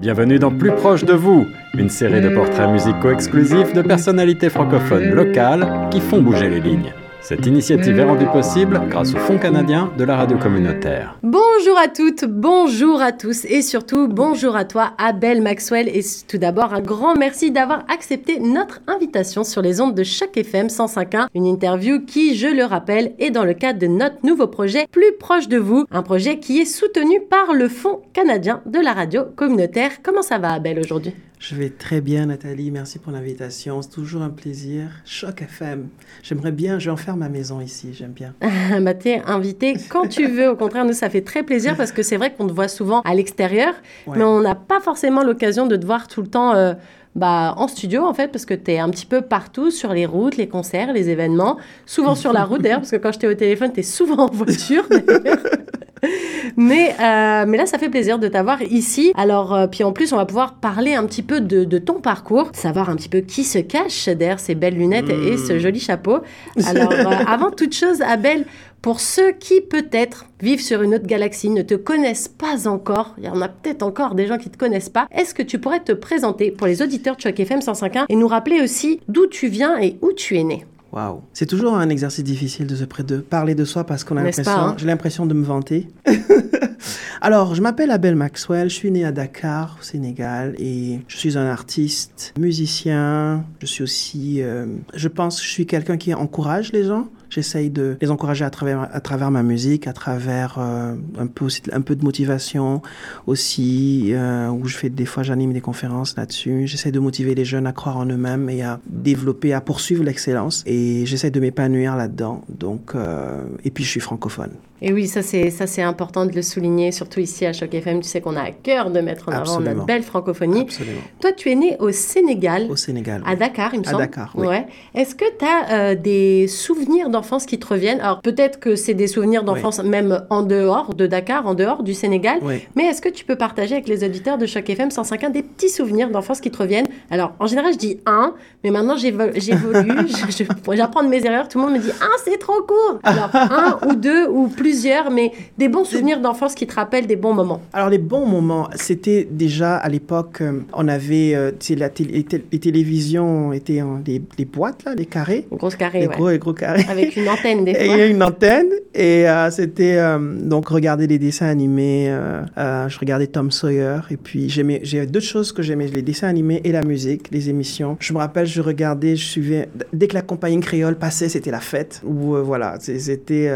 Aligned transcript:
Bienvenue 0.00 0.38
dans 0.38 0.50
Plus 0.50 0.72
proche 0.72 1.04
de 1.04 1.12
vous, 1.12 1.46
une 1.76 1.90
série 1.90 2.22
de 2.22 2.30
portraits 2.30 2.70
musicaux 2.70 3.10
exclusifs 3.10 3.74
de 3.74 3.82
personnalités 3.82 4.48
francophones 4.48 5.10
locales 5.10 5.90
qui 5.90 6.00
font 6.00 6.22
bouger 6.22 6.48
les 6.48 6.60
lignes. 6.60 6.94
Cette 7.22 7.46
initiative 7.46 7.98
est 7.98 8.04
rendue 8.04 8.26
possible 8.26 8.80
grâce 8.88 9.14
au 9.14 9.18
Fonds 9.18 9.38
canadien 9.38 9.92
de 9.96 10.04
la 10.04 10.16
radio 10.16 10.38
communautaire. 10.38 11.18
Bonjour 11.22 11.78
à 11.78 11.88
toutes, 11.88 12.24
bonjour 12.24 13.02
à 13.02 13.12
tous 13.12 13.44
et 13.44 13.60
surtout 13.62 14.08
bonjour 14.08 14.56
à 14.56 14.64
toi 14.64 14.92
Abel 14.98 15.42
Maxwell 15.42 15.88
et 15.88 16.00
tout 16.26 16.38
d'abord 16.38 16.72
un 16.72 16.80
grand 16.80 17.14
merci 17.14 17.50
d'avoir 17.50 17.84
accepté 17.88 18.40
notre 18.40 18.80
invitation 18.86 19.44
sur 19.44 19.60
les 19.60 19.80
ondes 19.80 19.94
de 19.94 20.02
chaque 20.02 20.36
FM 20.36 20.68
105.1, 20.68 21.26
une 21.34 21.46
interview 21.46 22.00
qui, 22.04 22.34
je 22.34 22.48
le 22.48 22.64
rappelle, 22.64 23.12
est 23.18 23.30
dans 23.30 23.44
le 23.44 23.54
cadre 23.54 23.78
de 23.78 23.86
notre 23.86 24.24
nouveau 24.24 24.46
projet 24.46 24.86
Plus 24.90 25.12
proche 25.18 25.48
de 25.48 25.58
vous, 25.58 25.84
un 25.90 26.02
projet 26.02 26.38
qui 26.38 26.58
est 26.58 26.64
soutenu 26.64 27.20
par 27.20 27.52
le 27.52 27.68
Fonds 27.68 28.00
canadien 28.12 28.62
de 28.66 28.78
la 28.80 28.94
radio 28.94 29.24
communautaire. 29.36 29.90
Comment 30.02 30.22
ça 30.22 30.38
va 30.38 30.52
Abel 30.52 30.78
aujourd'hui? 30.78 31.14
Je 31.40 31.54
vais 31.54 31.70
très 31.70 32.02
bien, 32.02 32.26
Nathalie. 32.26 32.70
Merci 32.70 32.98
pour 32.98 33.12
l'invitation. 33.12 33.80
C'est 33.80 33.88
toujours 33.88 34.20
un 34.20 34.28
plaisir. 34.28 34.88
Choc 35.06 35.40
FM. 35.40 35.88
J'aimerais 36.22 36.52
bien, 36.52 36.78
je 36.78 36.84
vais 36.84 36.90
en 36.90 36.98
faire 36.98 37.16
ma 37.16 37.30
maison 37.30 37.62
ici. 37.62 37.94
J'aime 37.94 38.12
bien. 38.12 38.34
bah, 38.82 38.92
t'es 38.92 39.22
invité 39.24 39.74
quand 39.88 40.06
tu 40.06 40.26
veux. 40.26 40.50
Au 40.50 40.56
contraire, 40.56 40.84
nous, 40.84 40.92
ça 40.92 41.08
fait 41.08 41.22
très 41.22 41.42
plaisir 41.42 41.78
parce 41.78 41.92
que 41.92 42.02
c'est 42.02 42.18
vrai 42.18 42.34
qu'on 42.34 42.46
te 42.46 42.52
voit 42.52 42.68
souvent 42.68 43.00
à 43.00 43.14
l'extérieur, 43.14 43.72
mais 44.06 44.22
on 44.22 44.42
n'a 44.42 44.54
pas 44.54 44.80
forcément 44.80 45.24
l'occasion 45.24 45.66
de 45.66 45.76
te 45.76 45.86
voir 45.86 46.08
tout 46.08 46.20
le 46.20 46.28
temps. 46.28 46.54
Euh, 46.54 46.74
bah, 47.16 47.54
en 47.56 47.66
studio, 47.66 48.04
en 48.04 48.14
fait, 48.14 48.28
parce 48.28 48.46
que 48.46 48.54
tu 48.54 48.70
es 48.70 48.78
un 48.78 48.88
petit 48.88 49.06
peu 49.06 49.20
partout 49.20 49.70
sur 49.70 49.92
les 49.92 50.06
routes, 50.06 50.36
les 50.36 50.48
concerts, 50.48 50.92
les 50.92 51.08
événements. 51.08 51.56
Souvent 51.84 52.14
sur 52.14 52.32
la 52.32 52.44
route, 52.44 52.62
d'ailleurs, 52.62 52.78
parce 52.78 52.92
que 52.92 52.96
quand 52.96 53.12
j'étais 53.12 53.26
au 53.26 53.34
téléphone, 53.34 53.72
tu 53.72 53.80
es 53.80 53.82
souvent 53.82 54.26
en 54.26 54.30
voiture. 54.30 54.84
mais, 56.56 56.94
euh, 57.00 57.44
mais 57.48 57.56
là, 57.58 57.66
ça 57.66 57.78
fait 57.78 57.88
plaisir 57.88 58.20
de 58.20 58.28
t'avoir 58.28 58.62
ici. 58.62 59.12
Alors, 59.16 59.54
euh, 59.54 59.66
puis 59.66 59.82
en 59.82 59.92
plus, 59.92 60.12
on 60.12 60.16
va 60.16 60.26
pouvoir 60.26 60.54
parler 60.54 60.94
un 60.94 61.04
petit 61.04 61.22
peu 61.22 61.40
de, 61.40 61.78
ton 61.78 62.00
parcours, 62.00 62.50
savoir 62.52 62.90
un 62.90 62.96
petit 62.96 63.08
peu 63.08 63.20
qui 63.20 63.42
se 63.42 63.58
cache 63.58 64.06
derrière 64.08 64.38
ces 64.38 64.54
belles 64.54 64.76
lunettes 64.76 65.10
et 65.10 65.36
ce 65.36 65.54
hmm. 65.54 65.58
joli 65.58 65.80
chapeau. 65.80 66.20
Alors, 66.64 66.92
euh, 66.92 67.04
avant 67.26 67.50
toute 67.50 67.74
chose, 67.74 68.02
Abel, 68.02 68.44
pour 68.82 69.00
ceux 69.00 69.32
qui 69.32 69.60
peut-être 69.60 70.26
vivent 70.40 70.62
sur 70.62 70.82
une 70.82 70.94
autre 70.94 71.06
galaxie, 71.06 71.50
ne 71.50 71.62
te 71.62 71.74
connaissent 71.74 72.28
pas 72.28 72.66
encore, 72.66 73.14
il 73.18 73.24
y 73.24 73.28
en 73.28 73.42
a 73.42 73.48
peut-être 73.48 73.82
encore 73.82 74.14
des 74.14 74.26
gens 74.26 74.38
qui 74.38 74.48
ne 74.48 74.54
te 74.54 74.58
connaissent 74.58 74.88
pas, 74.88 75.06
est-ce 75.12 75.34
que 75.34 75.42
tu 75.42 75.58
pourrais 75.58 75.80
te 75.80 75.92
présenter 75.92 76.50
pour 76.50 76.66
les 76.66 76.80
auditeurs 76.80 77.16
de 77.16 77.20
Choc 77.20 77.38
FM 77.38 77.60
105.1 77.60 78.06
et 78.08 78.16
nous 78.16 78.28
rappeler 78.28 78.60
aussi 78.62 79.00
d'où 79.08 79.26
tu 79.26 79.48
viens 79.48 79.78
et 79.78 79.98
où 80.00 80.12
tu 80.12 80.38
es 80.38 80.44
né? 80.44 80.64
Waouh. 80.92 81.20
C'est 81.32 81.46
toujours 81.46 81.74
un 81.76 81.88
exercice 81.88 82.24
difficile 82.24 82.66
de 82.66 82.74
se 82.74 83.02
de 83.02 83.18
parler 83.18 83.54
de 83.54 83.64
soi 83.64 83.84
parce 83.84 84.02
qu'on 84.02 84.16
a 84.16 84.24
l'impression, 84.24 84.52
hein? 84.52 84.74
j'ai 84.76 84.86
l'impression 84.86 85.26
de 85.26 85.34
me 85.34 85.44
vanter. 85.44 85.86
Alors, 87.20 87.54
je 87.54 87.62
m'appelle 87.62 87.90
Abel 87.90 88.16
Maxwell, 88.16 88.70
je 88.70 88.74
suis 88.74 88.90
né 88.90 89.04
à 89.04 89.12
Dakar, 89.12 89.76
au 89.78 89.84
Sénégal, 89.84 90.54
et 90.58 91.00
je 91.06 91.16
suis 91.16 91.36
un 91.36 91.46
artiste, 91.46 92.32
musicien. 92.38 93.44
Je 93.60 93.66
suis 93.66 93.84
aussi, 93.84 94.42
euh, 94.42 94.66
je 94.94 95.06
pense, 95.08 95.38
que 95.38 95.46
je 95.46 95.50
suis 95.50 95.66
quelqu'un 95.66 95.98
qui 95.98 96.14
encourage 96.14 96.72
les 96.72 96.84
gens. 96.84 97.08
J'essaye 97.30 97.70
de 97.70 97.96
les 98.00 98.10
encourager 98.10 98.44
à 98.44 98.50
travers, 98.50 98.88
à 98.92 99.00
travers 99.00 99.30
ma 99.30 99.42
musique, 99.42 99.86
à 99.86 99.92
travers 99.92 100.56
euh, 100.58 100.94
un, 101.18 101.26
peu 101.26 101.46
un 101.72 101.80
peu 101.80 101.94
de 101.94 102.04
motivation 102.04 102.82
aussi, 103.26 104.10
euh, 104.12 104.48
où 104.48 104.66
je 104.66 104.76
fais 104.76 104.90
des 104.90 105.04
fois 105.04 105.22
j'anime 105.22 105.52
des 105.52 105.60
conférences 105.60 106.16
là-dessus. 106.16 106.66
J'essaie 106.66 106.90
de 106.90 106.98
motiver 106.98 107.34
les 107.34 107.44
jeunes 107.44 107.66
à 107.66 107.72
croire 107.72 107.96
en 107.98 108.06
eux-mêmes 108.06 108.50
et 108.50 108.62
à 108.62 108.80
développer, 108.86 109.52
à 109.52 109.60
poursuivre 109.60 110.02
l'excellence. 110.02 110.64
Et 110.66 111.06
j'essaie 111.06 111.30
de 111.30 111.38
m'épanouir 111.40 111.96
là-dedans. 111.96 112.42
Donc, 112.48 112.92
euh, 112.94 113.42
et 113.64 113.70
puis 113.70 113.84
je 113.84 113.90
suis 113.90 114.00
francophone. 114.00 114.50
Et 114.82 114.94
oui, 114.94 115.06
ça 115.06 115.22
c'est 115.22 115.50
ça 115.50 115.66
c'est 115.66 115.82
important 115.82 116.24
de 116.24 116.32
le 116.32 116.40
souligner, 116.40 116.90
surtout 116.90 117.20
ici 117.20 117.44
à 117.44 117.52
Choc 117.52 117.74
FM. 117.74 118.00
Tu 118.00 118.08
sais 118.08 118.20
qu'on 118.22 118.34
a 118.34 118.42
à 118.42 118.50
cœur 118.50 118.90
de 118.90 119.00
mettre 119.00 119.28
en 119.28 119.32
avant 119.32 119.60
notre 119.60 119.84
belle 119.84 120.02
francophonie. 120.02 120.62
Absolument. 120.62 121.00
Toi, 121.20 121.32
tu 121.32 121.50
es 121.50 121.54
né 121.54 121.76
au 121.78 121.92
Sénégal. 121.92 122.66
Au 122.70 122.76
Sénégal. 122.76 123.22
À 123.26 123.36
Dakar, 123.36 123.74
il 123.74 123.80
me 123.80 123.84
semble. 123.84 123.96
À 123.96 124.06
Dakar, 124.06 124.32
oui. 124.36 124.46
Ouais. 124.46 124.66
Est-ce 124.94 125.14
que 125.14 125.26
tu 125.38 125.44
as 125.44 125.94
des 125.94 126.48
souvenirs 126.48 127.10
d'enfance 127.20 127.44
qui 127.44 127.58
te 127.58 127.66
reviennent. 127.66 128.00
Alors 128.00 128.20
peut-être 128.22 128.58
que 128.58 128.76
c'est 128.76 128.94
des 128.94 129.06
souvenirs 129.06 129.44
d'enfance 129.44 129.82
même 129.82 130.24
en 130.30 130.42
dehors 130.42 130.94
de 130.94 131.06
Dakar, 131.06 131.46
en 131.46 131.54
dehors 131.54 131.82
du 131.82 131.92
Sénégal. 131.92 132.38
Mais 132.76 132.84
est-ce 132.84 133.02
que 133.02 133.10
tu 133.10 133.24
peux 133.24 133.36
partager 133.36 133.74
avec 133.74 133.88
les 133.88 134.04
auditeurs 134.04 134.38
de 134.38 134.46
Choc 134.46 134.68
FM 134.70 134.88
105.1 134.88 135.32
des 135.32 135.42
petits 135.42 135.68
souvenirs 135.68 136.10
d'enfance 136.10 136.40
qui 136.40 136.50
te 136.50 136.56
reviennent? 136.58 136.88
Alors 137.10 137.34
en 137.38 137.46
général 137.46 137.74
je 137.74 137.78
dis 137.78 137.98
un, 138.06 138.34
mais 138.64 138.70
maintenant 138.70 138.96
j'évolue, 138.96 139.32
j'apprends 140.72 141.02
de 141.02 141.08
mes 141.08 141.24
erreurs. 141.26 141.48
Tout 141.48 141.58
le 141.58 141.64
monde 141.64 141.74
me 141.74 141.80
dit 141.80 141.90
un 141.90 142.16
c'est 142.24 142.38
trop 142.38 142.62
court. 142.62 143.00
Alors 143.02 143.30
un 143.34 143.78
ou 143.86 143.94
deux 143.94 144.26
ou 144.28 144.48
plusieurs, 144.48 145.10
mais 145.10 145.32
des 145.58 145.68
bons 145.68 145.84
souvenirs 145.84 146.20
d'enfance 146.20 146.54
qui 146.54 146.66
te 146.66 146.74
rappellent 146.74 147.06
des 147.06 147.16
bons 147.16 147.34
moments. 147.34 147.60
Alors 147.74 147.90
les 147.90 147.98
bons 147.98 148.26
moments, 148.26 148.68
c'était 148.76 149.28
déjà 149.30 149.76
à 149.76 149.88
l'époque, 149.90 150.40
euh, 150.40 150.60
on 150.72 150.88
avait 150.88 151.34
euh, 151.34 151.50
la 151.76 151.90
les 151.98 152.58
télévisions 152.58 153.52
étaient 153.52 153.82
en, 153.82 154.00
les, 154.06 154.22
les, 154.38 154.44
boîtes 154.44 154.84
là, 154.84 154.94
les 154.94 155.06
carrés. 155.06 155.46
Les 155.50 155.56
grosses 155.56 155.76
carrés, 155.76 156.00
les 156.00 156.06
gros 156.06 156.30
et 156.30 156.38
gros 156.38 156.52
carrés. 156.52 156.86
Avec 156.88 157.09
une 157.16 157.28
antenne 157.28 157.66
il 157.66 157.86
y 157.86 158.00
a 158.00 158.06
une 158.06 158.22
antenne 158.22 158.70
et 158.94 159.28
euh, 159.28 159.50
c'était 159.50 159.96
euh, 159.96 160.18
donc 160.18 160.68
regarder 160.68 161.06
les 161.06 161.18
dessins 161.18 161.46
animés. 161.46 162.06
Euh, 162.08 162.88
je 162.88 162.98
regardais 162.98 163.26
Tom 163.26 163.50
Sawyer 163.50 164.00
et 164.10 164.16
puis 164.16 164.48
j'aimais, 164.48 164.80
j'ai 164.82 165.06
deux 165.06 165.20
choses 165.20 165.52
que 165.52 165.62
j'aimais 165.62 165.86
les 165.86 166.02
dessins 166.02 166.28
animés 166.28 166.60
et 166.64 166.72
la 166.72 166.82
musique, 166.82 167.30
les 167.30 167.48
émissions. 167.48 167.96
Je 168.00 168.12
me 168.12 168.18
rappelle, 168.18 168.46
je 168.46 168.60
regardais, 168.60 169.16
je 169.16 169.24
suivais 169.24 169.68
dès 169.92 170.08
que 170.08 170.14
la 170.14 170.22
compagnie 170.22 170.60
créole 170.60 170.96
passait, 170.96 171.28
c'était 171.28 171.50
la 171.50 171.60
fête. 171.60 172.02
Ou 172.04 172.36
voilà, 172.42 172.76
c'était 172.80 173.50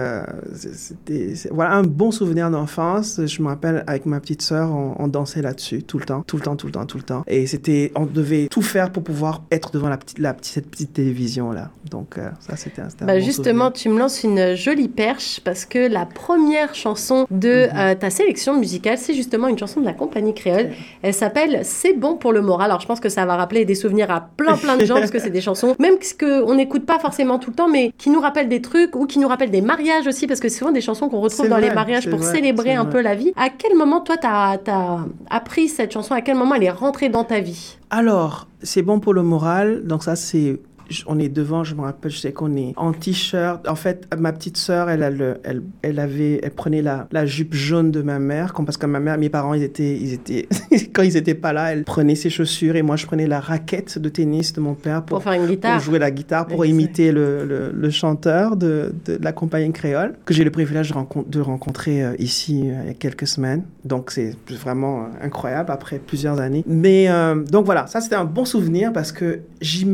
c'était 0.55 1.35
voilà 1.51 1.73
un 1.73 1.83
bon 1.83 2.11
souvenir 2.11 2.51
d'enfance. 2.51 3.21
Je 3.25 3.43
me 3.43 3.49
rappelle 3.49 3.85
avec 3.87 4.07
ma 4.07 4.21
petite 4.21 4.43
sœur, 4.43 4.71
on, 4.73 5.09
dansait 5.09 5.43
là-dessus 5.43 5.83
tout 5.83 5.99
le 5.99 6.05
temps, 6.05 6.23
tout 6.27 6.37
le 6.37 6.43
temps, 6.43 6.57
tout 6.57 6.67
le 6.67 6.73
temps, 6.73 6.87
tout 6.87 6.97
le 6.97 7.05
temps. 7.05 7.25
Et 7.27 7.47
c'était, 7.47 7.93
on 7.95 8.07
devait 8.07 8.49
tout 8.51 8.63
faire 8.63 8.91
pour 8.91 9.05
pouvoir 9.05 9.45
être 9.51 9.71
devant 9.73 9.89
la 9.89 9.97
petite, 9.97 10.19
la 10.19 10.33
petite 10.35 10.55
cette 10.55 10.71
petite 10.71 10.93
télévision 10.93 11.53
là. 11.53 11.71
Donc 11.91 12.17
ça 12.41 12.57
c'était 12.57 12.83
un, 12.83 12.89
bah, 13.01 13.15
bon 13.15 13.25
justement, 13.25 13.44
tu 13.73 13.89
me 13.89 13.99
lances 13.99 14.25
une 14.25 14.55
jolie 14.55 14.89
perche 14.89 15.41
parce 15.45 15.65
que 15.65 15.79
la 15.79 16.07
première 16.07 16.75
chanson 16.75 17.27
de 17.31 17.67
mhm. 17.67 17.79
euh, 17.79 17.95
ta 17.95 18.11
sélection 18.11 18.59
musicale, 18.59 18.99
c'est 18.99 19.15
justement 19.15 19.49
une 19.49 19.59
chanson 19.59 19.81
de 19.81 19.85
la 19.85 19.93
compagnie 19.93 20.35
créole. 20.35 20.71
Elle 21.03 21.15
s'appelle 21.15 21.61
C'est 21.63 21.93
bon 21.93 22.17
pour 22.17 22.33
le 22.33 22.41
moral. 22.41 22.71
Alors 22.71 22.81
je 22.81 22.87
pense 22.87 23.01
que 23.01 23.09
ça 23.09 23.27
va 23.27 23.37
rappeler 23.37 23.65
des 23.65 23.75
souvenirs 23.75 24.11
à 24.11 24.29
plein 24.37 24.57
plein 24.57 24.77
de 24.77 24.85
gens 24.85 24.97
parce 24.97 25.11
que 25.11 25.19
c'est 25.19 25.31
des 25.31 25.41
chansons, 25.49 25.75
même 25.79 25.95
qu'on 26.19 26.55
n'écoute 26.55 26.87
pas 26.87 26.99
forcément 26.99 27.39
tout 27.39 27.51
le 27.51 27.57
temps, 27.57 27.69
mais 27.69 27.93
qui 27.99 28.11
nous 28.11 28.21
rappellent 28.21 28.49
des 28.49 28.63
trucs 28.63 28.97
ou 28.97 29.07
qui 29.07 29.19
nous 29.19 29.29
rappellent 29.29 29.51
des 29.51 29.61
mariages 29.61 30.07
aussi 30.07 30.27
parce 30.27 30.41
que 30.41 30.49
c'est 30.49 30.59
souvent 30.59 30.73
des 30.73 30.81
chansons 30.81 31.09
qu'on 31.09 31.21
retrouve 31.21 31.49
dans 31.49 31.59
les 31.59 31.71
mariages 31.71 32.09
pour 32.09 32.23
célébrer 32.23 32.75
un 32.75 32.85
peu 32.85 33.01
la 33.01 33.15
vie. 33.15 33.33
À 33.37 33.51
quel 33.51 33.77
moment 33.77 34.01
toi 34.01 34.17
tu 34.17 34.27
as, 34.27 34.59
as 34.67 35.05
appris 35.31 35.69
cette 35.69 35.93
chanson? 35.93 36.15
À 36.15 36.21
quel 36.21 36.37
moment 36.37 36.55
elle 36.55 36.65
est 36.65 36.71
rentrée 36.71 37.09
dans 37.09 37.25
ta 37.25 37.41
vie? 37.41 37.77
Alors, 37.91 38.49
c'est 38.63 38.83
bon 38.83 39.01
pour 39.01 39.15
le 39.15 39.23
moral. 39.23 39.85
Donc 39.85 40.03
ça 40.03 40.17
c'est 40.17 40.59
on 41.07 41.19
est 41.19 41.29
devant, 41.29 41.65
je 41.65 41.75
me 41.75 41.83
rappelle, 41.83 42.11
je 42.11 42.19
sais 42.19 42.33
qu'on 42.33 42.57
est 42.57 42.73
en 42.77 42.93
t-shirt. 42.93 43.67
En 43.69 43.75
fait, 43.75 44.09
ma 44.17 44.33
petite 44.33 44.57
sœur, 44.57 44.91
elle, 44.91 45.03
elle, 45.03 45.63
elle, 45.83 45.99
avait, 45.99 46.41
elle 46.43 46.51
prenait 46.51 46.83
la, 46.83 47.09
la, 47.13 47.27
jupe 47.27 47.55
jaune 47.55 47.91
de 47.91 48.03
ma 48.03 48.19
mère, 48.19 48.55
parce 48.55 48.77
que 48.77 48.87
ma 48.87 49.01
mère, 49.01 49.19
mes 49.19 49.29
parents, 49.29 49.55
ils 49.55 49.63
étaient, 49.63 49.97
ils 49.97 50.13
étaient, 50.13 50.49
quand 50.93 51.03
ils 51.03 51.17
étaient 51.17 51.35
pas 51.35 51.53
là, 51.53 51.73
elle 51.73 51.85
prenait 51.85 52.15
ses 52.15 52.31
chaussures 52.31 52.77
et 52.77 52.83
moi, 52.83 52.97
je 52.97 53.07
prenais 53.07 53.27
la 53.27 53.41
raquette 53.41 53.99
de 53.99 54.09
tennis 54.09 54.53
de 54.53 54.61
mon 54.61 54.75
père 54.75 55.03
pour, 55.05 55.23
faire 55.23 55.33
une 55.33 55.47
guitare. 55.47 55.77
pour 55.77 55.85
jouer 55.85 55.99
la 55.99 56.11
guitare, 56.11 56.47
pour 56.47 56.67
imiter 56.67 57.13
le, 57.13 57.73
le, 57.73 57.91
chanteur 57.91 58.57
de, 58.57 58.93
de, 59.05 59.19
la 59.21 59.33
compagnie 59.33 59.73
créole 59.73 60.15
que 60.25 60.35
j'ai 60.35 60.45
le 60.45 60.51
privilège 60.51 60.91
de, 60.91 60.97
de 61.27 61.41
rencontrer 61.41 62.03
euh, 62.03 62.15
ici 62.19 62.63
euh, 62.65 62.81
il 62.83 62.89
y 62.89 62.91
a 62.91 62.95
quelques 62.95 63.27
semaines. 63.27 63.63
Donc, 63.85 64.11
c'est 64.11 64.35
vraiment 64.51 65.03
euh, 65.03 65.27
incroyable 65.27 65.71
après 65.71 65.99
plusieurs 65.99 66.41
années. 66.41 66.65
Mais 66.67 67.09
donc 67.51 67.65
voilà, 67.65 67.87
ça 67.87 68.01
c'était 68.01 68.15
un 68.15 68.25
bon 68.25 68.45
souvenir 68.45 68.93
parce 68.93 69.13
que 69.13 69.41
je 69.61 69.85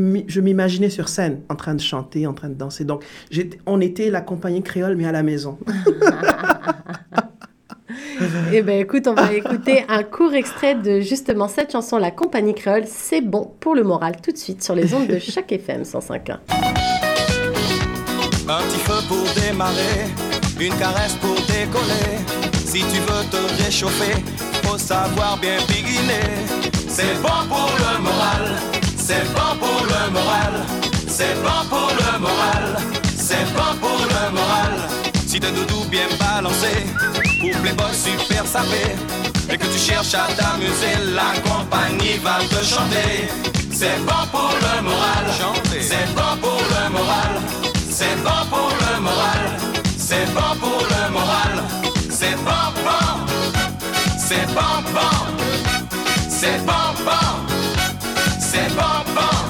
m'imaginais 0.41 0.80
sur 0.89 1.09
scène, 1.09 1.41
en 1.49 1.55
train 1.55 1.75
de 1.75 1.81
chanter, 1.81 2.27
en 2.27 2.33
train 2.33 2.49
de 2.49 2.55
danser. 2.55 2.83
Donc, 2.83 3.03
on 3.65 3.81
était 3.81 4.09
la 4.09 4.21
compagnie 4.21 4.63
créole, 4.63 4.95
mais 4.95 5.05
à 5.05 5.11
la 5.11 5.23
maison. 5.23 5.57
Eh 8.53 8.61
bien, 8.61 8.79
écoute, 8.79 9.07
on 9.07 9.13
va 9.13 9.33
écouter 9.33 9.85
un 9.87 10.03
court 10.03 10.33
extrait 10.33 10.75
de 10.75 10.99
justement 10.99 11.47
cette 11.47 11.71
chanson, 11.71 11.97
La 11.97 12.11
Compagnie 12.11 12.53
Créole. 12.53 12.83
C'est 12.85 13.21
bon 13.21 13.51
pour 13.59 13.75
le 13.75 13.83
moral, 13.83 14.15
tout 14.21 14.31
de 14.31 14.37
suite 14.37 14.63
sur 14.63 14.75
les 14.75 14.93
ondes 14.93 15.07
de 15.07 15.19
chaque 15.19 15.51
FM 15.51 15.83
105.1. 15.83 16.37
Un 18.49 18.61
petit 18.63 18.79
feu 18.79 19.01
pour 19.07 19.23
démarrer, 19.41 20.07
une 20.59 20.73
caresse 20.77 21.15
pour 21.15 21.35
décoller. 21.35 22.19
Si 22.65 22.79
tu 22.79 22.99
veux 23.01 23.25
te 23.29 23.63
réchauffer, 23.63 24.21
faut 24.63 24.77
savoir 24.77 25.37
bien 25.39 25.57
biguiner. 25.67 26.45
C'est 26.87 27.15
bon 27.21 27.47
pour 27.47 27.71
le 27.77 28.01
moral, 28.01 28.59
c'est 28.97 29.23
bon 29.33 29.57
pour 29.59 29.85
le 29.85 30.11
moral. 30.11 30.80
C'est 31.21 31.35
bon 31.43 31.61
pour 31.69 31.91
le 32.01 32.19
moral, 32.19 32.77
c'est 33.15 33.45
bon 33.53 33.75
pour 33.79 34.01
le 34.15 34.31
moral. 34.31 34.73
Si 35.27 35.39
t'es 35.39 35.51
doudou 35.51 35.85
bien 35.87 36.07
balancé, 36.19 36.73
pour 37.39 37.61
Playboy 37.61 37.93
super 37.93 38.43
sapé, 38.43 38.95
et 39.47 39.55
que 39.55 39.67
tu 39.67 39.77
cherches 39.77 40.15
à 40.15 40.25
t'amuser, 40.33 40.95
la 41.13 41.39
compagnie 41.47 42.17
va 42.23 42.39
te 42.49 42.65
chanter. 42.65 43.29
C'est 43.71 43.99
bon 44.03 44.23
pour 44.31 44.51
le 44.65 44.81
moral, 44.81 45.25
c'est 45.69 46.07
bon 46.15 46.33
pour 46.41 46.59
le 46.73 46.89
moral, 46.89 47.33
c'est 47.91 48.17
bon 48.23 48.41
pour 48.49 48.71
le 48.83 49.01
moral, 49.01 49.43
c'est 49.99 50.25
bon 50.33 50.55
pour 50.59 50.81
le 50.93 51.11
moral, 51.13 51.55
c'est 52.09 52.35
bon 52.47 52.65
bon, 52.83 53.05
c'est 54.17 54.47
bon 54.55 54.75
bon, 54.95 55.17
c'est 56.27 56.65
bon, 56.65 56.87
bon, 57.05 57.27
c'est 58.39 58.69
bon, 58.75 59.13
bon. 59.13 59.40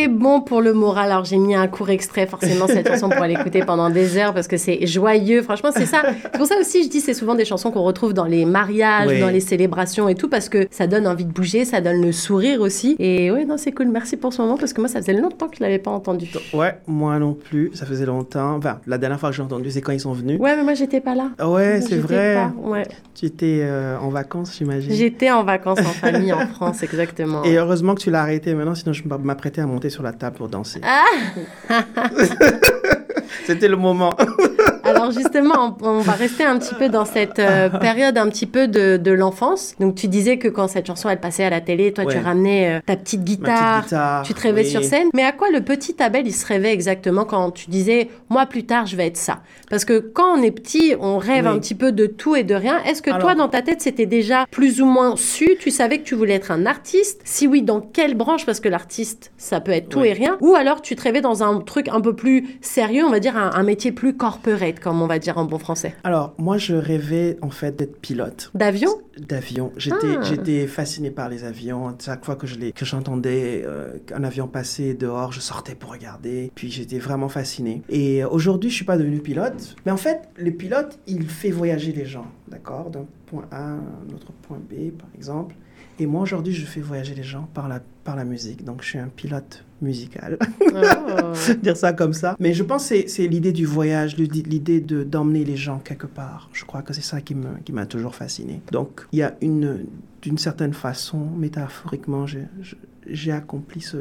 C'est 0.00 0.08
bon 0.08 0.40
pour 0.40 0.62
le 0.62 0.72
moral. 0.72 1.12
Alors 1.12 1.26
j'ai 1.26 1.36
mis 1.36 1.54
un 1.54 1.68
court 1.68 1.90
extrait 1.90 2.26
forcément 2.26 2.66
cette 2.66 2.88
chanson 2.88 3.10
pour 3.10 3.26
l'écouter 3.26 3.62
pendant 3.66 3.90
des 3.90 4.16
heures 4.16 4.32
parce 4.32 4.48
que 4.48 4.56
c'est 4.56 4.86
joyeux. 4.86 5.42
Franchement, 5.42 5.70
c'est 5.76 5.84
ça. 5.84 6.02
C'est 6.22 6.32
pour 6.32 6.46
ça 6.46 6.54
aussi 6.58 6.84
je 6.84 6.88
dis 6.88 7.00
c'est 7.00 7.12
souvent 7.12 7.34
des 7.34 7.44
chansons 7.44 7.70
qu'on 7.70 7.82
retrouve 7.82 8.14
dans 8.14 8.24
les 8.24 8.46
mariages, 8.46 9.20
dans 9.20 9.28
les 9.28 9.40
célébrations 9.40 10.08
et 10.08 10.14
tout 10.14 10.30
parce 10.30 10.48
que 10.48 10.68
ça 10.70 10.86
donne 10.86 11.06
envie 11.06 11.26
de 11.26 11.32
bouger, 11.32 11.66
ça 11.66 11.82
donne 11.82 12.00
le 12.00 12.12
sourire 12.12 12.62
aussi. 12.62 12.96
Et 12.98 13.30
ouais, 13.30 13.44
non, 13.44 13.58
c'est 13.58 13.72
cool. 13.72 13.88
Merci 13.88 14.16
pour 14.16 14.32
ce 14.32 14.40
moment 14.40 14.56
parce 14.56 14.72
que 14.72 14.80
moi 14.80 14.88
ça 14.88 15.02
faisait 15.02 15.12
longtemps 15.12 15.48
que 15.48 15.56
je 15.58 15.62
l'avais 15.62 15.78
pas 15.78 15.90
entendu. 15.90 16.30
Ouais, 16.54 16.78
moi 16.86 17.18
non 17.18 17.34
plus. 17.34 17.70
Ça 17.74 17.84
faisait 17.84 18.06
longtemps. 18.06 18.56
Enfin, 18.56 18.78
la 18.86 18.96
dernière 18.96 19.20
fois 19.20 19.28
que 19.28 19.36
j'ai 19.36 19.42
entendu, 19.42 19.70
c'est 19.70 19.82
quand 19.82 19.92
ils 19.92 20.00
sont 20.00 20.14
venus. 20.14 20.40
Ouais, 20.40 20.56
mais 20.56 20.62
moi 20.62 20.72
j'étais 20.72 21.00
pas 21.02 21.14
là. 21.14 21.30
Ouais, 21.46 21.82
c'est 21.82 21.98
vrai. 21.98 22.36
Pas. 22.36 22.68
Ouais. 22.70 22.88
Tu 23.14 23.26
étais 23.26 23.60
euh, 23.64 23.98
en 23.98 24.08
vacances, 24.08 24.56
j'imagine. 24.56 24.92
J'étais 24.92 25.30
en 25.30 25.44
vacances 25.44 25.80
en 25.80 25.82
famille 25.82 26.32
en 26.32 26.46
France, 26.46 26.82
exactement. 26.82 27.44
Et 27.44 27.58
heureusement 27.58 27.94
que 27.94 28.00
tu 28.00 28.10
l'as 28.10 28.22
arrêté 28.22 28.54
maintenant, 28.54 28.74
sinon 28.74 28.94
je 28.94 29.02
m'apprêtais 29.06 29.60
à 29.60 29.66
monter 29.66 29.89
sur 29.90 30.02
la 30.02 30.12
table 30.12 30.36
pour 30.36 30.48
danser. 30.48 30.80
Ah 30.82 31.04
C'était 33.46 33.68
le 33.68 33.76
moment. 33.76 34.14
Alors 34.90 35.10
justement, 35.12 35.76
on, 35.82 35.98
va 36.00 36.12
rester 36.12 36.44
un 36.44 36.58
petit 36.58 36.74
peu 36.74 36.88
dans 36.88 37.04
cette 37.04 37.38
euh, 37.38 37.68
période 37.68 38.18
un 38.18 38.28
petit 38.28 38.46
peu 38.46 38.68
de, 38.68 38.96
de 38.96 39.10
l'enfance. 39.12 39.74
Donc 39.78 39.94
tu 39.94 40.08
disais 40.08 40.38
que 40.38 40.48
quand 40.48 40.68
cette 40.68 40.86
chanson 40.86 41.08
elle 41.08 41.20
passait 41.20 41.44
à 41.44 41.50
la 41.50 41.60
télé, 41.60 41.92
toi 41.92 42.04
tu 42.06 42.18
ramenais 42.18 42.78
euh, 42.78 42.80
ta 42.84 42.96
petite 42.96 43.24
guitare, 43.24 43.84
tu 44.24 44.34
te 44.34 44.40
rêvais 44.40 44.64
sur 44.64 44.82
scène. 44.82 45.08
Mais 45.14 45.22
à 45.22 45.32
quoi 45.32 45.50
le 45.50 45.60
petit 45.60 45.96
Abel 46.02 46.26
il 46.26 46.34
se 46.34 46.46
rêvait 46.46 46.72
exactement 46.72 47.24
quand 47.24 47.50
tu 47.50 47.70
disais 47.70 48.08
moi 48.28 48.46
plus 48.46 48.64
tard 48.64 48.86
je 48.86 48.96
vais 48.96 49.06
être 49.06 49.16
ça 49.16 49.40
Parce 49.68 49.84
que 49.84 49.98
quand 49.98 50.38
on 50.38 50.42
est 50.42 50.50
petit, 50.50 50.94
on 51.00 51.18
rêve 51.18 51.46
un 51.46 51.58
petit 51.58 51.74
peu 51.74 51.92
de 51.92 52.06
tout 52.06 52.36
et 52.36 52.44
de 52.44 52.54
rien. 52.54 52.82
Est-ce 52.84 53.02
que 53.02 53.18
toi 53.20 53.34
dans 53.34 53.48
ta 53.48 53.62
tête 53.62 53.80
c'était 53.80 54.06
déjà 54.06 54.46
plus 54.50 54.80
ou 54.80 54.86
moins 54.86 55.16
su? 55.16 55.56
Tu 55.60 55.70
savais 55.70 55.98
que 55.98 56.04
tu 56.04 56.14
voulais 56.14 56.34
être 56.34 56.50
un 56.50 56.66
artiste? 56.66 57.20
Si 57.24 57.46
oui, 57.46 57.62
dans 57.62 57.80
quelle 57.80 58.14
branche? 58.14 58.46
Parce 58.46 58.60
que 58.60 58.68
l'artiste 58.68 59.30
ça 59.36 59.60
peut 59.60 59.72
être 59.72 59.88
tout 59.88 60.04
et 60.04 60.12
rien. 60.12 60.36
Ou 60.40 60.54
alors 60.54 60.82
tu 60.82 60.96
te 60.96 61.02
rêvais 61.02 61.20
dans 61.20 61.42
un 61.42 61.60
truc 61.60 61.88
un 61.88 62.00
peu 62.00 62.14
plus 62.14 62.58
sérieux, 62.60 63.04
on 63.04 63.10
va 63.10 63.20
dire 63.20 63.36
un, 63.36 63.50
un 63.54 63.62
métier 63.62 63.92
plus 63.92 64.16
corporate 64.16 64.79
comme 64.80 65.00
on 65.02 65.06
va 65.06 65.18
dire 65.18 65.38
en 65.38 65.44
bon 65.44 65.58
français 65.58 65.94
Alors, 66.04 66.34
moi, 66.38 66.58
je 66.58 66.74
rêvais 66.74 67.36
en 67.42 67.50
fait 67.50 67.76
d'être 67.76 68.00
pilote. 68.00 68.50
D'avion? 68.54 68.90
D'avion. 69.18 69.72
J'étais, 69.76 70.16
ah. 70.18 70.22
j'étais 70.22 70.66
fasciné 70.66 71.10
par 71.10 71.28
les 71.28 71.44
avions. 71.44 71.94
Chaque 72.02 72.24
fois 72.24 72.36
que, 72.36 72.46
je 72.46 72.70
que 72.70 72.84
j'entendais 72.84 73.62
euh, 73.66 73.98
un 74.14 74.24
avion 74.24 74.48
passer 74.48 74.94
dehors, 74.94 75.32
je 75.32 75.40
sortais 75.40 75.74
pour 75.74 75.92
regarder. 75.92 76.50
Puis 76.54 76.70
j'étais 76.70 76.98
vraiment 76.98 77.28
fasciné. 77.28 77.82
Et 77.88 78.24
aujourd'hui, 78.24 78.70
je 78.70 78.76
suis 78.76 78.84
pas 78.84 78.96
devenu 78.96 79.18
pilote. 79.20 79.76
Mais 79.86 79.92
en 79.92 79.96
fait, 79.96 80.28
le 80.36 80.50
pilote, 80.50 80.98
il 81.06 81.28
fait 81.28 81.50
voyager 81.50 81.92
les 81.92 82.04
gens, 82.04 82.26
d'accord? 82.48 82.90
D'un 82.90 83.06
point 83.26 83.46
A 83.50 83.56
à 83.56 83.70
un 83.70 84.14
autre 84.14 84.32
point 84.42 84.58
B, 84.58 84.90
par 84.90 85.08
exemple. 85.14 85.54
Et 85.98 86.06
moi, 86.06 86.22
aujourd'hui, 86.22 86.54
je 86.54 86.64
fais 86.64 86.80
voyager 86.80 87.14
les 87.14 87.22
gens 87.22 87.46
par 87.52 87.68
la, 87.68 87.80
par 88.04 88.16
la 88.16 88.24
musique. 88.24 88.64
Donc, 88.64 88.82
je 88.82 88.88
suis 88.88 88.98
un 88.98 89.08
pilote 89.08 89.64
musical. 89.80 90.38
Oh. 90.60 91.32
Dire 91.62 91.76
ça 91.76 91.92
comme 91.92 92.12
ça. 92.12 92.36
Mais 92.38 92.52
je 92.54 92.62
pense 92.62 92.88
que 92.88 93.08
c'est 93.08 93.26
l'idée 93.26 93.52
du 93.52 93.66
voyage, 93.66 94.16
l'idée 94.16 94.80
d'emmener 94.80 95.44
les 95.44 95.56
gens 95.56 95.78
quelque 95.78 96.06
part. 96.06 96.48
Je 96.52 96.64
crois 96.64 96.82
que 96.82 96.92
c'est 96.92 97.00
ça 97.00 97.20
qui 97.20 97.34
m'a 97.34 97.54
qui 97.64 97.72
toujours 97.88 98.14
fasciné. 98.14 98.60
Donc, 98.72 99.06
il 99.12 99.18
y 99.18 99.22
a 99.22 99.36
une, 99.40 99.86
d'une 100.22 100.38
certaine 100.38 100.74
façon, 100.74 101.18
métaphoriquement, 101.18 102.26
j'ai 103.06 103.32
accompli 103.32 103.80
ce, 103.80 103.98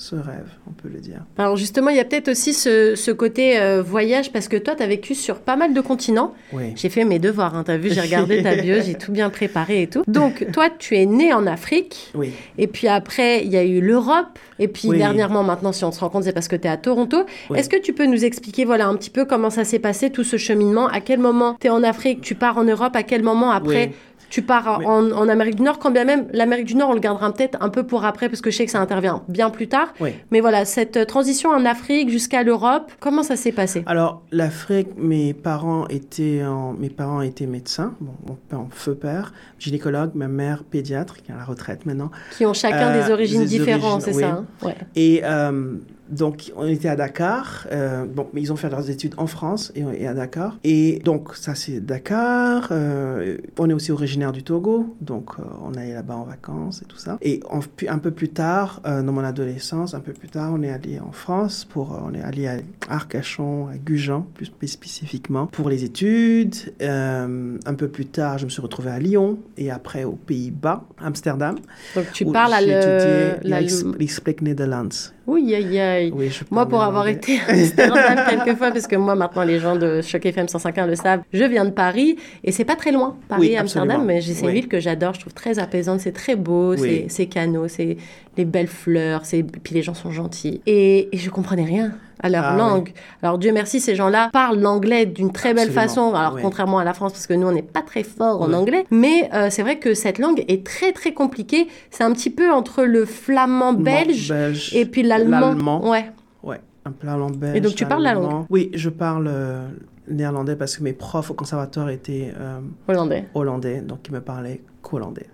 ce 0.00 0.16
rêve, 0.16 0.48
on 0.66 0.70
peut 0.70 0.88
le 0.88 0.98
dire. 0.98 1.20
Alors 1.36 1.56
justement, 1.56 1.90
il 1.90 1.96
y 1.98 2.00
a 2.00 2.06
peut-être 2.06 2.28
aussi 2.28 2.54
ce, 2.54 3.10
côté 3.10 3.60
euh, 3.60 3.82
voyage, 3.82 4.32
parce 4.32 4.48
que 4.48 4.56
toi, 4.56 4.74
tu 4.74 4.82
as 4.82 4.86
vécu 4.86 5.14
sur 5.14 5.40
pas 5.40 5.56
mal 5.56 5.74
de 5.74 5.80
continents. 5.82 6.32
Oui. 6.54 6.72
J'ai 6.74 6.88
fait 6.88 7.04
mes 7.04 7.18
devoirs, 7.18 7.54
hein, 7.54 7.64
tu 7.64 7.70
as 7.70 7.76
vu, 7.76 7.90
j'ai 7.92 8.00
regardé 8.00 8.42
ta 8.42 8.56
bio, 8.56 8.76
j'ai 8.84 8.94
tout 8.94 9.12
bien 9.12 9.28
préparé 9.28 9.82
et 9.82 9.86
tout. 9.88 10.02
Donc, 10.08 10.46
toi, 10.52 10.70
tu 10.70 10.96
es 10.96 11.04
né 11.04 11.34
en 11.34 11.46
Afrique. 11.46 12.12
Oui. 12.14 12.32
Et 12.56 12.66
puis 12.66 12.88
après, 12.88 13.44
il 13.44 13.50
y 13.50 13.58
a 13.58 13.62
eu 13.62 13.82
l'Europe. 13.82 14.38
Et 14.58 14.68
puis 14.68 14.88
dernièrement, 14.88 15.42
maintenant, 15.42 15.72
si 15.72 15.84
on 15.84 15.92
se 15.92 16.00
rend 16.00 16.08
compte, 16.08 16.24
c'est 16.24 16.32
parce 16.32 16.48
que 16.48 16.56
tu 16.56 16.66
es 16.66 16.70
à 16.70 16.76
Toronto. 16.78 17.24
Est-ce 17.54 17.68
que 17.68 17.80
tu 17.80 17.92
peux 17.92 18.06
nous 18.06 18.24
expliquer, 18.24 18.64
voilà, 18.64 18.88
un 18.88 18.96
petit 18.96 19.10
peu 19.10 19.26
comment 19.26 19.50
ça 19.50 19.64
s'est 19.64 19.78
passé, 19.78 20.10
tout 20.10 20.24
ce 20.24 20.38
cheminement? 20.38 20.86
À 20.88 21.00
quel 21.00 21.18
moment 21.18 21.56
tu 21.60 21.66
es 21.66 21.70
en 21.70 21.82
Afrique, 21.82 22.22
tu 22.22 22.34
pars 22.34 22.56
en 22.56 22.64
Europe? 22.64 22.96
À 22.96 23.02
quel 23.02 23.22
moment 23.22 23.50
après 23.50 23.92
tu 24.30 24.42
pars 24.42 24.80
en, 24.86 25.28
Amérique 25.28 25.56
du 25.56 25.62
Nord, 25.62 25.78
quand 25.78 25.90
bien 25.90 26.04
même 26.04 26.26
l'Amérique 26.32 26.66
du 26.66 26.76
Nord, 26.76 26.90
on 26.90 26.94
le 26.94 27.00
gardera 27.00 27.32
peut-être 27.32 27.58
un 27.60 27.68
peu 27.68 27.82
pour 27.82 28.04
après, 28.04 28.28
parce 28.28 28.40
que 28.40 28.50
je 28.50 28.56
sais 28.56 28.64
que 28.64 28.70
ça 28.70 28.80
intervient 28.80 29.22
bien 29.28 29.50
plus 29.50 29.68
tard. 29.68 29.92
Mais 30.30 30.40
voilà, 30.40 30.64
cette 30.64 30.96
euh, 30.96 31.04
transition 31.04 31.50
en 31.50 31.64
Afrique 31.64 32.08
jusqu'à 32.10 32.42
l'Europe, 32.42 32.90
comment 33.00 33.22
ça 33.22 33.36
s'est 33.36 33.52
passé? 33.52 33.82
Alors, 33.86 34.22
l'Afrique, 34.30 34.88
mes 34.96 35.34
parents 35.34 35.86
étaient, 35.88 36.44
en, 36.44 36.72
mes 36.72 36.90
parents 36.90 37.20
étaient 37.20 37.46
médecins, 37.46 37.94
bon, 38.00 38.12
mon 38.26 38.34
père, 38.34 38.66
feu 38.70 38.94
père, 38.94 39.32
gynécologue, 39.58 40.12
ma 40.14 40.28
mère 40.28 40.62
pédiatre, 40.64 41.16
qui 41.16 41.32
est 41.32 41.34
à 41.34 41.38
la 41.38 41.44
retraite 41.44 41.84
maintenant. 41.84 42.10
Qui 42.36 42.46
ont 42.46 42.54
chacun 42.54 42.92
des 42.92 43.10
euh, 43.10 43.14
origines 43.14 43.44
différentes, 43.44 44.02
c'est 44.02 44.12
ça 44.12 44.44
hein? 44.62 44.74
Et 44.94 45.22
euh, 45.24 45.74
donc, 46.10 46.52
on 46.56 46.66
était 46.66 46.88
à 46.88 46.96
Dakar. 46.96 47.66
Euh, 47.70 48.04
bon, 48.04 48.28
mais 48.32 48.40
ils 48.42 48.52
ont 48.52 48.56
fait 48.56 48.68
leurs 48.68 48.90
études 48.90 49.14
en 49.16 49.26
France 49.26 49.72
et, 49.74 50.06
à 50.06 50.14
Dakar. 50.14 50.58
Et 50.64 51.00
donc, 51.04 51.36
ça, 51.36 51.54
c'est 51.54 51.80
Dakar. 51.80 52.68
Euh, 52.72 53.38
on 53.58 53.70
est 53.70 53.72
aussi 53.72 53.92
originaire 53.92 54.32
du 54.32 54.42
Togo. 54.42 54.96
Donc, 55.00 55.30
euh, 55.38 55.42
on 55.62 55.74
allait 55.74 55.94
là-bas 55.94 56.16
en 56.16 56.24
vacances 56.24 56.82
et 56.82 56.84
tout 56.86 56.96
ça. 56.98 57.18
Et 57.22 57.40
un 57.88 57.98
peu 57.98 58.10
plus 58.10 58.28
tard, 58.28 58.80
dans 58.84 59.12
mon 59.12 59.24
adolescence, 59.24 59.94
un 59.94 60.00
peu 60.00 60.12
plus 60.12 60.28
tard, 60.28 60.52
on 60.54 60.62
est 60.62 60.70
allé 60.70 60.98
en 60.98 61.12
France 61.12 61.64
pour, 61.64 62.00
on 62.04 62.12
est 62.14 62.22
allé 62.22 62.48
à 62.48 62.56
Arcachon, 62.88 63.68
à 63.68 63.76
Gujan, 63.76 64.26
plus 64.34 64.68
spécifiquement, 64.68 65.46
pour 65.46 65.68
les 65.68 65.84
études. 65.84 66.56
un 66.80 67.74
peu 67.76 67.88
plus 67.88 68.06
tard, 68.06 68.38
je 68.38 68.44
me 68.44 68.50
suis 68.50 68.62
retrouvé 68.62 68.90
à 68.90 68.98
Lyon 68.98 69.38
et 69.56 69.70
après 69.70 70.04
aux 70.04 70.16
Pays-Bas, 70.16 70.84
Amsterdam. 70.98 71.56
Donc, 71.94 72.06
tu 72.12 72.24
parles 72.26 72.54
à 72.54 72.60
l'Explique 72.60 74.42
Netherlands. 74.42 75.12
Oui, 75.30 75.54
aïe, 75.54 75.78
aïe. 75.78 76.12
moi, 76.50 76.66
pour 76.66 76.82
avoir 76.82 77.06
été 77.06 77.38
à 77.46 77.52
Amsterdam 77.52 78.18
quelques 78.28 78.58
fois, 78.58 78.72
parce 78.72 78.88
que 78.88 78.96
moi, 78.96 79.14
maintenant, 79.14 79.44
les 79.44 79.60
gens 79.60 79.76
de 79.76 80.00
Choc 80.02 80.26
FM 80.26 80.46
105.1 80.46 80.86
le 80.88 80.96
savent, 80.96 81.20
je 81.32 81.44
viens 81.44 81.64
de 81.64 81.70
Paris 81.70 82.16
et 82.42 82.50
c'est 82.50 82.64
pas 82.64 82.74
très 82.74 82.90
loin, 82.90 83.16
Paris, 83.28 83.56
Amsterdam, 83.56 84.04
mais 84.04 84.20
c'est 84.20 84.44
une 84.44 84.50
ville 84.50 84.68
que 84.68 84.80
j'adore, 84.80 85.14
je 85.14 85.20
trouve 85.20 85.34
très 85.34 85.60
apaisante, 85.60 86.00
c'est 86.00 86.12
très 86.12 86.34
beau, 86.34 86.74
c'est 86.76 87.26
canaux, 87.26 87.68
c'est 87.68 87.96
les 88.36 88.44
belles 88.44 88.66
fleurs, 88.66 89.22
puis 89.62 89.74
les 89.74 89.82
gens 89.82 89.94
sont 89.94 90.10
gentils. 90.10 90.60
Et, 90.66 91.08
et 91.14 91.16
je 91.16 91.30
comprenais 91.30 91.64
rien 91.64 91.92
à 92.22 92.28
leur 92.28 92.44
ah 92.44 92.56
langue. 92.56 92.92
Alors 93.22 93.38
Dieu 93.38 93.52
merci, 93.52 93.80
ces 93.80 93.94
gens-là 93.94 94.30
parlent 94.32 94.60
l'anglais 94.60 95.06
d'une 95.06 95.32
très 95.32 95.54
belle 95.54 95.70
façon. 95.70 96.14
Alors 96.14 96.38
contrairement 96.40 96.78
à 96.78 96.84
la 96.84 96.94
France, 96.94 97.12
parce 97.12 97.26
que 97.26 97.34
nous 97.34 97.46
on 97.46 97.52
n'est 97.52 97.62
pas 97.62 97.82
très 97.82 98.02
fort 98.02 98.42
en 98.42 98.52
anglais, 98.52 98.84
mais 98.90 99.30
euh, 99.34 99.48
c'est 99.50 99.62
vrai 99.62 99.78
que 99.78 99.94
cette 99.94 100.18
langue 100.18 100.44
est 100.48 100.64
très 100.64 100.92
très 100.92 101.12
compliquée. 101.12 101.68
C'est 101.90 102.04
un 102.04 102.12
petit 102.12 102.30
peu 102.30 102.50
entre 102.50 102.84
le 102.84 103.04
flamand 103.04 103.72
belge, 103.72 104.32
et 104.72 104.84
puis 104.84 105.02
l'allemand. 105.02 105.88
Ouais. 105.88 106.10
Ouais, 106.42 106.60
un 106.84 106.92
flamand 106.98 107.30
belge. 107.30 107.56
Et 107.56 107.60
donc 107.60 107.74
tu 107.74 107.86
parles 107.86 108.02
la 108.02 108.14
langue 108.14 108.46
Oui, 108.50 108.70
je 108.74 108.90
parle 108.90 109.28
euh, 109.28 109.66
néerlandais 110.08 110.56
parce 110.56 110.76
que 110.76 110.82
mes 110.82 110.92
profs 110.92 111.30
au 111.30 111.34
conservatoire 111.34 111.90
étaient 111.90 112.32
euh, 112.38 112.60
hollandais. 112.88 113.26
Hollandais, 113.34 113.80
donc 113.80 114.00
ils 114.08 114.12
me 114.12 114.20
parlaient 114.20 114.60
qu'hollandais. 114.82 115.26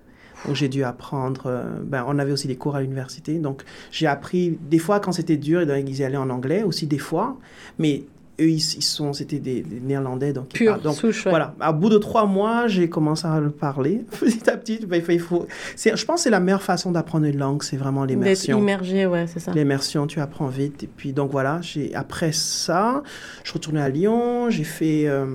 Donc 0.47 0.57
j'ai 0.57 0.69
dû 0.69 0.85
apprendre. 0.85 1.47
Euh, 1.47 1.81
ben, 1.83 2.05
on 2.07 2.19
avait 2.19 2.33
aussi 2.33 2.49
des 2.49 2.57
cours 2.57 2.77
à 2.77 2.81
l'université. 2.81 3.39
Donc 3.39 3.63
j'ai 3.91 4.07
appris, 4.07 4.59
des 4.71 4.79
fois 4.79 5.01
quand 5.01 5.13
c'était 5.13 5.37
dur, 5.37 5.63
ils 5.63 6.03
allaient 6.03 6.17
en 6.17 6.31
anglais 6.31 6.63
aussi, 6.63 6.87
des 6.87 6.99
fois. 6.99 7.37
Mais 7.79 8.05
eux, 8.41 8.51
ils, 8.51 8.61
sont, 8.61 9.13
c'était 9.13 9.39
des, 9.39 9.65
Néerlandais, 9.83 10.33
donc 10.33 10.49
Pure 10.49 10.79
donc, 10.79 10.97
souche, 10.97 11.27
voilà. 11.27 11.55
À 11.61 11.73
bout 11.73 11.89
de 11.89 11.99
trois 11.99 12.27
mois, 12.27 12.67
j'ai 12.67 12.89
commencé 12.89 13.27
à 13.27 13.41
le 13.41 13.51
parler 13.51 14.05
petit 14.21 14.51
à 14.51 14.57
petit. 14.57 14.85
Ben, 14.87 15.03
il 15.09 15.21
faut, 15.21 15.47
je 15.77 16.05
pense 16.05 16.17
que 16.17 16.23
c'est 16.23 16.31
la 16.31 16.41
meilleure 16.41 16.63
façon 16.63 16.91
d'apprendre 16.91 17.27
une 17.27 17.39
langue, 17.39 17.63
c'est 17.63 17.77
vraiment 17.77 18.05
l'immersion. 18.05 18.59
immergé, 18.59 19.07
ouais, 19.07 19.27
c'est 19.27 19.41
ça. 19.41 19.53
L'immersion, 19.53 20.07
tu 20.07 20.21
apprends 20.21 20.49
vite. 20.49 20.83
Et 20.83 20.89
puis 20.89 21.13
donc 21.13 21.31
voilà, 21.31 21.61
j'ai 21.63 21.95
après 21.95 22.33
ça, 22.33 23.03
je 23.43 23.51
suis 23.51 23.59
retourné 23.59 23.81
à 23.81 23.89
Lyon, 23.89 24.51
j'ai 24.51 24.65
fait 24.65 25.07
euh, 25.07 25.27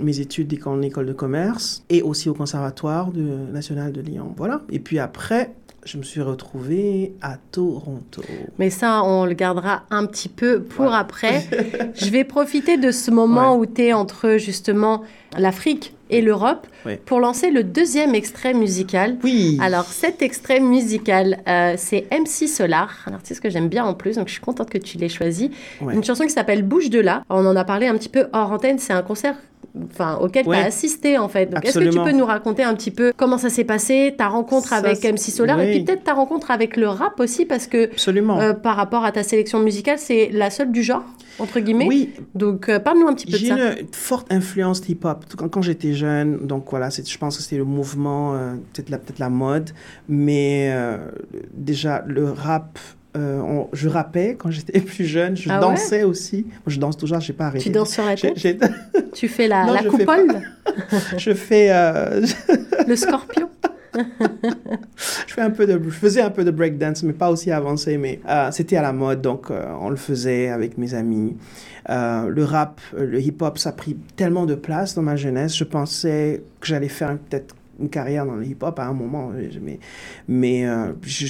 mes 0.00 0.20
études 0.20 0.52
en 0.66 0.82
école 0.82 1.06
de 1.06 1.12
commerce 1.12 1.84
et 1.88 2.02
aussi 2.02 2.28
au 2.28 2.34
conservatoire 2.34 3.10
de, 3.10 3.22
national 3.52 3.92
de 3.92 4.00
Lyon. 4.00 4.34
Voilà. 4.36 4.62
Et 4.70 4.78
puis 4.78 4.98
après, 4.98 5.54
je 5.84 5.98
me 5.98 6.02
suis 6.02 6.20
retrouvée 6.20 7.12
à 7.22 7.36
Toronto. 7.50 8.22
Mais 8.58 8.70
ça, 8.70 9.02
on 9.04 9.24
le 9.24 9.34
gardera 9.34 9.82
un 9.90 10.06
petit 10.06 10.28
peu 10.28 10.62
pour 10.62 10.94
après. 10.94 11.44
je 11.94 12.10
vais 12.10 12.24
profiter 12.24 12.76
de 12.76 12.90
ce 12.90 13.10
moment 13.10 13.56
où 13.56 13.66
tu 13.66 13.82
es 13.82 13.92
entre 13.92 14.36
justement 14.38 15.02
l'Afrique 15.36 15.94
et 16.10 16.20
l'Europe 16.20 16.66
pour 17.06 17.20
lancer 17.20 17.50
le 17.50 17.64
deuxième 17.64 18.14
extrait 18.14 18.54
musical. 18.54 19.16
Oui. 19.24 19.58
Alors 19.60 19.86
cet 19.86 20.22
extrait 20.22 20.60
musical, 20.60 21.38
euh, 21.48 21.74
c'est 21.76 22.06
MC 22.12 22.46
Solar, 22.48 22.94
un 23.06 23.14
artiste 23.14 23.40
que 23.40 23.50
j'aime 23.50 23.68
bien 23.68 23.84
en 23.84 23.94
plus, 23.94 24.16
donc 24.16 24.28
je 24.28 24.34
suis 24.34 24.42
contente 24.42 24.70
que 24.70 24.78
tu 24.78 24.98
l'aies 24.98 25.08
choisi. 25.08 25.50
Une 25.80 26.04
chanson 26.04 26.24
qui 26.24 26.30
s'appelle 26.30 26.62
Bouge 26.62 26.90
de 26.90 27.00
là. 27.00 27.24
On 27.30 27.46
en 27.46 27.56
a 27.56 27.64
parlé 27.64 27.86
un 27.86 27.96
petit 27.96 28.10
peu 28.10 28.26
hors 28.32 28.52
antenne, 28.52 28.78
c'est 28.78 28.92
un 28.92 29.02
concert 29.02 29.36
enfin, 29.90 30.18
auquel 30.20 30.44
tu 30.44 30.52
as 30.52 30.64
assisté 30.64 31.18
en 31.18 31.28
fait. 31.28 31.46
Donc, 31.46 31.64
est-ce 31.64 31.78
que 31.78 31.88
tu 31.88 31.98
peux 31.98 32.12
nous 32.12 32.24
raconter 32.24 32.62
un 32.62 32.74
petit 32.74 32.90
peu 32.90 33.12
comment 33.16 33.38
ça 33.38 33.50
s'est 33.50 33.64
passé, 33.64 34.14
ta 34.16 34.28
rencontre 34.28 34.72
avec 34.72 35.04
MC 35.04 35.30
Solar 35.30 35.60
et 35.60 35.70
puis 35.70 35.84
peut-être 35.84 36.04
ta 36.04 36.14
rencontre 36.14 36.50
avec 36.50 36.76
le 36.76 36.88
rap 36.88 37.18
aussi 37.20 37.44
parce 37.44 37.66
que 37.66 37.84
Absolument. 37.84 38.54
par 38.54 38.76
rapport 38.76 39.04
à 39.04 39.12
ta 39.12 39.22
sélection 39.22 39.60
musicale, 39.60 39.98
c'est 39.98 40.30
la 40.32 40.50
seule 40.50 40.72
du 40.72 40.82
genre 40.82 41.04
entre 41.38 41.60
guillemets. 41.60 41.86
Oui. 41.86 42.10
Donc, 42.34 42.70
parle-nous 42.78 43.08
un 43.08 43.14
petit 43.14 43.26
peu 43.26 43.38
de 43.38 43.44
ça. 43.44 43.56
J'ai 43.56 43.80
une 43.80 43.86
forte 43.92 44.30
influence 44.30 44.82
hip-hop 44.88 45.24
quand, 45.36 45.48
quand 45.48 45.62
j'étais 45.62 45.94
jeune. 45.94 46.46
Donc, 46.46 46.66
voilà, 46.70 46.90
je 46.90 47.18
pense 47.18 47.36
que 47.36 47.42
c'était 47.42 47.56
le 47.56 47.64
mouvement, 47.64 48.38
peut-être 48.72 48.90
la, 48.90 48.98
peut 48.98 49.14
la 49.18 49.30
mode. 49.30 49.70
Mais 50.08 50.72
déjà, 51.54 52.04
le 52.06 52.30
rap 52.30 52.78
euh, 53.14 53.64
je 53.72 53.88
rappais 53.88 54.36
quand 54.38 54.50
j'étais 54.50 54.80
plus 54.80 55.04
jeune, 55.04 55.36
je 55.36 55.50
ah 55.50 55.60
dansais 55.60 56.02
aussi. 56.02 56.46
Je 56.66 56.78
danse 56.78 56.96
toujours, 56.96 57.20
j'ai 57.20 57.32
pas 57.32 57.46
arrêté. 57.46 57.64
Tu 57.64 57.70
danses 57.70 57.90
sur 57.90 58.04
la 58.04 58.16
tête 58.16 58.36
Tu 59.14 59.28
fais 59.28 59.48
la, 59.48 59.66
la 59.66 59.84
coupole 59.84 60.40
Je 61.18 61.34
fais... 61.34 61.68
Euh, 61.70 62.24
le 62.86 62.96
scorpion 62.96 63.48
je, 63.94 65.34
fais 65.34 65.42
un 65.42 65.50
peu 65.50 65.66
de, 65.66 65.78
je 65.84 65.90
faisais 65.90 66.22
un 66.22 66.30
peu 66.30 66.44
de 66.44 66.50
breakdance, 66.50 67.02
mais 67.02 67.12
pas 67.12 67.30
aussi 67.30 67.50
avancé, 67.50 67.98
mais 67.98 68.20
euh, 68.26 68.50
c'était 68.50 68.76
à 68.76 68.82
la 68.82 68.94
mode, 68.94 69.20
donc 69.20 69.50
on 69.50 69.90
le 69.90 69.96
faisait 69.96 70.48
avec 70.48 70.78
mes 70.78 70.94
amis. 70.94 71.36
le 71.90 72.42
rap, 72.42 72.80
le 72.96 73.20
hip-hop, 73.20 73.58
ça 73.58 73.68
a 73.68 73.72
pris 73.72 73.98
tellement 74.16 74.46
de 74.46 74.54
place 74.54 74.94
dans 74.94 75.02
ma 75.02 75.16
jeunesse. 75.16 75.54
Je 75.54 75.64
pensais 75.64 76.42
que 76.60 76.68
j'allais 76.68 76.88
faire 76.88 77.18
peut-être 77.18 77.54
une 77.82 77.90
carrière 77.90 78.24
dans 78.24 78.36
le 78.36 78.46
hip-hop 78.46 78.78
à 78.78 78.86
un 78.86 78.92
moment, 78.92 79.32
mais, 79.60 79.78
mais 80.28 80.66
euh, 80.66 80.92
je, 81.02 81.26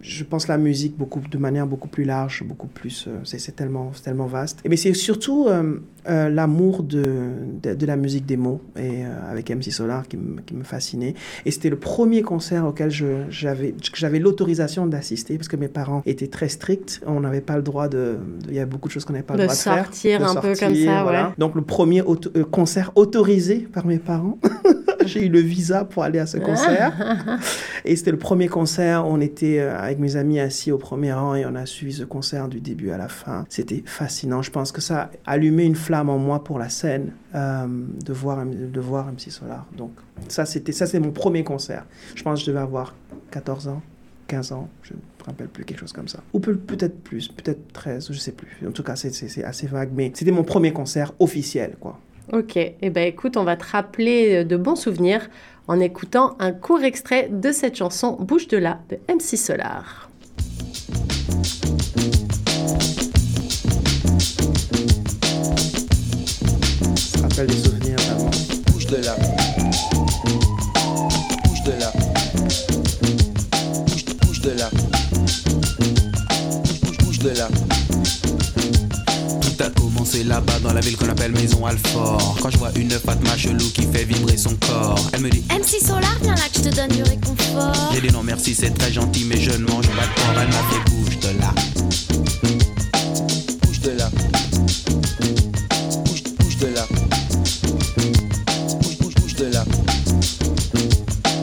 je, 0.00 0.24
pense 0.24 0.48
la 0.48 0.58
musique 0.58 0.96
beaucoup, 0.96 1.20
de 1.20 1.38
manière 1.38 1.66
beaucoup 1.66 1.88
plus 1.88 2.04
large, 2.04 2.44
beaucoup 2.44 2.68
plus, 2.68 3.06
euh, 3.08 3.18
c'est 3.24 3.54
tellement, 3.56 3.90
tellement 4.02 4.26
vaste. 4.26 4.60
Et 4.64 4.68
mais 4.68 4.76
c'est 4.76 4.94
surtout 4.94 5.48
euh, 5.48 5.78
l'amour 6.28 6.82
de, 6.84 7.04
de, 7.62 7.86
la 7.86 7.96
musique 7.96 8.26
des 8.26 8.36
mots 8.36 8.60
et 8.76 9.04
avec 9.28 9.50
MC 9.50 9.70
Solar 9.72 10.06
qui, 10.06 10.16
qui 10.46 10.54
me 10.54 10.64
fascinait. 10.64 11.14
Et 11.44 11.50
c'était 11.50 11.70
le 11.70 11.78
premier 11.78 12.22
concert 12.22 12.64
auquel 12.64 12.90
j'avais 12.90 14.18
l'autorisation 14.18 14.86
d'assister 14.86 15.36
parce 15.36 15.48
que 15.48 15.56
mes 15.56 15.68
parents 15.68 16.02
étaient 16.06 16.28
très 16.28 16.48
stricts. 16.48 17.00
On 17.06 17.20
n'avait 17.20 17.40
pas 17.40 17.56
le 17.56 17.62
droit 17.62 17.88
de, 17.88 18.18
il 18.48 18.54
y 18.54 18.60
a 18.60 18.66
beaucoup 18.66 18.88
de 18.88 18.92
choses 18.92 19.04
qu'on 19.04 19.12
n'avait 19.12 19.24
pas 19.24 19.34
le 19.34 19.44
droit 19.44 19.54
de 19.54 19.58
faire. 19.58 19.84
Sortir 19.84 20.28
un 20.28 20.34
peu 20.36 20.54
comme 20.54 20.74
ça, 20.74 21.02
voilà. 21.02 21.34
Donc 21.38 21.54
le 21.54 21.62
premier 21.62 22.02
concert 22.50 22.92
autorisé 22.94 23.58
par 23.72 23.86
mes 23.86 23.98
parents. 23.98 24.38
J'ai 25.06 25.26
eu 25.26 25.28
le 25.28 25.40
visa 25.40 25.84
pour 25.84 26.02
aller 26.02 26.18
à 26.18 26.26
ce 26.26 26.38
concert. 26.38 26.92
et 27.84 27.96
c'était 27.96 28.10
le 28.10 28.18
premier 28.18 28.48
concert. 28.48 29.06
On 29.06 29.20
était 29.20 29.58
euh, 29.58 29.78
avec 29.78 29.98
mes 29.98 30.16
amis 30.16 30.40
assis 30.40 30.72
au 30.72 30.78
premier 30.78 31.12
rang 31.12 31.34
et 31.34 31.44
on 31.46 31.54
a 31.54 31.66
suivi 31.66 31.92
ce 31.92 32.04
concert 32.04 32.48
du 32.48 32.60
début 32.60 32.90
à 32.90 32.98
la 32.98 33.08
fin. 33.08 33.44
C'était 33.48 33.82
fascinant. 33.86 34.42
Je 34.42 34.50
pense 34.50 34.72
que 34.72 34.80
ça 34.80 35.10
a 35.26 35.32
allumé 35.32 35.64
une 35.64 35.76
flamme 35.76 36.08
en 36.08 36.18
moi 36.18 36.44
pour 36.44 36.58
la 36.58 36.68
scène 36.68 37.12
euh, 37.34 37.66
de, 38.04 38.12
voir, 38.12 38.44
de 38.46 38.80
voir 38.80 39.06
MC 39.06 39.30
Solar. 39.30 39.66
Donc 39.76 39.92
ça, 40.28 40.44
c'était 40.44 40.72
ça, 40.72 40.86
c'est 40.86 41.00
mon 41.00 41.12
premier 41.12 41.44
concert. 41.44 41.84
Je 42.14 42.22
pense 42.22 42.40
que 42.40 42.46
je 42.46 42.50
devais 42.50 42.62
avoir 42.62 42.94
14 43.30 43.68
ans. 43.68 43.82
15 44.28 44.52
ans, 44.52 44.68
je 44.82 44.94
ne 44.94 44.98
me 44.98 45.24
rappelle 45.26 45.48
plus, 45.48 45.64
quelque 45.64 45.80
chose 45.80 45.92
comme 45.92 46.08
ça. 46.08 46.20
Ou 46.32 46.40
peut-être 46.40 46.98
plus, 47.02 47.28
peut-être 47.28 47.70
13, 47.74 48.06
je 48.06 48.12
ne 48.12 48.18
sais 48.18 48.32
plus. 48.32 48.66
En 48.66 48.70
tout 48.70 48.82
cas, 48.82 48.96
c'est 48.96 49.44
assez 49.44 49.66
vague, 49.66 49.90
mais 49.94 50.10
c'était 50.14 50.30
mon 50.30 50.42
premier 50.42 50.72
concert 50.72 51.12
officiel, 51.18 51.76
quoi. 51.78 52.00
Ok, 52.30 52.56
et 52.56 52.76
eh 52.80 52.90
ben 52.90 53.06
écoute, 53.06 53.36
on 53.36 53.44
va 53.44 53.56
te 53.56 53.64
rappeler 53.64 54.36
euh, 54.36 54.44
de 54.44 54.56
bons 54.56 54.76
souvenirs 54.76 55.28
en 55.66 55.80
écoutant 55.80 56.36
un 56.38 56.52
court 56.52 56.82
extrait 56.82 57.28
de 57.30 57.50
cette 57.52 57.76
chanson 57.76 58.16
Bouge 58.20 58.48
de 58.48 58.56
là 58.56 58.80
de 58.90 58.98
MC 59.12 59.36
Solar. 59.36 60.08
Ça 66.96 67.22
rappelle 67.22 67.48
des 67.48 67.56
souvenirs 67.56 67.96
vraiment. 67.98 68.30
Bouge 68.68 68.86
de 68.86 68.96
là. 68.96 69.16
Bouge 71.44 71.62
de 71.64 71.72
là. 71.72 71.92
Bouge, 73.86 74.04
bouge 74.22 74.40
de 74.40 74.50
là. 74.50 74.70
Bouge, 76.82 76.98
bouge 76.98 77.18
de 77.18 77.30
là 77.30 77.48
c'est 80.12 80.24
là-bas 80.24 80.58
dans 80.62 80.74
la 80.74 80.80
ville 80.80 80.96
qu'on 80.98 81.08
appelle 81.08 81.32
Maison 81.32 81.64
Alfort. 81.64 82.36
Quand 82.42 82.50
je 82.50 82.58
vois 82.58 82.70
une 82.76 82.90
Fatma 82.90 83.34
chelou 83.34 83.70
qui 83.70 83.82
fait 83.90 84.04
vibrer 84.04 84.36
son 84.36 84.54
corps, 84.56 85.08
elle 85.14 85.20
me 85.22 85.30
dit 85.30 85.42
MC 85.48 85.80
Solar, 85.82 86.14
viens 86.20 86.34
là 86.34 86.42
que 86.52 86.58
je 86.58 86.68
te 86.68 86.74
donne 86.74 86.90
du 86.90 87.02
réconfort. 87.02 87.90
J'ai 87.94 88.02
dit 88.02 88.12
non 88.12 88.22
merci, 88.22 88.54
c'est 88.54 88.72
très 88.72 88.92
gentil, 88.92 89.24
mais 89.24 89.40
je 89.40 89.52
ne 89.52 89.64
mange 89.64 89.88
pas 89.88 90.02
de 90.02 90.14
porc. 90.14 90.34
Elle 90.38 90.48
m'a 90.48 90.64
fait 90.68 90.90
bouge 90.90 91.18
de 91.18 91.28
là. 91.40 91.54
Bouge 93.62 93.80
de 93.80 93.90
là. 93.90 94.10
Bouge, 96.04 96.22
bouge 96.38 96.56
de 96.58 96.66
là. 96.66 96.86
Bouge, 98.82 98.98
bouge, 98.98 99.14
bouge 99.14 99.34
de 99.36 99.46
là. 99.46 99.64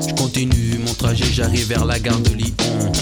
Je 0.07 0.13
continue 0.13 0.79
mon 0.85 0.93
trajet, 0.93 1.25
j'arrive 1.33 1.67
vers 1.67 1.85
la 1.85 1.97
gare 1.97 2.19
de 2.19 2.33
Lyon. 2.35 2.53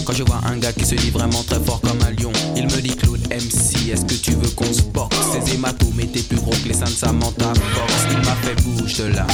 Quand 0.06 0.14
je 0.14 0.24
vois 0.24 0.40
un 0.46 0.56
gars 0.58 0.72
qui 0.72 0.86
se 0.86 0.96
dit 0.96 1.10
vraiment 1.10 1.44
très 1.44 1.60
fort 1.60 1.82
comme 1.82 2.00
un 2.08 2.12
lion, 2.12 2.32
il 2.56 2.64
me 2.64 2.82
dit 2.82 2.96
Claude 2.96 3.07
MC, 3.38 3.92
est-ce 3.92 4.06
que 4.06 4.16
tu 4.16 4.32
veux 4.32 4.50
qu'on 4.50 4.74
se 4.74 4.82
boxe? 4.82 5.16
Ces 5.32 5.54
hématomes 5.54 6.00
étaient 6.00 6.22
plus 6.22 6.38
gros 6.38 6.50
que 6.50 6.68
les 6.68 6.74
seins 6.74 6.86
de 6.86 6.90
Samantha 6.90 7.54
Fox. 7.54 7.94
Il 8.12 8.18
m'a 8.26 8.36
fait 8.36 8.56
bouge 8.64 8.98
de 8.98 9.04
là. 9.14 9.28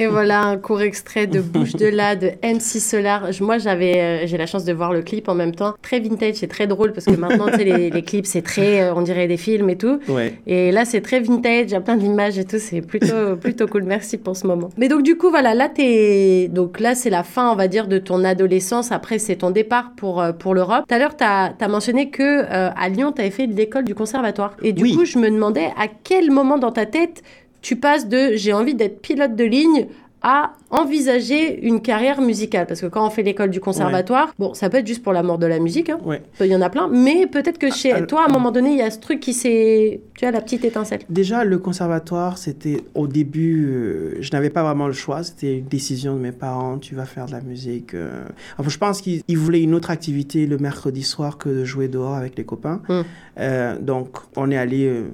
Et 0.00 0.06
voilà 0.06 0.42
un 0.42 0.56
court 0.58 0.80
extrait 0.80 1.26
de 1.26 1.40
Bouche 1.40 1.72
de 1.72 1.86
là 1.86 2.14
de 2.14 2.28
MC 2.44 2.78
Solar. 2.78 3.30
Moi, 3.40 3.58
j'avais, 3.58 4.00
euh, 4.00 4.26
j'ai 4.28 4.38
la 4.38 4.46
chance 4.46 4.64
de 4.64 4.72
voir 4.72 4.92
le 4.92 5.02
clip 5.02 5.28
en 5.28 5.34
même 5.34 5.52
temps. 5.52 5.74
Très 5.82 5.98
vintage, 5.98 6.36
c'est 6.36 6.46
très 6.46 6.68
drôle 6.68 6.92
parce 6.92 7.06
que 7.06 7.16
maintenant, 7.16 7.46
tu 7.48 7.56
sais, 7.56 7.64
les, 7.64 7.90
les, 7.90 8.02
clips, 8.02 8.26
c'est 8.26 8.42
très, 8.42 8.82
euh, 8.82 8.94
on 8.94 9.02
dirait 9.02 9.26
des 9.26 9.36
films 9.36 9.68
et 9.70 9.76
tout. 9.76 9.98
Et 10.46 10.70
là, 10.70 10.84
c'est 10.84 11.00
très 11.00 11.18
vintage, 11.18 11.64
il 11.64 11.70
y 11.72 11.74
a 11.74 11.80
plein 11.80 11.96
d'images 11.96 12.38
et 12.38 12.44
tout. 12.44 12.58
C'est 12.60 12.80
plutôt, 12.80 13.34
plutôt 13.40 13.66
cool. 13.66 13.82
Merci 13.82 14.18
pour 14.18 14.36
ce 14.36 14.46
moment. 14.46 14.68
Mais 14.76 14.86
donc, 14.86 15.02
du 15.02 15.16
coup, 15.16 15.30
voilà, 15.30 15.52
là, 15.52 15.68
t'es, 15.68 16.46
donc 16.46 16.78
là, 16.78 16.94
c'est 16.94 17.10
la 17.10 17.24
fin, 17.24 17.50
on 17.50 17.56
va 17.56 17.66
dire, 17.66 17.88
de 17.88 17.98
ton 17.98 18.22
adolescence. 18.22 18.92
Après, 18.92 19.18
c'est 19.18 19.36
ton 19.36 19.50
départ 19.50 19.94
pour, 19.96 20.22
euh, 20.22 20.30
pour 20.30 20.54
l'Europe. 20.54 20.84
Tout 20.86 20.94
à 20.94 20.98
l'heure, 21.00 21.16
tu 21.16 21.24
as, 21.24 21.68
mentionné 21.68 22.10
que 22.10 22.44
à 22.48 22.88
Lyon, 22.88 23.10
tu 23.10 23.20
avais 23.20 23.32
fait 23.32 23.46
l'école 23.46 23.84
du 23.84 23.96
conservatoire. 23.96 24.56
Et 24.62 24.72
du 24.72 24.94
coup, 24.94 25.04
je 25.04 25.18
me 25.18 25.28
demandais 25.28 25.72
à 25.76 25.88
quel 25.88 26.30
moment 26.30 26.56
dans 26.56 26.70
ta 26.70 26.86
tête 26.86 27.24
tu 27.62 27.76
passes 27.76 28.08
de 28.08 28.32
j'ai 28.34 28.52
envie 28.52 28.74
d'être 28.74 29.00
pilote 29.00 29.36
de 29.36 29.44
ligne 29.44 29.88
à 30.22 30.54
envisager 30.70 31.66
une 31.66 31.80
carrière 31.80 32.20
musicale 32.20 32.66
Parce 32.66 32.80
que 32.80 32.86
quand 32.86 33.06
on 33.06 33.10
fait 33.10 33.22
l'école 33.22 33.50
du 33.50 33.60
conservatoire, 33.60 34.34
bon, 34.38 34.54
ça 34.54 34.68
peut 34.68 34.78
être 34.78 34.86
juste 34.86 35.02
pour 35.02 35.12
l'amour 35.12 35.38
de 35.38 35.46
la 35.46 35.58
musique, 35.58 35.88
hein. 35.88 35.98
il 36.40 36.46
y 36.46 36.56
en 36.56 36.60
a 36.60 36.70
plein, 36.70 36.88
mais 36.88 37.26
peut-être 37.26 37.58
que 37.58 37.70
chez 37.70 38.06
toi, 38.06 38.24
à 38.24 38.30
un 38.30 38.32
moment 38.32 38.50
donné, 38.50 38.70
il 38.70 38.78
y 38.78 38.82
a 38.82 38.90
ce 38.90 38.98
truc 38.98 39.20
qui 39.20 39.32
s'est... 39.32 40.00
Tu 40.14 40.24
as 40.24 40.30
la 40.30 40.40
petite 40.40 40.64
étincelle. 40.64 41.00
Déjà, 41.08 41.44
le 41.44 41.58
conservatoire, 41.58 42.38
c'était 42.38 42.82
au 42.94 43.06
début, 43.06 43.66
euh, 43.68 44.16
je 44.20 44.30
n'avais 44.32 44.50
pas 44.50 44.62
vraiment 44.62 44.86
le 44.86 44.92
choix, 44.92 45.22
c'était 45.22 45.58
une 45.58 45.66
décision 45.66 46.14
de 46.14 46.20
mes 46.20 46.32
parents, 46.32 46.78
tu 46.78 46.94
vas 46.94 47.04
faire 47.04 47.26
de 47.26 47.32
la 47.32 47.40
musique. 47.40 47.94
Euh. 47.94 48.24
Enfin, 48.58 48.68
je 48.68 48.78
pense 48.78 49.00
qu'ils 49.00 49.22
voulaient 49.38 49.62
une 49.62 49.74
autre 49.74 49.90
activité 49.90 50.46
le 50.46 50.58
mercredi 50.58 51.02
soir 51.02 51.38
que 51.38 51.48
de 51.48 51.64
jouer 51.64 51.88
dehors 51.88 52.14
avec 52.14 52.36
les 52.36 52.44
copains. 52.44 52.82
Hum. 52.88 53.04
Euh, 53.38 53.78
donc, 53.78 54.18
on 54.36 54.50
est 54.50 54.56
allé 54.56 55.04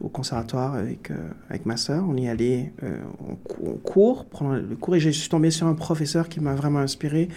au 0.00 0.08
conservatoire 0.08 0.74
avec, 0.74 1.10
avec 1.48 1.64
ma 1.64 1.76
soeur, 1.76 2.04
on 2.08 2.16
y 2.16 2.28
allait 2.28 2.72
en, 2.82 3.36
cours, 3.76 4.26
le 4.40 4.74
cours 4.74 4.96
et 4.98 5.00
je 5.00 5.10
suis 5.10 5.28
tombé 5.28 5.52
sur 5.52 5.68
un 5.68 5.74
professeur 5.74 6.28
qui 6.28 6.40
m'a 6.40 6.56
vraiment 6.56 6.80
inspiré, 6.80 7.28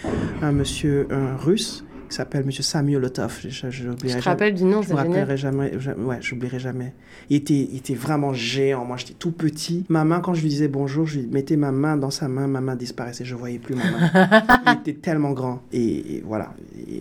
un 0.42 0.50
monsieur 0.50 1.06
russe 1.38 1.84
qui 2.12 2.16
s'appelle 2.16 2.44
Monsieur 2.44 2.62
Samuel 2.62 3.00
Lotov. 3.00 3.40
Je, 3.42 3.48
je, 3.48 3.70
je 3.70 4.18
te 4.18 4.22
rappelle 4.24 4.54
du 4.54 4.64
nom, 4.64 4.82
je 4.82 4.90
me 4.90 4.96
rappellerai 4.96 5.38
jamais. 5.38 5.72
ouais, 5.98 6.18
j'oublierai 6.20 6.58
jamais. 6.58 6.92
Il 7.30 7.36
était, 7.36 7.54
il 7.72 7.78
était 7.78 7.94
vraiment 7.94 8.34
géant. 8.34 8.84
Moi, 8.84 8.98
j'étais 8.98 9.14
tout 9.14 9.32
petit. 9.32 9.86
Ma 9.88 10.04
main, 10.04 10.20
quand 10.20 10.34
je 10.34 10.42
lui 10.42 10.50
disais 10.50 10.68
bonjour, 10.68 11.06
je 11.06 11.20
lui 11.20 11.26
mettais 11.28 11.56
ma 11.56 11.72
main 11.72 11.96
dans 11.96 12.10
sa 12.10 12.28
main, 12.28 12.46
ma 12.46 12.60
main 12.60 12.76
disparaissait. 12.76 13.24
Je 13.24 13.34
voyais 13.34 13.58
plus 13.58 13.74
ma 13.74 13.84
main. 13.90 14.44
il 14.66 14.80
était 14.80 15.00
tellement 15.00 15.32
grand 15.32 15.62
et, 15.72 16.22
voilà. 16.26 16.52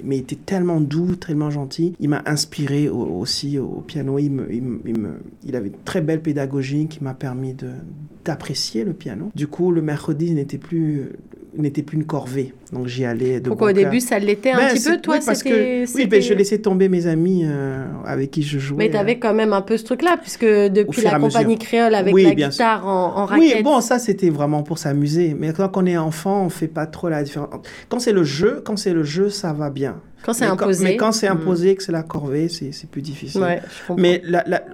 mais 0.06 0.16
il 0.16 0.22
était 0.22 0.38
tellement 0.38 0.80
doux, 0.80 1.18
tellement 1.18 1.50
gentil. 1.50 1.94
Il 2.00 2.08
m'a 2.08 2.24
inspiré 2.26 2.88
aussi 2.88 3.60
au 3.60 3.84
piano. 3.86 4.18
Il 4.18 4.32
me, 4.32 4.54
il, 4.54 4.64
me, 4.64 5.20
il, 5.44 5.58
avait 5.58 5.68
une 5.68 5.84
très 5.84 6.00
belle 6.00 6.22
pédagogie 6.22 6.88
qui 6.88 7.04
m'a 7.04 7.14
permis 7.14 7.54
de 7.54 7.70
d'apprécier 8.24 8.84
le 8.84 8.94
piano. 8.94 9.32
Du 9.36 9.48
coup, 9.48 9.72
le 9.72 9.82
mercredi 9.82 10.32
n'était 10.34 10.60
plus 10.60 11.10
n'était 11.58 11.82
plus 11.82 11.98
une 11.98 12.06
corvée. 12.06 12.54
Donc 12.72 12.88
j'y 12.88 13.04
allais 13.04 13.40
de 13.40 13.50
Pourquoi 13.50 13.72
au 13.72 13.74
début 13.74 14.00
ça 14.00 14.20
l'était 14.20 14.52
un 14.52 14.58
ben, 14.58 14.74
petit 14.74 14.90
peu 14.90 15.02
toi 15.02 15.16
oui, 15.18 15.24
parce 15.26 15.44
que 15.44 15.86
oui, 15.96 16.06
ben, 16.08 16.22
je 16.22 16.34
laissais 16.34 16.60
tomber 16.60 16.88
mes 16.88 17.08
amis 17.08 17.44
euh, 17.46 17.86
avec 18.06 18.32
qui 18.32 18.44
je 18.44 18.58
jouais. 18.58 18.78
Mais 18.78 18.90
tu 18.90 18.98
avais 18.98 19.16
euh, 19.16 19.20
quand 19.20 19.34
même 19.34 19.54
un 19.54 19.62
peu 19.62 19.78
ce 19.78 19.84
truc 19.84 20.02
là 20.02 20.18
puisque 20.20 20.46
depuis 20.46 21.02
la 21.02 21.20
compagnie 21.20 21.58
créole 21.58 21.94
avec 21.96 22.16
la 22.16 22.36
guitare 22.36 22.88
en, 22.88 23.18
en, 23.18 23.26
raquette. 23.26 23.56
Oui, 23.56 23.64
bon 23.64 23.82
ça 23.82 24.00
c'était 24.00 24.30
vraiment 24.30 24.64
pour 24.64 24.78
s'amuser. 24.78 25.36
Mais 25.38 25.52
quand 25.52 25.76
on 25.76 25.86
est 25.86 25.98
enfant, 25.98 26.46
on 26.46 26.50
fait 26.50 26.68
pas 26.68 26.86
trop 26.86 27.10
la 27.10 27.24
différence. 27.24 27.50
Quand 27.90 28.00
c'est 28.00 28.14
le 28.14 28.24
jeu, 28.24 28.62
quand 28.64 28.78
c'est 28.78 28.94
le 28.94 29.04
jeu, 29.04 29.30
ça 29.30 29.52
va 29.54 29.70
bien. 29.70 29.98
Quand 30.24 30.34
c'est 30.34 30.46
imposé. 30.46 30.84
mais 30.84 30.98
quand 30.98 31.12
c'est 31.12 31.30
hmm. 31.30 31.34
imposé, 31.34 31.76
que 31.76 31.84
c'est 31.84 31.92
la 31.92 32.04
corvée, 32.04 32.48
c'est 32.48 32.90
plus 32.90 33.02
difficile. 33.02 33.42
Ouais, 33.42 33.62
mais 33.98 34.22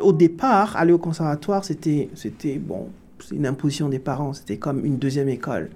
au 0.01 0.13
départ, 0.13 0.75
aller 0.75 0.91
au 0.91 0.97
conservatoire, 0.97 1.63
c'était 1.63 2.09
bon, 2.59 2.89
c'est 3.19 3.35
une 3.35 3.47
imposition 3.47 3.89
des 3.89 3.99
parents, 3.99 4.33
c'était 4.33 4.57
comme 4.57 4.85
une 4.85 4.97
deuxième 4.97 5.29
école. 5.29 5.69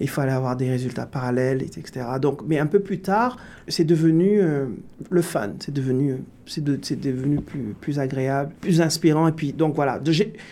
Il 0.00 0.08
fallait 0.08 0.32
avoir 0.32 0.56
des 0.56 0.70
résultats 0.70 1.06
parallèles, 1.06 1.62
etc. 1.62 2.06
Donc, 2.20 2.42
mais 2.46 2.58
un 2.58 2.66
peu 2.66 2.80
plus 2.80 3.00
tard, 3.00 3.36
c'est 3.66 3.84
devenu 3.84 4.40
euh, 4.40 4.66
le 5.10 5.22
fun, 5.22 5.50
c'est 5.58 5.74
devenu, 5.74 6.16
c'est 6.46 6.62
devenu 7.00 7.40
plus, 7.40 7.74
plus 7.80 7.98
agréable, 7.98 8.52
plus 8.60 8.80
inspirant. 8.80 9.28
Et 9.28 9.32
puis, 9.32 9.52
donc 9.52 9.74
voilà, 9.74 10.00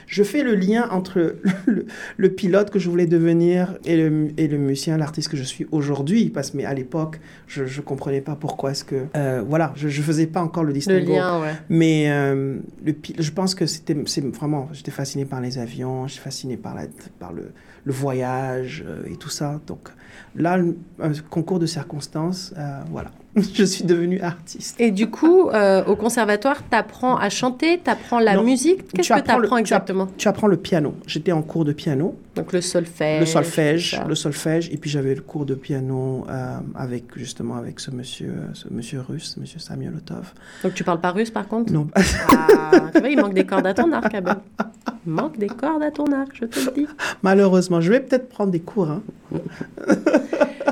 je 0.06 0.22
fais 0.22 0.42
le 0.42 0.54
lien 0.54 0.88
entre 0.90 1.36
le, 2.16 2.28
pilote 2.28 2.70
que 2.70 2.78
je 2.78 2.90
voulais 2.90 3.06
devenir 3.06 3.76
et 3.84 3.96
le, 3.96 4.28
et 4.36 4.48
le 4.48 4.58
musicien, 4.58 4.98
l'artiste 4.98 5.30
que 5.30 5.36
je 5.36 5.44
suis 5.44 5.66
aujourd'hui. 5.70 6.30
Parce 6.30 6.50
que, 6.50 6.56
mais 6.56 6.64
à 6.64 6.74
l'époque, 6.74 7.20
je 7.46 7.62
ne 7.62 7.80
comprenais 7.82 8.20
pas 8.20 8.34
pourquoi 8.34 8.72
est-ce 8.72 8.84
que. 8.84 9.06
Euh, 9.16 9.42
voilà, 9.46 9.72
je 9.76 9.86
ne 9.86 10.02
faisais 10.02 10.26
pas 10.26 10.42
encore 10.42 10.64
le 10.64 10.72
distinguo. 10.72 11.12
Le 11.12 11.18
lien, 11.18 11.40
ouais. 11.40 11.54
Mais 11.68 12.10
euh, 12.10 12.58
le, 12.84 12.94
je 13.18 13.30
pense 13.30 13.54
que 13.54 13.66
c'était 13.66 13.94
vraiment. 13.94 14.68
J'étais 14.72 14.90
fasciné 14.90 15.24
par 15.24 15.40
les 15.40 15.58
avions, 15.58 16.06
j'étais 16.06 16.22
fasciné 16.22 16.56
par, 16.56 16.74
la, 16.74 16.82
par 17.18 17.32
le, 17.32 17.52
le 17.86 17.92
voyage 17.92 18.84
et 19.10 19.16
tout 19.16 19.30
ça. 19.30 19.60
Donc 19.66 19.88
là, 20.34 20.58
un 21.00 21.12
concours 21.30 21.58
de 21.58 21.66
circonstances, 21.66 22.52
voilà. 22.90 23.10
je 23.54 23.64
suis 23.64 23.84
devenue 23.84 24.20
artiste. 24.20 24.80
Et 24.80 24.90
du 24.90 25.10
coup, 25.10 25.50
euh, 25.50 25.84
au 25.84 25.94
conservatoire, 25.94 26.62
tu 26.70 26.76
apprends 26.76 27.16
à 27.16 27.28
chanter, 27.28 27.80
tu 27.84 27.90
apprends 27.90 28.18
la 28.18 28.40
musique. 28.42 28.88
Qu'est-ce 28.88 29.12
que 29.12 29.20
tu 29.20 29.30
apprends 29.30 29.58
exactement? 29.58 30.08
tu, 30.16 30.26
apprends 30.26 30.46
le 30.46 30.56
piano. 30.56 30.94
J'étais 31.06 31.32
en 31.32 31.42
cours 31.42 31.66
de 31.66 31.72
piano. 31.72 32.18
Donc 32.34 32.54
le 32.54 32.62
solfège. 32.62 33.20
Le 33.20 33.26
solfège, 33.26 34.00
le 34.08 34.14
solfège. 34.14 34.70
Et 34.72 34.78
puis 34.78 34.88
j'avais 34.88 35.14
le 35.14 35.20
cours 35.20 35.44
de 35.44 35.54
piano 35.54 36.26
euh, 36.30 36.58
avec 36.74 37.04
justement 37.16 37.56
avec 37.56 37.78
ce 37.78 37.90
monsieur, 37.90 38.32
ce 38.54 38.68
monsieur 38.70 39.02
russe, 39.02 39.36
monsieur 39.38 39.58
Samuelotov. 39.58 40.32
Donc 40.62 40.72
tu 40.72 40.82
parles 40.82 41.00
pas 41.00 41.10
russe 41.10 41.30
par 41.30 41.46
contre? 41.46 41.70
Non. 41.70 41.88
Ah, 41.94 42.90
il 43.08 43.20
manque 43.20 43.34
des 43.34 43.44
cordes 43.44 43.66
à 43.66 43.74
ton 43.74 43.92
arc, 43.92 44.16
manque 45.06 45.38
des 45.38 45.46
cordes 45.46 45.82
à 45.82 45.90
ton 45.90 46.12
arc, 46.12 46.30
je 46.34 46.44
te 46.46 46.58
le 46.60 46.72
dis. 46.72 46.86
Malheureusement, 47.22 47.80
je 47.80 47.90
vais 47.90 48.00
peut-être 48.00 48.28
prendre 48.28 48.50
des 48.50 48.60
cours. 48.60 48.90
Hein. 48.90 49.02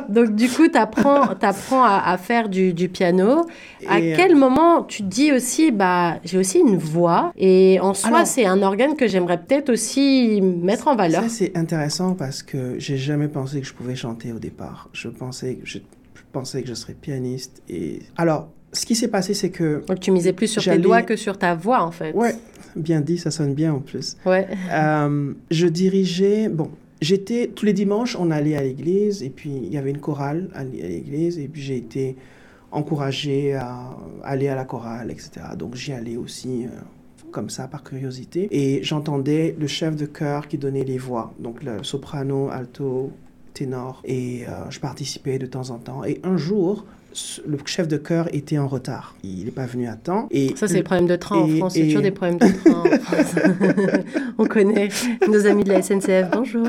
Donc, 0.09 0.35
du 0.35 0.49
coup, 0.49 0.69
tu 0.69 0.79
apprends, 0.79 1.23
à, 1.23 2.19
faire 2.19 2.49
du, 2.49 2.89
piano. 2.89 3.47
à 3.89 3.99
euh, 3.99 4.15
quel 4.17 4.37
moment 4.37 4.83
tu 4.83 5.03
te 5.03 5.09
dis 5.09 5.33
aussi, 5.33 5.71
bah, 5.71 6.19
j'ai 6.25 6.39
aussi 6.39 6.61
une 6.61 6.77
voix 6.77 7.33
et 7.37 7.79
en 7.81 7.95
soi, 7.95 8.25
c'est 8.25 8.47
un 8.47 8.63
organe 8.63 8.97
que 8.97 9.09
j'aimerais 9.09 9.41
peut-être 9.43 9.71
aussi 9.71 10.41
mettre 10.41 10.89
en 10.89 10.97
valeur. 10.97 11.23
Ça, 11.23 11.29
c'est 11.29 11.57
intéressant 11.57 12.15
parce 12.15 12.43
que 12.43 12.79
j'ai 12.79 12.97
jamais 12.97 13.29
pensé 13.29 13.61
que 13.61 13.67
je 13.67 13.75
pouvais 13.75 13.97
chanter 13.97 14.33
au 14.33 14.39
départ. 14.39 14.89
Je 14.93 15.09
pensais, 15.09 15.59
je, 15.65 15.79
pensais 16.33 16.63
que 16.63 16.69
je 16.69 16.75
serais 16.75 16.95
pianiste. 16.95 17.63
Et 17.69 18.01
alors, 18.17 18.49
ce 18.73 18.87
qui 18.87 18.95
s'est 18.95 19.09
passé, 19.09 19.35
c'est 19.35 19.51
que. 19.51 19.85
Donc, 19.87 20.01
tu 20.01 20.11
misais 20.11 20.33
plus 20.33 20.49
sur 20.49 20.63
tes 20.63 20.79
doigts 20.79 21.03
que 21.03 21.17
sur 21.17 21.39
ta 21.39 21.55
voix, 21.55 21.83
en 21.83 21.91
fait. 21.91 22.13
Ouais, 22.13 22.35
bien 22.77 23.01
dit, 23.01 23.19
ça 23.19 23.31
sonne 23.31 23.55
bien 23.55 23.75
en 23.75 23.81
plus. 23.81 24.17
Ouais. 24.27 24.49
Euh, 24.73 25.33
je 25.51 25.67
dirigeais. 25.67 26.49
Bon, 26.49 26.71
J'étais 27.05 27.49
tous 27.49 27.67
les 27.67 27.75
dimanches, 27.75 28.17
on 28.19 28.31
allait 28.31 28.57
à 28.57 28.63
l'église 28.63 29.23
et 29.23 29.29
puis 29.29 29.51
il 29.51 29.71
y 29.71 29.77
avait 29.77 29.91
une 29.91 30.01
chorale 30.01 30.49
à 30.55 30.65
l'église 30.65 31.39
et 31.39 31.49
puis 31.49 31.61
j'ai 31.61 31.77
été 31.77 32.17
encouragé 32.71 33.53
à 33.53 33.95
aller 34.23 34.49
à 34.49 34.55
la 34.55 34.65
chorale, 34.65 35.11
etc. 35.11 35.33
Donc 35.59 35.75
j'y 35.75 35.93
allais 35.93 36.17
aussi 36.17 36.65
euh, 36.65 36.69
comme 37.31 37.51
ça 37.51 37.69
par 37.69 37.83
curiosité 37.85 38.49
et 38.51 38.83
j'entendais 38.83 39.55
le 39.59 39.67
chef 39.67 39.97
de 39.97 40.07
chœur 40.07 40.49
qui 40.49 40.57
donnait 40.57 40.85
les 40.85 40.97
voix, 40.97 41.35
donc 41.39 41.63
le 41.63 41.83
soprano, 41.83 42.49
alto, 42.49 43.13
ténor 43.53 44.01
et 44.05 44.47
euh, 44.49 44.71
je 44.71 44.81
participais 44.81 45.39
de 45.39 45.47
temps 45.47 45.69
en 45.69 45.79
temps. 45.79 46.05
Et 46.05 46.21
un 46.23 46.39
jour, 46.39 46.87
le 47.47 47.59
chef 47.65 47.89
de 47.89 47.97
chœur 47.97 48.29
était 48.33 48.59
en 48.59 48.67
retard. 48.67 49.15
Il 49.23 49.45
n'est 49.45 49.51
pas 49.51 49.67
venu 49.67 49.87
à 49.87 49.95
temps. 49.95 50.29
Et 50.31 50.55
ça, 50.57 50.69
c'est 50.69 50.79
le 50.79 50.83
problème 50.83 51.07
de 51.07 51.17
train 51.17 51.37
en 51.37 51.49
France. 51.49 51.75
C'est 51.75 51.85
toujours 51.85 52.03
des 52.03 52.11
problèmes 52.11 52.39
de 52.39 52.47
train 52.47 52.81
en 52.81 52.99
France. 52.99 53.35
On 54.39 54.47
connaît 54.47 54.89
nos 55.29 55.47
amis 55.47 55.65
de 55.65 55.69
la 55.71 55.83
SNCF. 55.83 56.31
Bonjour. 56.33 56.69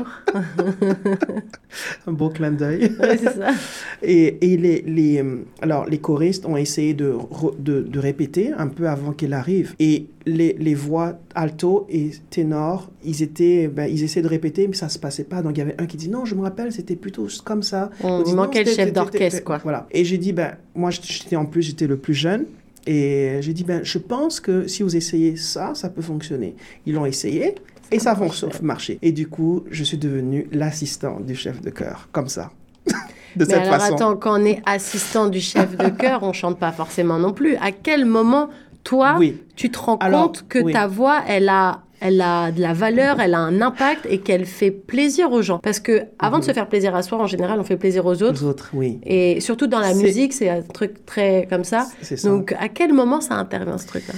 Un 2.06 2.12
beau 2.12 2.30
clin 2.30 2.52
d'œil. 2.52 2.92
Oui, 3.00 3.16
c'est 3.18 3.36
ça. 3.36 3.50
Et, 4.02 4.52
et 4.52 4.56
les, 4.56 4.82
les, 4.82 5.24
alors, 5.62 5.86
les 5.86 5.98
choristes 5.98 6.44
ont 6.44 6.56
essayé 6.56 6.92
de, 6.94 7.14
de, 7.58 7.80
de 7.80 7.98
répéter 7.98 8.52
un 8.52 8.68
peu 8.68 8.88
avant 8.88 9.12
qu'il 9.12 9.32
arrive. 9.32 9.74
Et 9.78 10.06
les, 10.26 10.56
les, 10.58 10.74
voix 10.74 11.18
alto 11.34 11.86
et 11.88 12.10
ténor, 12.30 12.90
ils 13.04 13.22
étaient, 13.22 13.68
ben, 13.68 13.88
ils 13.90 14.02
essaient 14.02 14.22
de 14.22 14.28
répéter, 14.28 14.66
mais 14.66 14.74
ça 14.74 14.88
se 14.88 14.98
passait 14.98 15.24
pas. 15.24 15.40
Donc 15.40 15.56
il 15.56 15.58
y 15.58 15.62
avait 15.62 15.80
un 15.80 15.86
qui 15.86 15.96
dit 15.96 16.08
non, 16.08 16.24
je 16.24 16.34
me 16.34 16.42
rappelle, 16.42 16.72
c'était 16.72 16.96
plutôt 16.96 17.28
comme 17.44 17.62
ça. 17.62 17.90
On 18.02 18.22
dit, 18.22 18.34
manquait 18.34 18.64
le 18.64 18.72
chef 18.72 18.92
d'orchestre, 18.92 19.44
quoi. 19.44 19.58
Voilà. 19.62 19.86
Et 19.92 20.04
j'ai 20.04 20.18
dit 20.18 20.32
ben 20.36 20.56
moi 20.74 20.90
j'étais 20.90 21.36
en 21.36 21.46
plus 21.46 21.62
j'étais 21.62 21.86
le 21.86 21.96
plus 21.96 22.14
jeune. 22.14 22.44
Et 22.86 23.38
j'ai 23.40 23.52
dit, 23.52 23.64
ben, 23.64 23.80
je 23.82 23.98
pense 23.98 24.38
que 24.38 24.68
si 24.68 24.84
vous 24.84 24.94
essayez 24.94 25.36
ça, 25.36 25.74
ça 25.74 25.88
peut 25.88 26.02
fonctionner. 26.02 26.54
Ils 26.86 26.94
l'ont 26.94 27.04
essayé 27.04 27.56
et 27.90 27.98
ça 27.98 28.12
a 28.12 28.62
marché. 28.62 28.98
Et 29.02 29.12
du 29.12 29.26
coup, 29.26 29.64
je 29.70 29.82
suis 29.82 29.98
devenu 29.98 30.46
l'assistant 30.52 31.18
du 31.20 31.34
chef 31.34 31.60
de 31.60 31.70
chœur, 31.70 32.08
comme 32.12 32.28
ça. 32.28 32.50
de 33.36 33.44
Mais 33.44 33.54
alors, 33.54 33.74
attends, 33.74 34.16
quand 34.16 34.40
on 34.40 34.44
est 34.44 34.62
assistant 34.66 35.26
du 35.26 35.40
chef 35.40 35.76
de 35.76 35.88
chœur, 36.00 36.22
on 36.22 36.32
chante 36.32 36.58
pas 36.58 36.72
forcément 36.72 37.18
non 37.18 37.32
plus. 37.32 37.56
À 37.56 37.72
quel 37.72 38.04
moment 38.04 38.50
toi, 38.84 39.18
tu 39.56 39.70
te 39.70 39.78
rends 39.78 39.98
compte 39.98 40.46
que 40.48 40.70
ta 40.70 40.86
voix, 40.86 41.22
elle 41.26 41.48
a 41.48 41.82
elle 42.00 42.20
a 42.20 42.50
de 42.50 42.60
la 42.60 42.72
valeur, 42.72 43.20
elle 43.20 43.34
a 43.34 43.38
un 43.38 43.60
impact 43.60 44.06
et 44.08 44.18
qu'elle 44.18 44.44
fait 44.44 44.70
plaisir 44.70 45.32
aux 45.32 45.42
gens. 45.42 45.58
Parce 45.58 45.80
que 45.80 46.02
avant 46.18 46.38
de 46.38 46.42
mhm. 46.42 46.48
se 46.48 46.52
faire 46.52 46.68
plaisir 46.68 46.94
à 46.94 47.02
soi, 47.02 47.18
en 47.18 47.26
général, 47.26 47.58
on 47.60 47.64
fait 47.64 47.76
plaisir 47.76 48.04
aux 48.06 48.22
autres. 48.22 48.44
Aux 48.44 48.48
autres, 48.48 48.70
oui. 48.74 49.00
Et 49.04 49.40
surtout 49.40 49.66
dans 49.66 49.80
la 49.80 49.94
musique, 49.94 50.32
c'est 50.32 50.48
un 50.48 50.62
truc 50.62 51.04
très 51.06 51.46
comme 51.48 51.64
ça. 51.64 51.86
ça. 52.02 52.28
Donc, 52.28 52.54
à 52.58 52.68
quel 52.68 52.92
moment 52.92 53.20
ça 53.20 53.34
intervient 53.34 53.78
ce 53.78 53.86
truc-là? 53.86 54.14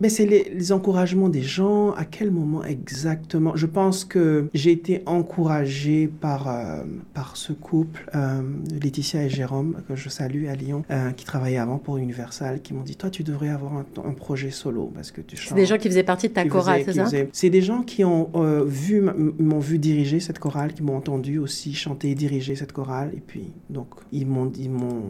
Mais 0.00 0.08
c'est 0.08 0.26
les, 0.26 0.72
encouragements 0.72 1.28
des 1.28 1.42
gens. 1.42 1.92
À 1.92 2.04
quel 2.04 2.30
moment 2.30 2.64
exactement? 2.64 3.54
Je 3.54 3.66
pense 3.66 4.04
que 4.04 4.48
j'ai 4.54 4.72
été 4.72 5.02
encouragée 5.06 6.08
par, 6.08 6.48
euh, 6.48 6.82
par 7.12 7.36
ce 7.36 7.52
couple, 7.52 8.10
euh, 8.14 8.42
Laetitia 8.82 9.24
et 9.24 9.28
Jérôme, 9.28 9.82
que 9.88 9.94
je 9.94 10.08
salue 10.08 10.46
à 10.46 10.54
Lyon, 10.54 10.84
euh, 10.90 11.10
qui 11.12 11.24
travaillaient 11.24 11.58
avant 11.58 11.78
pour 11.78 11.98
Universal, 11.98 12.62
qui 12.62 12.74
m'ont 12.74 12.82
dit 12.82 12.96
Toi, 12.96 13.10
tu 13.10 13.22
devrais 13.22 13.48
avoir 13.48 13.72
un, 13.74 13.84
projet 14.14 14.50
solo 14.50 14.90
parce 14.94 15.10
que 15.10 15.20
tu 15.20 15.36
chantes. 15.36 15.48
C'est 15.48 15.54
des 15.54 15.66
gens 15.66 15.76
qui 15.76 15.88
faisaient 15.88 16.02
partie 16.02 16.28
de 16.28 16.34
ta 16.34 16.46
chorale, 16.46 16.82
c'est 16.84 16.92
ça? 16.92 17.06
C'est 17.32 17.50
des 17.50 17.62
gens 17.62 17.82
qui 17.82 18.04
ont 18.04 18.30
vu, 18.64 19.02
m'ont 19.38 19.58
vu 19.58 19.78
diriger 19.78 20.20
cette 20.20 20.38
chorale, 20.38 20.72
qui 20.72 20.82
m'ont 20.82 20.96
entendu 20.96 21.38
aussi 21.38 21.74
chanter 21.74 22.10
et 22.10 22.14
diriger 22.14 22.54
cette 22.54 22.72
chorale. 22.72 23.10
Et 23.14 23.20
puis, 23.20 23.52
donc, 23.70 23.88
ils 24.12 24.26
m'ont, 24.26 24.50
ils 24.58 24.70
m'ont, 24.70 25.02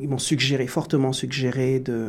ils 0.00 0.08
m'ont 0.08 0.18
suggéré, 0.18 0.66
fortement 0.66 1.12
suggéré 1.12 1.80
de 1.80 2.08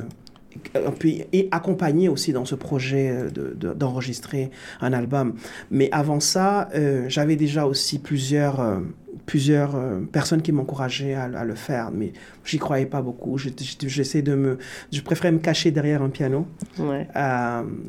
puis, 0.98 1.24
et 1.34 1.48
accompagné 1.52 2.10
aussi 2.10 2.34
dans 2.34 2.46
ce 2.46 2.56
projet 2.56 3.10
euh, 3.12 3.30
d'enregistrer 3.56 4.52
un 4.82 4.94
album. 4.94 5.36
Mais 5.72 5.90
avant 5.92 6.20
ça, 6.20 6.70
euh, 6.76 7.06
j'avais 7.08 7.36
déjà 7.36 7.66
aussi 7.66 8.00
plusieurs, 8.00 8.82
euh, 9.10 9.18
plusieurs 9.26 9.76
personnes 10.12 10.42
qui 10.42 10.52
m'encourageaient 10.52 11.14
à, 11.14 11.24
à, 11.24 11.44
le 11.44 11.56
faire, 11.56 11.92
mais 11.92 12.14
j'y 12.44 12.58
croyais 12.58 12.86
pas 12.86 13.02
beaucoup. 13.02 13.38
J'essaie 13.38 14.22
de 14.22 14.36
me, 14.36 14.58
je 14.92 15.02
préférais 15.02 15.32
me 15.32 15.40
cacher 15.40 15.72
derrière 15.72 16.02
un 16.02 16.10
piano. 16.10 16.48
Ouais. 16.80 17.08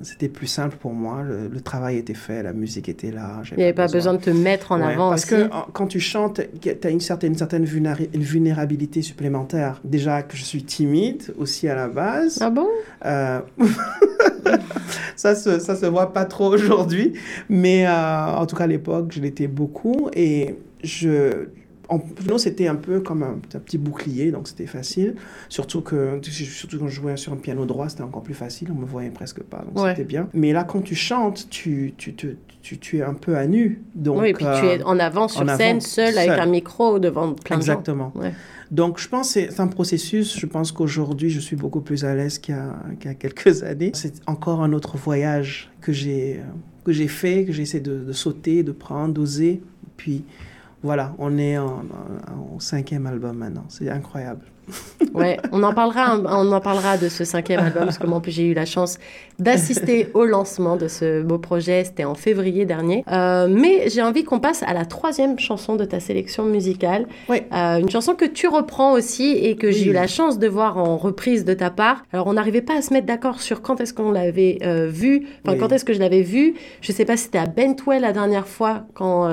C'était 0.02 0.28
plus 0.28 0.46
simple 0.46 0.76
pour 0.76 0.92
moi. 0.92 1.22
Le, 1.22 1.60
travail 1.60 1.98
était 1.98 2.14
fait, 2.14 2.42
la 2.42 2.52
musique 2.52 2.88
était 2.88 3.10
là. 3.10 3.42
Il 3.52 3.58
n'y 3.58 3.64
avait 3.64 3.72
pas 3.72 3.86
besoin. 3.86 4.14
de 4.14 4.18
te 4.18 4.30
mettre 4.30 4.72
en 4.72 4.80
avant 4.80 5.10
parce 5.10 5.24
que 5.24 5.48
quand 5.72 5.86
tu 5.86 6.00
chantes, 6.00 6.40
tu 6.60 6.70
as 6.82 6.90
une 6.90 7.00
certaine, 7.00 7.32
une 7.32 7.38
certaine 7.38 7.64
vulnérabilité 7.64 9.02
supplémentaire. 9.02 9.80
Déjà 9.84 10.22
que 10.22 10.36
je 10.36 10.44
suis 10.44 10.64
timide 10.64 11.34
aussi 11.38 11.68
à 11.68 11.74
la 11.74 11.88
base. 11.88 12.38
Ah 12.40 12.50
bon? 12.50 12.68
Euh, 13.04 13.40
ça 15.16 15.34
se, 15.34 15.58
ça 15.58 15.76
se 15.76 15.86
voit 15.86 16.12
pas 16.12 16.24
trop 16.24 16.52
aujourd'hui, 16.52 17.14
mais 17.48 17.86
euh, 17.86 18.26
en 18.36 18.46
tout 18.46 18.56
cas 18.56 18.64
à 18.64 18.68
l'époque, 18.68 19.12
je 19.12 19.20
l'étais 19.20 19.46
beaucoup 19.46 20.08
et 20.14 20.56
je, 20.82 21.48
en 21.90 22.38
c'était 22.38 22.68
un 22.68 22.76
peu 22.76 23.00
comme 23.00 23.22
un, 23.22 23.38
petit 23.58 23.76
bouclier, 23.76 24.30
donc 24.30 24.48
c'était 24.48 24.66
facile. 24.66 25.16
Surtout 25.48 25.80
que 25.80 26.20
surtout 26.22 26.78
quand 26.78 26.88
je 26.88 26.94
jouais 26.94 27.16
sur 27.16 27.32
un 27.32 27.36
piano 27.36 27.66
droit, 27.66 27.88
c'était 27.88 28.02
encore 28.02 28.22
plus 28.22 28.34
facile, 28.34 28.68
on 28.70 28.78
me 28.78 28.86
voyait 28.86 29.10
presque 29.10 29.42
pas, 29.42 29.64
donc 29.64 29.86
c'était 29.88 30.04
bien. 30.04 30.28
Mais 30.32 30.52
là, 30.52 30.64
quand 30.64 30.80
tu 30.82 30.94
chantes, 30.94 31.48
tu, 31.50 31.94
tu, 31.96 32.14
tu, 32.14 32.78
tu, 32.78 32.98
es 32.98 33.02
un 33.02 33.14
peu 33.14 33.36
à 33.36 33.46
nu. 33.46 33.82
Donc, 33.94 34.20
oui, 34.20 34.28
et 34.28 34.32
puis 34.32 34.44
tu 34.60 34.66
es 34.66 34.82
en 34.84 34.98
avant 34.98 35.28
sur 35.28 35.48
scène, 35.50 35.80
seul, 35.80 36.16
avec 36.16 36.38
un 36.38 36.46
micro 36.46 36.98
devant 36.98 37.34
plein 37.34 37.58
de 37.58 37.62
gens. 37.62 37.72
Exactement. 37.72 38.12
Donc, 38.70 39.00
je 39.00 39.08
pense 39.08 39.34
que 39.34 39.50
c'est 39.50 39.60
un 39.60 39.66
processus. 39.66 40.38
Je 40.38 40.46
pense 40.46 40.70
qu'aujourd'hui, 40.70 41.30
je 41.30 41.40
suis 41.40 41.56
beaucoup 41.56 41.80
plus 41.80 42.04
à 42.04 42.14
l'aise 42.14 42.38
qu'il 42.38 42.54
y, 42.54 43.08
a 43.08 43.14
quelques 43.14 43.62
années. 43.64 43.90
C'est 43.94 44.20
encore 44.28 44.62
un 44.62 44.72
autre 44.72 44.96
voyage 44.96 45.70
que 45.80 45.92
j'ai 45.92 46.40
que 46.84 46.92
j'ai 46.92 47.08
fait, 47.08 47.44
que 47.44 47.52
j'essaie 47.52 47.80
de, 47.80 47.98
de, 47.98 48.12
sauter, 48.12 48.62
de 48.62 48.72
prendre, 48.72 49.12
d'oser. 49.12 49.60
Puis, 49.98 50.24
voilà, 50.82 51.14
on 51.18 51.36
est 51.38 51.58
en, 51.58 51.84
cinquième 52.58 53.06
album 53.06 53.38
maintenant. 53.38 53.64
C'est 53.68 53.88
incroyable. 53.88 54.44
Ouais, 55.14 55.38
on 55.52 55.62
en 55.62 55.72
parlera, 55.72 56.18
on 56.18 56.52
en 56.52 56.60
parlera 56.60 56.96
de 56.98 57.08
ce 57.08 57.24
cinquième 57.24 57.60
album 57.60 57.84
parce 57.84 57.98
que 57.98 58.06
moi, 58.06 58.20
j'ai 58.26 58.46
eu 58.46 58.54
la 58.54 58.66
chance 58.66 58.98
d'assister 59.38 60.08
au 60.14 60.24
lancement 60.24 60.76
de 60.76 60.88
ce 60.88 61.22
beau 61.22 61.38
projet. 61.38 61.84
C'était 61.84 62.04
en 62.04 62.14
février 62.14 62.64
dernier. 62.64 63.04
Euh, 63.10 63.48
mais 63.50 63.88
j'ai 63.88 64.02
envie 64.02 64.24
qu'on 64.24 64.40
passe 64.40 64.62
à 64.62 64.72
la 64.74 64.84
troisième 64.84 65.38
chanson 65.38 65.76
de 65.76 65.84
ta 65.84 66.00
sélection 66.00 66.44
musicale. 66.44 67.06
Oui. 67.28 67.38
Euh, 67.52 67.78
une 67.78 67.90
chanson 67.90 68.14
que 68.14 68.24
tu 68.24 68.48
reprends 68.48 68.92
aussi 68.92 69.32
et 69.32 69.56
que 69.56 69.70
j'ai 69.70 69.90
eu 69.90 69.92
la 69.92 70.06
chance 70.06 70.38
de 70.38 70.46
voir 70.46 70.76
en 70.76 70.96
reprise 70.96 71.44
de 71.44 71.54
ta 71.54 71.70
part. 71.70 72.04
Alors, 72.12 72.26
on 72.26 72.34
n'arrivait 72.34 72.62
pas 72.62 72.76
à 72.76 72.82
se 72.82 72.92
mettre 72.92 73.06
d'accord 73.06 73.40
sur 73.40 73.62
quand 73.62 73.80
est-ce 73.80 73.94
qu'on 73.94 74.12
l'avait 74.12 74.58
euh, 74.62 74.86
vu, 74.88 75.26
enfin, 75.44 75.56
quand 75.56 75.72
est-ce 75.72 75.84
que 75.84 75.92
je 75.92 76.00
l'avais 76.00 76.22
vu. 76.22 76.54
Je 76.80 76.92
sais 76.92 77.04
pas 77.04 77.16
si 77.16 77.24
c'était 77.24 77.38
à 77.38 77.46
Bentwell 77.46 78.02
la 78.02 78.12
dernière 78.12 78.46
fois, 78.46 78.82
quand 78.94 79.28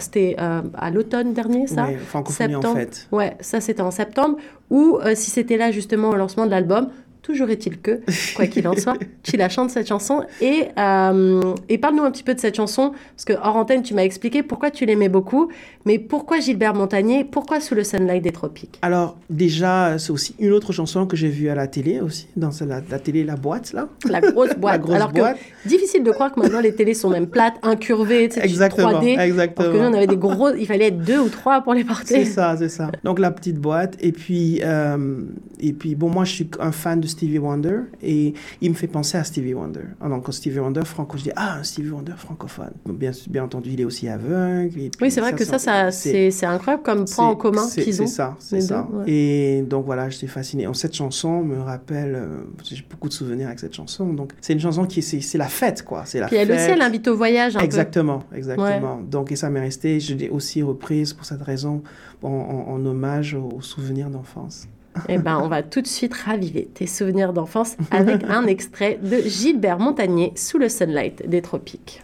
c'était 0.00 0.36
à 0.38 0.90
l'automne 0.90 1.32
dernier, 1.32 1.66
ça? 1.66 1.86
Francophonie 2.08 2.56
en 2.56 2.74
fait. 2.74 3.08
Ouais, 3.12 3.36
ça 3.40 3.60
c'était 3.60 3.82
en 3.82 3.90
septembre. 3.90 4.38
Ou 4.70 4.98
si 5.14 5.30
c'était 5.30 5.56
là 5.56 5.70
justement 5.70 6.10
au 6.10 6.16
lancement 6.16 6.46
de 6.46 6.50
l'album. 6.50 6.88
Toujours 7.28 7.50
est-il 7.50 7.78
que, 7.78 8.00
quoi 8.34 8.46
qu'il 8.46 8.66
en 8.66 8.74
soit, 8.74 8.96
tu 9.22 9.36
la 9.36 9.50
chantes 9.50 9.68
cette 9.68 9.86
chanson. 9.86 10.22
Et, 10.40 10.68
euh, 10.78 11.42
et 11.68 11.76
parle-nous 11.76 12.02
un 12.04 12.10
petit 12.10 12.22
peu 12.22 12.34
de 12.34 12.40
cette 12.40 12.56
chanson, 12.56 12.92
parce 13.14 13.26
que 13.26 13.34
hors 13.34 13.56
antenne, 13.56 13.82
tu 13.82 13.92
m'as 13.92 14.02
expliqué 14.02 14.42
pourquoi 14.42 14.70
tu 14.70 14.86
l'aimais 14.86 15.10
beaucoup, 15.10 15.50
mais 15.84 15.98
pourquoi 15.98 16.40
Gilbert 16.40 16.72
Montagnier, 16.74 17.24
pourquoi 17.24 17.60
Sous 17.60 17.74
le 17.74 17.84
Sunlight 17.84 18.22
des 18.24 18.32
Tropiques? 18.32 18.78
Alors, 18.80 19.18
déjà, 19.28 19.98
c'est 19.98 20.10
aussi 20.10 20.34
une 20.38 20.52
autre 20.52 20.72
chanson 20.72 21.04
que 21.04 21.16
j'ai 21.18 21.28
vue 21.28 21.50
à 21.50 21.54
la 21.54 21.66
télé 21.66 22.00
aussi, 22.00 22.28
dans 22.34 22.48
la, 22.66 22.80
la 22.90 22.98
télé, 22.98 23.24
la 23.24 23.36
boîte, 23.36 23.74
là. 23.74 23.88
La 24.08 24.22
grosse 24.22 24.54
boîte. 24.56 24.72
la 24.72 24.78
grosse 24.78 24.94
Alors 24.96 25.12
boîte. 25.12 25.36
que, 25.64 25.68
difficile 25.68 26.02
de 26.04 26.10
croire 26.10 26.32
que 26.32 26.40
maintenant 26.40 26.60
les 26.60 26.74
télés 26.74 26.94
sont 26.94 27.10
même 27.10 27.26
plates, 27.26 27.56
incurvées, 27.62 28.30
tu 28.30 28.36
sais, 28.40 28.44
Exactement, 28.46 29.02
3D. 29.02 29.20
exactement. 29.20 29.68
Alors 29.68 29.76
que 29.76 29.82
nous, 29.82 29.90
on 29.90 29.94
avait 29.94 30.06
des 30.06 30.16
gros, 30.16 30.54
il 30.54 30.66
fallait 30.66 30.86
être 30.86 31.04
deux 31.04 31.18
ou 31.20 31.28
trois 31.28 31.60
pour 31.60 31.74
les 31.74 31.84
porter. 31.84 32.24
C'est 32.24 32.30
ça, 32.30 32.56
c'est 32.58 32.70
ça. 32.70 32.90
Donc 33.04 33.18
la 33.18 33.30
petite 33.30 33.56
boîte. 33.58 33.96
Et 34.00 34.12
puis, 34.12 34.60
euh, 34.62 35.20
et 35.60 35.72
puis, 35.72 35.94
bon, 35.94 36.08
moi, 36.08 36.24
je 36.24 36.32
suis 36.32 36.48
un 36.60 36.72
fan 36.72 37.00
de 37.00 37.06
Stevie 37.18 37.38
Wonder 37.38 37.80
et 38.00 38.32
il 38.60 38.70
me 38.70 38.74
fait 38.76 38.86
penser 38.86 39.18
à 39.18 39.24
Stevie 39.24 39.54
Wonder. 39.54 39.80
Alors, 40.00 40.22
quand 40.22 40.30
Stevie 40.30 40.60
Wonder 40.60 40.84
franco, 40.84 41.18
je 41.18 41.24
dis, 41.24 41.30
ah, 41.34 41.56
un 41.58 41.64
Stevie 41.64 41.90
Wonder 41.90 42.12
francophone. 42.16 42.70
Bien, 42.86 43.10
bien 43.28 43.42
entendu, 43.44 43.70
il 43.72 43.80
est 43.80 43.84
aussi 43.84 44.08
aveugle. 44.08 44.78
et 44.80 44.90
Oui, 45.00 45.10
c'est 45.10 45.20
vrai 45.20 45.32
que 45.34 45.44
ça, 45.44 45.58
ça 45.58 45.90
c'est 45.90 46.44
incroyable 46.46 46.82
comme 46.84 47.04
point 47.06 47.26
en 47.26 47.34
commun 47.36 47.66
qu'ils 47.68 48.00
ont. 48.02 48.06
C'est 48.06 48.12
ça, 48.14 48.36
c'est 48.38 48.60
ça. 48.60 48.86
deux, 48.90 48.98
ouais. 48.98 49.04
Et 49.10 49.62
donc 49.62 49.84
voilà, 49.84 50.08
j'étais 50.10 50.28
fasciné. 50.28 50.66
Cette 50.74 50.94
chanson 50.94 51.42
me 51.42 51.58
rappelle, 51.60 52.14
euh, 52.14 52.28
j'ai 52.62 52.84
beaucoup 52.88 53.08
de 53.08 53.12
souvenirs 53.14 53.48
avec 53.48 53.58
cette 53.58 53.74
chanson. 53.74 54.12
Donc 54.12 54.32
c'est 54.40 54.52
une 54.52 54.60
chanson 54.60 54.84
qui, 54.86 55.02
c'est 55.02 55.38
la 55.38 55.48
fête, 55.48 55.82
quoi. 55.84 56.04
C'est 56.06 56.20
la 56.20 56.28
Puis 56.28 56.36
elle 56.36 56.48
fête. 56.48 56.56
aussi, 56.60 56.70
elle 56.70 56.82
invite 56.82 57.08
au 57.08 57.16
voyage 57.16 57.56
un 57.56 57.60
Exactement, 57.60 58.22
exactement. 58.32 59.00
Donc, 59.00 59.32
et 59.32 59.36
ça 59.36 59.50
m'est 59.50 59.60
resté, 59.60 59.98
je 59.98 60.14
l'ai 60.14 60.28
aussi 60.28 60.62
reprise 60.62 61.12
pour 61.14 61.24
cette 61.26 61.42
raison, 61.42 61.82
en, 62.22 62.28
en- 62.28 62.72
en 62.72 62.86
hommage 62.86 63.34
aux, 63.34 63.48
aux 63.56 63.62
souvenirs 63.62 64.10
d'enfance. 64.10 64.68
Eh 65.08 65.18
ben, 65.18 65.38
on 65.42 65.48
va 65.48 65.62
tout 65.62 65.80
de 65.80 65.86
suite 65.86 66.14
raviver 66.14 66.68
tes 66.72 66.86
souvenirs 66.86 67.32
d'enfance 67.32 67.76
avec 67.90 68.24
un 68.24 68.46
extrait 68.46 68.98
de 69.02 69.18
Gilbert 69.18 69.78
Montagnier, 69.78 70.32
Sous 70.36 70.58
le 70.58 70.68
Sunlight 70.68 71.28
des 71.28 71.42
Tropiques. 71.42 72.02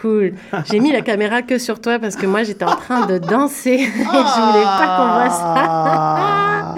Cool. 0.00 0.32
J'ai 0.70 0.80
mis 0.80 0.92
la 0.92 1.00
caméra 1.02 1.42
que 1.42 1.58
sur 1.58 1.80
toi 1.80 1.98
parce 1.98 2.16
que 2.16 2.26
moi 2.26 2.42
j'étais 2.42 2.64
en 2.64 2.76
train 2.76 3.06
de 3.06 3.18
danser 3.18 3.70
et 3.70 3.78
je 3.96 4.40
voulais 4.50 4.64
pas 4.64 4.96
qu'on 4.96 5.12
voit 5.14 5.30
ça. 5.30 6.74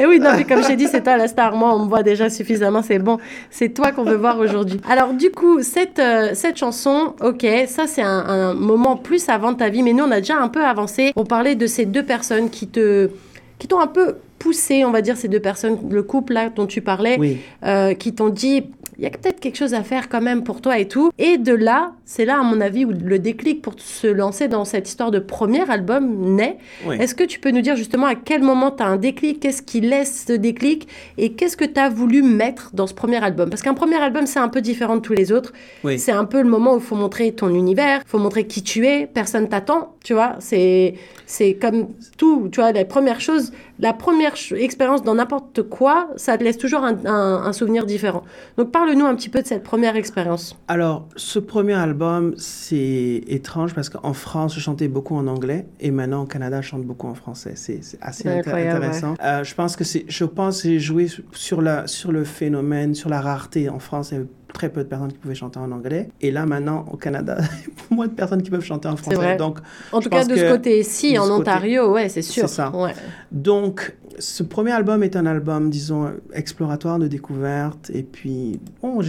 Et 0.00 0.06
oui, 0.06 0.20
non, 0.20 0.30
mais 0.36 0.44
comme 0.44 0.62
je 0.62 0.68
t'ai 0.68 0.76
dit, 0.76 0.86
c'est 0.86 1.02
toi 1.02 1.16
la 1.16 1.26
star. 1.26 1.56
Moi, 1.56 1.74
on 1.74 1.80
me 1.84 1.88
voit 1.88 2.04
déjà 2.04 2.30
suffisamment, 2.30 2.82
c'est 2.82 3.00
bon. 3.00 3.18
C'est 3.50 3.70
toi 3.70 3.90
qu'on 3.90 4.04
veut 4.04 4.14
voir 4.14 4.38
aujourd'hui. 4.38 4.80
Alors, 4.88 5.12
du 5.12 5.30
coup, 5.30 5.60
cette, 5.62 5.98
euh, 5.98 6.30
cette 6.34 6.56
chanson, 6.56 7.14
ok, 7.20 7.44
ça 7.66 7.88
c'est 7.88 8.02
un, 8.02 8.24
un 8.28 8.54
moment 8.54 8.96
plus 8.96 9.28
avant 9.28 9.50
de 9.52 9.56
ta 9.56 9.68
vie, 9.70 9.82
mais 9.82 9.92
nous 9.92 10.04
on 10.04 10.10
a 10.12 10.20
déjà 10.20 10.36
un 10.36 10.48
peu 10.48 10.64
avancé. 10.64 11.12
On 11.16 11.24
parlait 11.24 11.56
de 11.56 11.66
ces 11.66 11.84
deux 11.84 12.04
personnes 12.04 12.48
qui 12.48 12.68
te 12.68 13.10
qui 13.58 13.66
t'ont 13.66 13.80
un 13.80 13.88
peu 13.88 14.14
poussé, 14.38 14.84
on 14.84 14.92
va 14.92 15.00
dire, 15.02 15.16
ces 15.16 15.26
deux 15.26 15.40
personnes, 15.40 15.76
le 15.90 16.04
couple 16.04 16.34
là 16.34 16.48
dont 16.48 16.66
tu 16.66 16.80
parlais, 16.80 17.16
Oui. 17.18 17.38
euh, 17.64 17.92
qui 17.94 18.14
t'ont 18.14 18.28
dit 18.28 18.66
il 18.98 19.04
y 19.04 19.06
a 19.06 19.10
peut-être 19.10 19.38
quelque 19.38 19.56
chose 19.56 19.74
à 19.74 19.84
faire 19.84 20.08
quand 20.08 20.20
même 20.20 20.42
pour 20.42 20.60
toi 20.60 20.78
et 20.78 20.88
tout. 20.88 21.12
Et 21.18 21.38
de 21.38 21.54
là, 21.54 21.92
c'est 22.04 22.24
là, 22.24 22.40
à 22.40 22.42
mon 22.42 22.60
avis, 22.60 22.84
où 22.84 22.90
le 22.90 23.18
déclic 23.20 23.62
pour 23.62 23.74
se 23.78 24.08
lancer 24.08 24.48
dans 24.48 24.64
cette 24.64 24.88
histoire 24.88 25.12
de 25.12 25.20
premier 25.20 25.70
album 25.70 26.34
naît. 26.34 26.58
Oui. 26.84 26.96
Est-ce 26.98 27.14
que 27.14 27.22
tu 27.22 27.38
peux 27.38 27.52
nous 27.52 27.60
dire 27.60 27.76
justement 27.76 28.06
à 28.06 28.16
quel 28.16 28.42
moment 28.42 28.72
tu 28.72 28.82
as 28.82 28.86
un 28.86 28.96
déclic? 28.96 29.38
Qu'est-ce 29.38 29.62
qui 29.62 29.80
laisse 29.80 30.24
ce 30.26 30.32
déclic? 30.32 30.88
Et 31.16 31.34
qu'est-ce 31.34 31.56
que 31.56 31.64
tu 31.64 31.78
as 31.78 31.88
voulu 31.88 32.22
mettre 32.22 32.70
dans 32.74 32.88
ce 32.88 32.94
premier 32.94 33.22
album? 33.22 33.50
Parce 33.50 33.62
qu'un 33.62 33.74
premier 33.74 33.96
album, 33.96 34.26
c'est 34.26 34.40
un 34.40 34.48
peu 34.48 34.60
différent 34.60 34.96
de 34.96 35.00
tous 35.00 35.12
les 35.12 35.30
autres. 35.30 35.52
Oui. 35.84 35.98
C'est 35.98 36.12
un 36.12 36.24
peu 36.24 36.42
le 36.42 36.48
moment 36.48 36.74
où 36.74 36.78
il 36.78 36.82
faut 36.82 36.96
montrer 36.96 37.30
ton 37.32 37.54
univers, 37.54 38.00
il 38.04 38.08
faut 38.08 38.18
montrer 38.18 38.48
qui 38.48 38.64
tu 38.64 38.84
es, 38.84 39.06
personne 39.06 39.48
t'attend, 39.48 39.94
tu 40.08 40.14
vois. 40.14 40.36
C'est, 40.38 40.94
c'est 41.26 41.52
comme 41.62 41.88
tout, 42.16 42.48
tu 42.50 42.60
vois, 42.60 42.72
la 42.72 42.86
première 42.86 43.20
chose, 43.20 43.52
la 43.78 43.92
première 43.92 44.32
expérience 44.56 45.02
dans 45.02 45.14
n'importe 45.14 45.62
quoi, 45.64 46.08
ça 46.16 46.38
te 46.38 46.42
laisse 46.44 46.56
toujours 46.56 46.82
un, 46.82 46.96
un- 47.04 47.42
un 47.48 47.52
souvenir 47.52 47.84
différent. 47.84 48.22
Donc 48.56 48.70
parle-nous 48.72 49.04
un 49.04 49.14
petit 49.14 49.28
peu 49.28 49.42
de 49.42 49.46
cette 49.46 49.62
première 49.62 49.96
expérience. 49.96 50.56
Alors, 50.66 51.06
ce 51.16 51.38
premier 51.38 51.74
album, 51.74 52.32
c'est 52.38 53.22
étrange 53.26 53.74
parce 53.74 53.90
qu'en 53.90 54.14
France, 54.14 54.54
je 54.54 54.60
chantais 54.60 54.88
beaucoup 54.88 55.14
en 55.14 55.26
anglais 55.26 55.66
et 55.78 55.90
maintenant 55.90 56.22
au 56.22 56.26
Canada, 56.26 56.62
je 56.62 56.68
chante 56.68 56.84
beaucoup 56.84 57.06
en 57.08 57.14
français. 57.14 57.52
C'est 57.56 57.80
c'est 57.84 57.98
assez 58.00 58.26
intéressant. 58.30 59.12
Euh, 59.22 59.44
je 59.44 59.54
pense 59.54 59.76
que 59.76 59.84
c'est, 59.84 60.06
je 60.08 60.24
pense 60.24 60.62
que 60.62 60.68
j'ai 60.70 60.80
joué 60.80 61.08
sur, 61.32 61.60
la, 61.60 61.86
sur 61.86 62.12
le 62.12 62.24
phénomène, 62.24 62.94
sur 62.94 63.10
la 63.10 63.20
rareté. 63.20 63.68
En 63.68 63.78
France, 63.78 64.12
il 64.12 64.14
y 64.14 64.20
très 64.52 64.68
peu 64.68 64.82
de 64.82 64.88
personnes 64.88 65.12
qui 65.12 65.18
pouvaient 65.18 65.34
chanter 65.34 65.58
en 65.58 65.70
anglais. 65.72 66.08
Et 66.20 66.30
là, 66.30 66.46
maintenant, 66.46 66.84
au 66.92 66.96
Canada, 66.96 67.36
il 67.66 67.68
y 67.68 67.70
a 67.92 67.94
moins 67.94 68.06
de 68.06 68.12
personnes 68.12 68.42
qui 68.42 68.50
peuvent 68.50 68.64
chanter 68.64 68.88
en 68.88 68.96
français. 68.96 69.16
vrai. 69.16 69.36
Donc, 69.36 69.58
En 69.92 70.00
tout 70.00 70.08
cas, 70.08 70.24
de 70.24 70.36
ce 70.36 70.50
côté-ci, 70.50 71.18
en 71.18 71.24
ce 71.24 71.28
côté- 71.28 71.40
Ontario, 71.40 71.92
ouais, 71.92 72.08
c'est 72.08 72.22
sûr. 72.22 72.48
C'est 72.48 72.54
ça. 72.54 72.70
Ouais. 72.74 72.94
Donc, 73.32 73.94
ce 74.18 74.42
premier 74.42 74.72
album 74.72 75.02
est 75.02 75.16
un 75.16 75.26
album, 75.26 75.70
disons, 75.70 76.10
exploratoire 76.32 76.98
de 76.98 77.06
découverte. 77.08 77.90
Et 77.94 78.02
puis, 78.02 78.60
bon, 78.82 79.00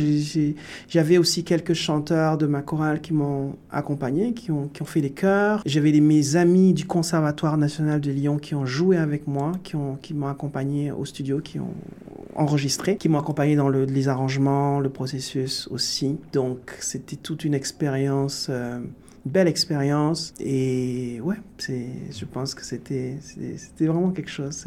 j'avais 0.87 1.17
aussi 1.17 1.43
quelques 1.43 1.73
chanteurs 1.73 2.37
de 2.37 2.45
ma 2.45 2.61
chorale 2.61 3.01
qui 3.01 3.13
m'ont 3.13 3.55
accompagné, 3.71 4.33
qui 4.33 4.51
ont, 4.51 4.67
qui 4.67 4.81
ont 4.81 4.85
fait 4.85 5.01
les 5.01 5.09
chœurs. 5.11 5.61
J'avais 5.65 5.91
mes 5.99 6.35
amis 6.35 6.73
du 6.73 6.85
Conservatoire 6.85 7.57
national 7.57 8.01
de 8.01 8.11
Lyon 8.11 8.37
qui 8.37 8.55
ont 8.55 8.65
joué 8.65 8.97
avec 8.97 9.27
moi, 9.27 9.51
qui 9.63 9.75
ont- 9.75 9.97
qui 10.01 10.13
m'ont 10.13 10.27
accompagné 10.27 10.91
au 10.91 11.05
studio, 11.05 11.39
qui 11.39 11.59
ont 11.59 11.73
enregistré, 12.35 12.97
qui 12.97 13.09
m'ont 13.09 13.19
accompagné 13.19 13.55
dans 13.55 13.69
le- 13.69 13.85
les 13.85 14.07
arrangements, 14.07 14.79
le 14.79 14.89
processus 14.89 15.67
aussi. 15.71 16.17
Donc, 16.33 16.75
c'était 16.79 17.15
toute 17.17 17.43
une 17.43 17.53
expérience. 17.53 18.47
euh, 18.49 18.79
belle 19.25 19.47
expérience. 19.47 20.33
Et 20.39 21.19
ouais, 21.21 21.35
c'est, 21.57 21.87
je 22.11 22.25
pense 22.25 22.55
que 22.55 22.63
c'était, 22.63 23.17
vraiment 23.79 24.11
quelque 24.11 24.29
chose. 24.29 24.65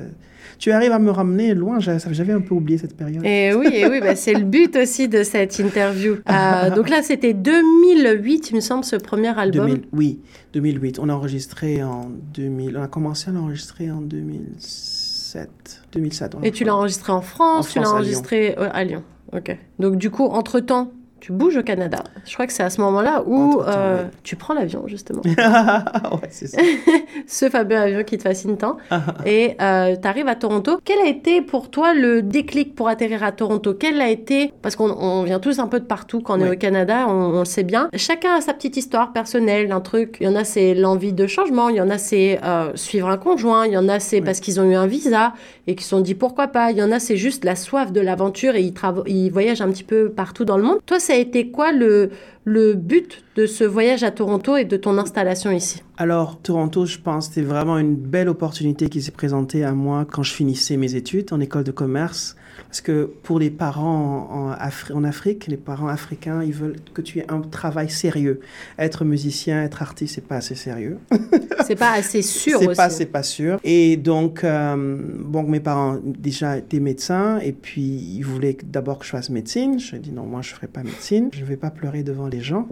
Tu 0.59 0.71
arrives 0.73 0.93
à 0.93 0.99
me 0.99 1.11
ramener 1.11 1.55
loin, 1.55 1.79
j'avais 1.79 2.33
un 2.33 2.41
peu 2.41 2.55
oublié 2.55 2.79
cette 2.79 2.97
période. 2.97 3.25
Et 3.25 3.55
oui, 3.55 3.69
et 3.73 3.87
oui 3.87 4.01
bah, 4.01 4.17
c'est 4.17 4.35
le 4.35 4.45
but 4.45 4.77
aussi 4.77 5.09
de 5.09 5.23
cette 5.23 5.59
interview. 5.59 6.17
Euh, 6.29 6.71
donc 6.75 6.89
là, 6.89 7.03
c'était 7.03 7.35
2008, 7.35 8.51
il 8.51 8.57
me 8.57 8.61
semble, 8.61 8.85
ce 8.85 8.97
premier 8.97 9.37
album. 9.39 9.81
oui, 9.93 10.21
2008. 10.53 10.99
On 10.99 11.09
a 11.09 11.15
enregistré 11.15 11.83
en 11.83 12.11
2000, 12.35 12.77
on 12.77 12.83
a 12.83 12.89
commencé 12.89 13.31
à 13.31 13.33
l'enregistrer 13.33 13.91
en 13.91 14.01
2007. 14.01 15.49
2007 15.93 16.37
et 16.43 16.51
tu 16.51 16.65
l'as 16.65 16.77
enregistré 16.77 17.11
en 17.11 17.23
France, 17.23 17.71
tu 17.71 17.79
l'as 17.79 17.91
enregistré 17.91 18.55
à 18.55 18.85
Lyon. 18.85 19.03
Ok. 19.33 19.57
Donc 19.79 19.97
du 19.97 20.11
coup, 20.11 20.27
entre-temps, 20.27 20.93
tu 21.23 21.31
bouges 21.31 21.57
au 21.57 21.63
Canada. 21.63 22.03
Je 22.27 22.35
crois 22.35 22.49
que 22.49 22.53
c'est 22.53 22.65
à 22.65 22.71
ce 22.71 22.81
moment-là 22.81 23.23
où 23.25 23.63
euh, 23.63 24.07
tu 24.25 24.35
prends 24.35 24.55
l'avion, 24.55 24.89
justement. 24.89 25.23
ouais, 25.25 26.29
c'est 26.31 26.49
ça. 26.49 26.61
ce 27.29 27.49
fameux 27.49 27.77
avion 27.77 28.03
qui 28.03 28.19
te 28.19 28.25
fascine 28.25 28.57
tant. 28.57 28.77
et 29.25 29.55
euh, 29.63 29.95
tu 29.95 30.09
arrives 30.09 30.27
à 30.27 30.35
Toronto. 30.35 30.81
Quel 30.85 30.99
a 30.99 31.07
été 31.07 31.41
pour 31.41 31.71
toi 31.71 31.95
le 31.95 32.23
déclic 32.23 32.75
pour 32.75 32.89
atterrir 32.89 33.23
à 33.23 33.31
Toronto? 33.31 33.73
Quel 33.73 34.01
a 34.01 34.11
été, 34.11 34.53
parce 34.63 34.75
qu'on 34.75 35.23
vient 35.23 35.39
tous 35.39 35.61
un 35.61 35.69
peu 35.69 35.79
de 35.79 35.85
partout 35.85 36.23
quand 36.23 36.41
on 36.41 36.45
est 36.45 36.51
au 36.51 36.57
Canada, 36.57 37.07
on, 37.07 37.39
le 37.39 37.45
sait 37.45 37.63
bien. 37.63 37.89
Chacun 37.95 38.35
a 38.35 38.41
sa 38.41 38.53
petite 38.53 38.77
histoire 38.77 39.13
personnelle, 39.13 39.71
un 39.71 39.81
truc. 39.81 40.17
Il 40.21 40.27
y 40.27 40.29
en 40.29 40.35
a, 40.35 40.43
c'est 40.43 40.75
l'envie 40.75 41.13
de 41.13 41.29
changement. 41.29 41.69
Il 41.69 41.77
y 41.77 41.81
en 41.81 41.91
a, 41.91 41.99
c'est 41.99 42.41
euh, 42.43 42.73
suivre 42.75 43.09
un 43.09 43.17
conjoint. 43.17 43.65
Il 43.67 43.75
y 43.75 43.79
en 43.79 43.89
a, 43.89 44.01
c'est 44.01 44.23
parce 44.23 44.41
qu'ils 44.41 44.61
ont 44.61 44.69
eu 44.69 44.75
un 44.75 44.89
visa 44.89 45.35
et 45.67 45.75
qu'ils 45.75 45.85
se 45.85 45.91
sont 45.91 46.01
dit 46.01 46.15
pourquoi 46.15 46.49
pas. 46.49 46.71
Il 46.71 46.79
y 46.79 46.83
en 46.83 46.91
a, 46.91 46.99
c'est 46.99 47.17
juste 47.17 47.45
la 47.45 47.57
soif 47.57 47.93
de 47.93 48.01
l'aventure 48.01 48.55
et 48.55 48.63
ils, 48.63 48.75
ils 49.07 49.31
voyagent 49.31 49.61
un 49.61 49.71
petit 49.71 49.85
peu 49.85 50.11
partout 50.11 50.45
dans 50.45 50.57
le 50.57 50.63
monde. 50.63 50.79
Toi, 50.87 50.99
ça 50.99 51.13
a 51.13 51.17
été 51.17 51.51
quoi 51.51 51.73
le, 51.73 52.11
le 52.45 52.75
but 52.75 53.25
de 53.37 53.47
ce 53.47 53.65
voyage 53.65 54.03
à 54.03 54.11
Toronto 54.11 54.57
et 54.57 54.65
de 54.65 54.77
ton 54.77 54.99
installation 54.99 55.51
ici? 55.51 55.83
Alors, 55.97 56.39
Toronto, 56.41 56.87
je 56.87 56.99
pense, 56.99 57.27
c'était 57.27 57.43
vraiment 57.43 57.79
une 57.79 57.95
belle 57.95 58.29
opportunité 58.29 58.89
qui 58.89 59.01
s'est 59.03 59.13
présentée 59.13 59.65
à 59.65 59.73
moi 59.73 60.05
quand 60.11 60.23
je 60.23 60.33
finissais 60.33 60.77
mes 60.77 60.95
études 60.95 61.33
en 61.33 61.41
école 61.41 61.65
de 61.65 61.73
commerce. 61.73 62.37
Parce 62.69 62.81
que 62.81 63.11
pour 63.23 63.39
les 63.39 63.51
parents 63.51 64.29
en, 64.31 64.95
en, 64.95 65.05
Afrique, 65.05 65.47
les 65.47 65.57
parents 65.57 65.89
africains, 65.89 66.43
ils 66.43 66.53
veulent 66.53 66.77
que 66.95 67.03
tu 67.03 67.19
aies 67.19 67.27
un 67.31 67.41
travail 67.41 67.91
sérieux. 67.91 68.41
Être 68.79 69.05
musicien, 69.05 69.63
être 69.63 69.83
artiste, 69.83 70.15
c'est 70.17 70.27
pas 70.27 70.37
assez 70.37 70.55
sérieux. 70.55 70.99
c'est 71.67 71.77
pas 71.77 71.93
assez 71.93 72.23
sûr 72.23 72.59
c'est 72.61 72.77
Pas, 72.77 72.91
c'est 72.91 73.07
pas 73.07 73.23
sûr. 73.23 73.59
Et 73.65 73.97
donc, 73.97 74.45
euh, 74.45 74.99
bon, 75.19 75.43
mes 75.45 75.61
parents 75.61 75.99
déjà 76.03 76.59
étaient 76.59 76.81
médecins 76.81 77.39
et 77.39 77.53
puis 77.53 77.83
ils 77.83 78.23
voulaient 78.23 78.57
d'abord 78.65 78.99
que 78.99 79.05
je 79.05 79.11
fasse 79.11 79.31
médecine. 79.31 79.79
Je 79.79 79.97
dit 79.97 80.13
non, 80.13 80.25
moi 80.25 80.43
je 80.43 80.51
ferai 80.51 80.67
pas 80.67 80.83
médecine. 80.83 81.31
Je 81.33 81.45
vais 81.45 81.57
pas 81.57 81.71
pleurer 81.71 82.03
devant 82.03 82.29
les 82.29 82.41
gens 82.41 82.67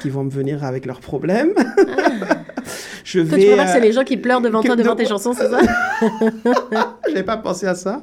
qui, 0.00 0.10
vont 0.10 0.24
me 0.24 0.30
venir 0.30 0.64
avec 0.64 0.86
leurs 0.86 1.00
problèmes. 1.00 1.52
Ah. 1.56 2.42
je 3.04 3.20
vais. 3.20 3.56
tu 3.56 3.72
c'est 3.72 3.80
les 3.80 3.92
gens 3.92 4.04
qui 4.04 4.16
pleurent 4.16 4.40
devant 4.40 4.62
toi, 4.62 4.76
devant 4.76 4.96
tes 4.96 5.06
chansons, 5.06 5.32
c'est 5.32 5.48
ça 5.48 5.60
J'avais 7.08 7.22
pas 7.22 7.36
pensé 7.36 7.66
à 7.66 7.74
ça. 7.74 8.02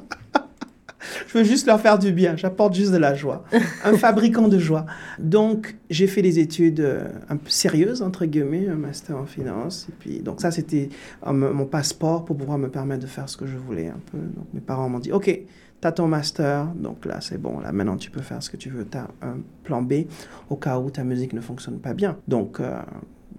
Je 1.26 1.38
veux 1.38 1.44
juste 1.44 1.66
leur 1.66 1.80
faire 1.80 1.98
du 1.98 2.12
bien. 2.12 2.36
J'apporte 2.36 2.74
juste 2.74 2.92
de 2.92 2.98
la 2.98 3.14
joie. 3.14 3.44
Un 3.84 3.96
fabricant 3.96 4.48
de 4.48 4.58
joie. 4.58 4.86
Donc, 5.18 5.76
j'ai 5.88 6.06
fait 6.06 6.22
des 6.22 6.38
études 6.38 6.80
euh, 6.80 7.08
un 7.28 7.36
peu 7.36 7.48
sérieuses, 7.48 8.02
entre 8.02 8.26
guillemets, 8.26 8.68
un 8.68 8.76
master 8.76 9.16
en 9.16 9.26
finance. 9.26 9.86
Et 9.88 9.94
puis, 9.98 10.20
donc 10.20 10.40
ça, 10.40 10.50
c'était 10.50 10.88
euh, 11.26 11.32
mon 11.32 11.66
passeport 11.66 12.24
pour 12.24 12.36
pouvoir 12.36 12.58
me 12.58 12.68
permettre 12.68 13.02
de 13.02 13.08
faire 13.08 13.28
ce 13.28 13.36
que 13.36 13.46
je 13.46 13.56
voulais 13.56 13.88
un 13.88 14.00
peu. 14.10 14.18
Donc, 14.18 14.46
mes 14.52 14.60
parents 14.60 14.88
m'ont 14.88 14.98
dit, 14.98 15.12
OK, 15.12 15.26
tu 15.80 15.88
as 15.88 15.92
ton 15.92 16.08
master, 16.08 16.66
donc 16.74 17.06
là, 17.06 17.20
c'est 17.20 17.40
bon. 17.40 17.60
Là, 17.60 17.72
maintenant, 17.72 17.96
tu 17.96 18.10
peux 18.10 18.20
faire 18.20 18.42
ce 18.42 18.50
que 18.50 18.56
tu 18.56 18.68
veux. 18.68 18.86
Tu 18.86 18.98
as 18.98 19.08
un 19.22 19.38
plan 19.64 19.82
B 19.82 20.04
au 20.50 20.56
cas 20.56 20.78
où 20.78 20.90
ta 20.90 21.04
musique 21.04 21.32
ne 21.32 21.40
fonctionne 21.40 21.78
pas 21.78 21.94
bien. 21.94 22.18
Donc, 22.28 22.60
euh, 22.60 22.78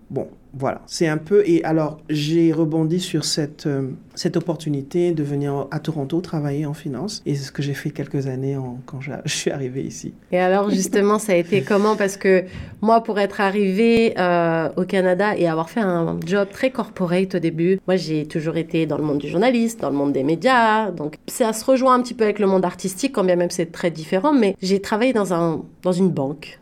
bon, 0.09 0.27
voilà, 0.53 0.81
c'est 0.85 1.07
un 1.07 1.17
peu. 1.17 1.43
Et 1.45 1.63
alors, 1.63 1.99
j'ai 2.09 2.51
rebondi 2.51 2.99
sur 2.99 3.23
cette, 3.23 3.67
euh, 3.67 3.91
cette 4.15 4.35
opportunité 4.35 5.11
de 5.13 5.23
venir 5.23 5.67
à 5.71 5.79
Toronto 5.79 6.19
travailler 6.19 6.65
en 6.65 6.73
finance. 6.73 7.21
Et 7.25 7.35
c'est 7.35 7.45
ce 7.45 7.51
que 7.51 7.61
j'ai 7.61 7.73
fait 7.73 7.91
quelques 7.91 8.27
années 8.27 8.57
quand 8.85 8.99
je, 9.01 9.11
suis 9.25 9.51
arrivée 9.51 9.83
ici. 9.83 10.13
Et 10.31 10.39
alors, 10.39 10.69
justement, 10.69 11.19
ça 11.19 11.33
a 11.33 11.35
été 11.35 11.61
comment? 11.61 11.95
Parce 11.95 12.17
que 12.17 12.43
moi, 12.81 13.01
pour 13.01 13.19
être 13.19 13.39
arrivée 13.39 14.13
euh, 14.17 14.69
au 14.75 14.83
Canada 14.83 15.37
et 15.37 15.47
avoir 15.47 15.69
fait 15.69 15.79
un 15.79 16.19
job 16.25 16.49
très 16.51 16.71
corporate 16.71 17.35
au 17.35 17.39
début, 17.39 17.79
moi, 17.87 17.95
j'ai 17.95 18.25
toujours 18.25 18.57
été 18.57 18.85
dans 18.85 18.97
le 18.97 19.03
monde 19.03 19.19
du 19.19 19.29
journaliste, 19.29 19.79
dans 19.79 19.89
le 19.89 19.95
monde 19.95 20.11
des 20.11 20.23
médias. 20.23 20.91
Donc, 20.91 21.15
ça 21.27 21.53
se 21.53 21.63
rejoint 21.63 21.95
un 21.95 22.01
petit 22.01 22.13
peu 22.13 22.25
avec 22.25 22.39
le 22.39 22.47
monde 22.47 22.65
artistique, 22.65 23.13
quand 23.13 23.23
bien 23.23 23.37
même 23.37 23.51
c'est 23.51 23.71
très 23.71 23.91
différent. 23.91 24.33
Mais 24.33 24.55
j'ai 24.61 24.81
travaillé 24.81 25.13
dans, 25.13 25.33
un, 25.33 25.63
dans 25.81 25.93
une 25.93 26.09
banque 26.09 26.59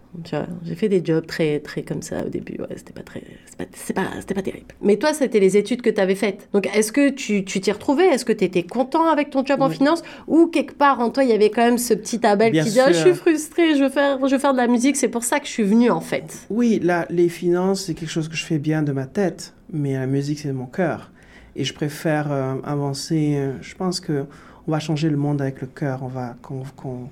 j'ai 0.66 0.76
fait 0.76 0.90
des 0.90 1.04
jobs 1.04 1.26
très, 1.26 1.60
très 1.60 1.84
comme 1.84 2.02
ça 2.02 2.26
au 2.26 2.30
début. 2.30 2.60
Ouais, 2.60 2.68
c'était 2.76 2.94
pas 2.94 3.04
très, 3.04 3.22
c'est 3.86 3.94
pas, 3.94 4.08
c'était 4.20 4.34
pas 4.34 4.42
terrible. 4.42 4.68
Mais 4.82 4.98
toi, 4.98 5.14
c'était 5.14 5.40
les 5.40 5.58
études 5.58 5.82
que 5.82 5.90
tu 5.90 6.00
avais 6.02 6.16
faites. 6.16 6.50
Donc, 6.54 6.68
est-ce 6.76 6.92
que 6.92 7.10
tu, 7.10 7.44
tu 7.46 7.62
t'y 7.62 7.72
retrouvais? 7.72 8.08
Est-ce 8.08 8.26
que 8.26 8.34
tu 8.34 8.44
étais 8.44 8.64
content 8.64 9.08
avec 9.08 9.30
ton 9.30 9.46
job 9.46 9.62
en 9.62 9.70
finance? 9.70 10.04
Ou 10.28 10.48
quelque 10.48 10.74
part 10.74 11.00
en 11.00 11.10
toi, 11.10 11.24
il 11.24 11.30
y 11.30 11.34
avait 11.34 11.50
quand 11.50 11.64
même 11.64 11.78
ce 11.78 11.94
petit 11.94 12.26
Abel 12.26 12.52
qui 12.52 12.70
dit 12.70 12.80
ah, 12.80 12.92
Je 12.92 12.98
suis 12.98 13.14
frustré, 13.14 13.76
je 13.76 13.84
veux, 13.84 13.90
faire, 13.90 14.20
je 14.28 14.34
veux 14.34 14.40
faire 14.40 14.54
de 14.54 14.58
la 14.58 14.68
musique, 14.68 14.96
c'est 14.96 15.08
pour 15.08 15.24
ça 15.24 15.40
que 15.40 15.48
je 15.48 15.52
suis 15.52 15.64
venu 15.64 15.90
en 15.90 16.02
fait. 16.02 16.46
Oui, 16.50 16.80
là, 16.82 17.06
les 17.10 17.30
finances, 17.30 17.86
c'est 17.86 17.94
quelque 17.94 18.10
chose 18.10 18.28
que 18.28 18.36
je 18.36 18.46
fais 18.46 18.60
bien 18.60 18.84
de 18.84 18.92
ma 18.92 19.06
tête, 19.06 19.54
mais 19.72 19.94
la 19.94 20.08
musique, 20.08 20.40
c'est 20.40 20.50
de 20.50 20.54
mon 20.54 20.66
cœur. 20.66 21.12
Et 21.56 21.64
je 21.64 21.74
préfère 21.74 22.32
euh, 22.32 22.56
avancer. 22.64 23.36
Euh, 23.36 23.54
je 23.62 23.76
pense 23.76 24.00
que 24.00 24.26
on 24.68 24.72
va 24.72 24.80
changer 24.80 25.10
le 25.10 25.18
monde 25.18 25.42
avec 25.42 25.62
le 25.62 25.68
cœur. 25.68 26.04
On 26.04 26.08
va. 26.08 26.36
qu'on 26.42 27.10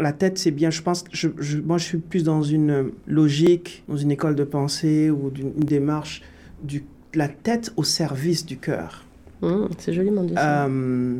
la 0.00 0.12
tête, 0.12 0.38
c'est 0.38 0.50
bien. 0.50 0.70
Je 0.70 0.82
pense, 0.82 1.04
je, 1.12 1.58
moi, 1.58 1.78
je 1.78 1.84
suis 1.84 1.98
plus 1.98 2.24
dans 2.24 2.42
une 2.42 2.90
logique, 3.06 3.84
dans 3.88 3.96
une 3.96 4.10
école 4.10 4.34
de 4.34 4.44
pensée 4.44 5.10
ou 5.10 5.30
d'une 5.30 5.52
démarche 5.52 6.22
du 6.62 6.84
la 7.14 7.28
tête 7.28 7.72
au 7.76 7.82
service 7.82 8.46
du 8.46 8.58
cœur. 8.58 9.04
Mmh, 9.42 9.66
c'est 9.78 9.92
joliment 9.92 10.22
dit. 10.22 10.34
Euh, 10.36 11.16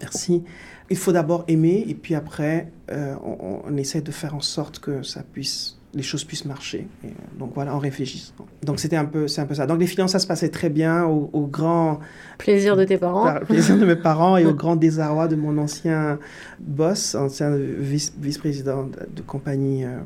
merci. 0.00 0.42
Il 0.90 0.96
faut 0.96 1.12
d'abord 1.12 1.44
aimer 1.48 1.84
et 1.88 1.94
puis 1.94 2.14
après, 2.14 2.70
euh, 2.90 3.14
on, 3.24 3.62
on, 3.64 3.76
essaie 3.76 4.00
de 4.00 4.10
faire 4.10 4.34
en 4.34 4.40
sorte 4.40 4.80
que 4.80 5.02
ça 5.02 5.22
puisse 5.22 5.79
les 5.94 6.02
choses 6.02 6.24
puissent 6.24 6.44
marcher. 6.44 6.86
Et 7.02 7.08
euh, 7.08 7.10
donc 7.38 7.52
voilà, 7.54 7.74
en 7.74 7.78
réfléchissant. 7.78 8.34
Donc 8.62 8.78
c'était 8.78 8.96
un 8.96 9.04
peu, 9.04 9.26
c'est 9.28 9.40
un 9.40 9.46
peu 9.46 9.54
ça. 9.54 9.66
Donc 9.66 9.80
les 9.80 9.86
finances, 9.86 10.12
ça 10.12 10.18
se 10.18 10.26
passait 10.26 10.48
très 10.48 10.68
bien 10.68 11.04
au, 11.04 11.46
grand 11.46 12.00
plaisir 12.38 12.76
de 12.76 12.84
tes 12.84 12.96
parents, 12.96 13.34
plaisir 13.48 13.76
de 13.76 13.84
mes 13.84 13.96
parents 13.96 14.36
et 14.36 14.46
au 14.46 14.54
grand 14.62 14.76
désarroi 14.76 15.26
de 15.26 15.36
mon 15.36 15.58
ancien 15.58 16.18
boss, 16.60 17.14
ancien 17.14 17.56
vice-président 17.56 18.84
de, 18.84 19.22
compagnie 19.22 19.84
euh, 19.84 19.98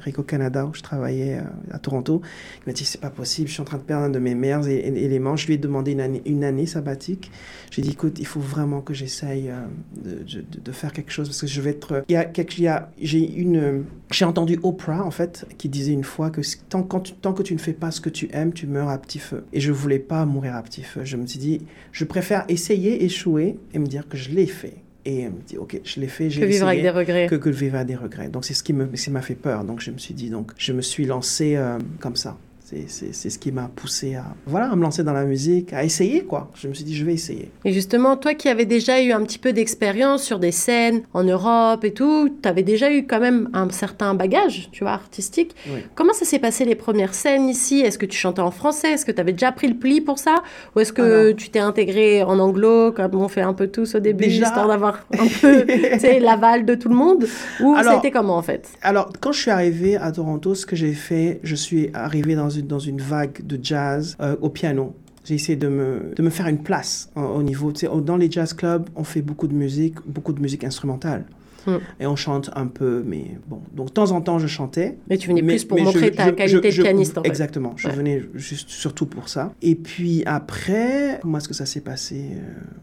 Rico 0.00 0.22
Canada, 0.22 0.66
où 0.66 0.74
je 0.74 0.82
travaillais 0.82 1.38
euh, 1.38 1.74
à 1.74 1.78
Toronto. 1.78 2.22
Il 2.58 2.68
m'a 2.68 2.72
dit 2.72 2.84
c'est 2.84 3.00
pas 3.00 3.10
possible, 3.10 3.48
je 3.48 3.54
suis 3.54 3.62
en 3.62 3.64
train 3.64 3.78
de 3.78 3.82
perdre 3.82 4.04
un 4.04 4.10
de 4.10 4.18
mes 4.18 4.34
meilleurs 4.34 4.68
éléments. 4.68 5.36
Je 5.36 5.46
lui 5.46 5.54
ai 5.54 5.58
demandé 5.58 5.92
une 5.92 6.00
année, 6.00 6.22
une 6.26 6.44
année 6.44 6.66
sabbatique. 6.66 7.30
J'ai 7.70 7.82
dit 7.82 7.90
écoute, 7.90 8.18
il 8.18 8.26
faut 8.26 8.40
vraiment 8.40 8.80
que 8.80 8.94
j'essaye 8.94 9.50
euh, 9.50 9.60
de, 10.02 10.72
faire 10.72 10.92
quelque 10.92 11.10
chose 11.10 11.28
parce 11.28 11.40
que 11.40 11.46
je 11.46 11.60
vais 11.60 11.70
être. 11.70 12.04
Il 12.08 12.14
y 12.14 12.66
a 12.68 12.90
j'ai 13.00 13.34
une, 13.34 13.84
j'ai 14.10 14.24
entendu 14.24 14.58
Oprah 14.62 15.04
en 15.04 15.10
fait 15.10 15.46
qui 15.58 15.68
disait 15.68 15.92
une 15.92 16.04
fois 16.04 16.30
que 16.30 16.40
tant, 16.68 16.82
quand 16.82 17.20
tant 17.20 17.32
que 17.32 17.42
tu 17.42 17.54
ne 17.54 17.58
fais 17.58 17.72
pas 17.72 17.90
ce 17.90 18.00
que 18.00 18.10
tu 18.10 18.28
aimes, 18.32 18.52
tu 18.52 18.66
meurs 18.66 18.88
à 18.88 18.98
petit 18.98 19.18
feu. 19.18 19.44
Et 19.52 19.60
je 19.60 19.72
voulais 19.72 19.98
pas 19.98 20.24
mourir 20.26 20.56
à 20.56 20.62
petit 20.62 20.82
feu. 20.82 21.02
Je 21.04 21.16
me 21.16 21.26
suis 21.26 21.38
dit 21.38 21.62
je 21.92 22.04
préfère 22.04 22.44
essayer, 22.48 23.04
échouer 23.04 23.58
et 23.72 23.78
me 23.78 23.86
dire 23.86 24.08
que 24.08 24.16
je 24.16 24.30
l'ai 24.30 24.46
fait 24.46 24.85
et 25.06 25.20
elle 25.20 25.30
me 25.30 25.40
dit, 25.40 25.56
OK, 25.56 25.80
je 25.84 26.00
l'ai 26.00 26.08
fait, 26.08 26.28
j'ai 26.30 26.40
Que 26.40 26.46
vivre 26.46 26.66
avec 26.66 26.82
des 26.82 26.90
regrets. 26.90 27.28
Que, 27.28 27.36
que 27.36 27.48
vivre 27.48 27.76
avec 27.76 27.86
des 27.86 27.94
regrets. 27.94 28.28
Donc, 28.28 28.44
c'est 28.44 28.54
ce 28.54 28.64
qui 28.64 28.72
m'a 28.72 29.22
fait 29.22 29.36
peur. 29.36 29.62
Donc, 29.64 29.80
je 29.80 29.92
me 29.92 29.98
suis 29.98 30.14
dit, 30.14 30.30
donc, 30.30 30.50
je 30.58 30.72
me 30.72 30.82
suis 30.82 31.06
lancé 31.06 31.54
euh, 31.54 31.78
comme 32.00 32.16
ça. 32.16 32.36
C'est 32.66 33.30
ce 33.30 33.38
qui 33.38 33.52
m'a 33.52 33.70
poussé 33.74 34.16
à, 34.16 34.24
voilà, 34.46 34.72
à 34.72 34.74
me 34.74 34.82
lancer 34.82 35.04
dans 35.04 35.12
la 35.12 35.24
musique, 35.24 35.72
à 35.72 35.84
essayer, 35.84 36.24
quoi. 36.24 36.50
Je 36.56 36.66
me 36.66 36.74
suis 36.74 36.82
dit, 36.82 36.96
je 36.96 37.04
vais 37.04 37.14
essayer. 37.14 37.48
Et 37.64 37.72
justement, 37.72 38.16
toi 38.16 38.34
qui 38.34 38.48
avais 38.48 38.64
déjà 38.64 39.00
eu 39.00 39.12
un 39.12 39.22
petit 39.22 39.38
peu 39.38 39.52
d'expérience 39.52 40.24
sur 40.24 40.40
des 40.40 40.50
scènes 40.50 41.02
en 41.14 41.22
Europe 41.22 41.84
et 41.84 41.92
tout, 41.92 42.28
tu 42.42 42.48
avais 42.48 42.64
déjà 42.64 42.92
eu 42.92 43.06
quand 43.06 43.20
même 43.20 43.48
un 43.52 43.70
certain 43.70 44.14
bagage, 44.14 44.68
tu 44.72 44.82
vois, 44.82 44.94
artistique. 44.94 45.54
Comment 45.94 46.12
ça 46.12 46.24
s'est 46.24 46.40
passé 46.40 46.64
les 46.64 46.74
premières 46.74 47.14
scènes 47.14 47.48
ici? 47.48 47.82
Est-ce 47.82 47.98
que 47.98 48.06
tu 48.06 48.18
chantais 48.18 48.42
en 48.42 48.50
français? 48.50 48.92
Est-ce 48.92 49.06
que 49.06 49.12
tu 49.12 49.20
avais 49.20 49.32
déjà 49.32 49.52
pris 49.52 49.68
le 49.68 49.76
pli 49.76 50.00
pour 50.00 50.18
ça? 50.18 50.42
Ou 50.74 50.80
est-ce 50.80 50.92
que 50.92 51.30
tu 51.32 51.50
t'es 51.50 51.60
intégré 51.60 52.24
en 52.24 52.40
anglo, 52.40 52.90
comme 52.90 53.14
on 53.14 53.28
fait 53.28 53.42
un 53.42 53.54
peu 53.54 53.68
tous 53.68 53.94
au 53.94 54.00
début, 54.00 54.24
déjà... 54.24 54.46
histoire 54.46 54.66
d'avoir 54.66 55.06
un 55.16 55.26
peu 55.40 55.64
l'aval 56.20 56.64
de 56.64 56.74
tout 56.74 56.88
le 56.88 56.96
monde? 56.96 57.28
Ou 57.60 57.76
c'était 57.80 58.10
comment 58.10 58.36
en 58.36 58.42
fait? 58.42 58.68
Alors, 58.82 59.12
quand 59.20 59.30
je 59.30 59.40
suis 59.40 59.50
arrivé 59.52 59.96
à 59.96 60.10
Toronto, 60.10 60.56
ce 60.56 60.66
que 60.66 60.74
j'ai 60.74 60.94
fait, 60.94 61.38
je 61.44 61.54
suis 61.54 61.90
arrivé 61.94 62.34
dans 62.34 62.55
dans 62.62 62.78
une 62.78 63.00
vague 63.00 63.46
de 63.46 63.58
jazz 63.62 64.16
euh, 64.20 64.36
au 64.40 64.50
piano. 64.50 64.94
J'ai 65.24 65.34
essayé 65.34 65.56
de 65.56 65.68
me, 65.68 66.12
de 66.14 66.22
me 66.22 66.30
faire 66.30 66.46
une 66.46 66.62
place 66.62 67.10
au 67.16 67.42
niveau. 67.42 67.72
Dans 67.72 68.16
les 68.16 68.30
jazz 68.30 68.54
clubs, 68.54 68.88
on 68.94 69.02
fait 69.02 69.22
beaucoup 69.22 69.48
de 69.48 69.54
musique, 69.54 69.96
beaucoup 70.06 70.32
de 70.32 70.40
musique 70.40 70.62
instrumentale. 70.62 71.26
Mm. 71.66 71.76
Et 72.00 72.06
on 72.06 72.16
chante 72.16 72.50
un 72.54 72.66
peu, 72.66 73.02
mais 73.06 73.38
bon. 73.46 73.60
Donc, 73.72 73.88
de 73.88 73.92
temps 73.92 74.12
en 74.12 74.20
temps, 74.20 74.38
je 74.38 74.46
chantais. 74.46 74.96
Mais 75.08 75.18
tu 75.18 75.28
venais 75.28 75.42
plus 75.42 75.64
pour 75.64 75.80
montrer 75.80 76.10
ta 76.10 76.32
qualité 76.32 76.70
de 76.70 76.82
pianiste, 76.82 77.18
en 77.18 77.22
fait. 77.22 77.28
Exactement. 77.28 77.74
Je 77.76 77.88
venais 77.88 78.22
juste 78.34 78.70
surtout 78.70 79.06
pour 79.06 79.28
ça. 79.28 79.52
Et 79.62 79.74
puis 79.74 80.22
après, 80.26 81.18
comment 81.22 81.38
est-ce 81.38 81.48
que 81.48 81.54
ça 81.54 81.66
s'est 81.66 81.80
passé 81.80 82.30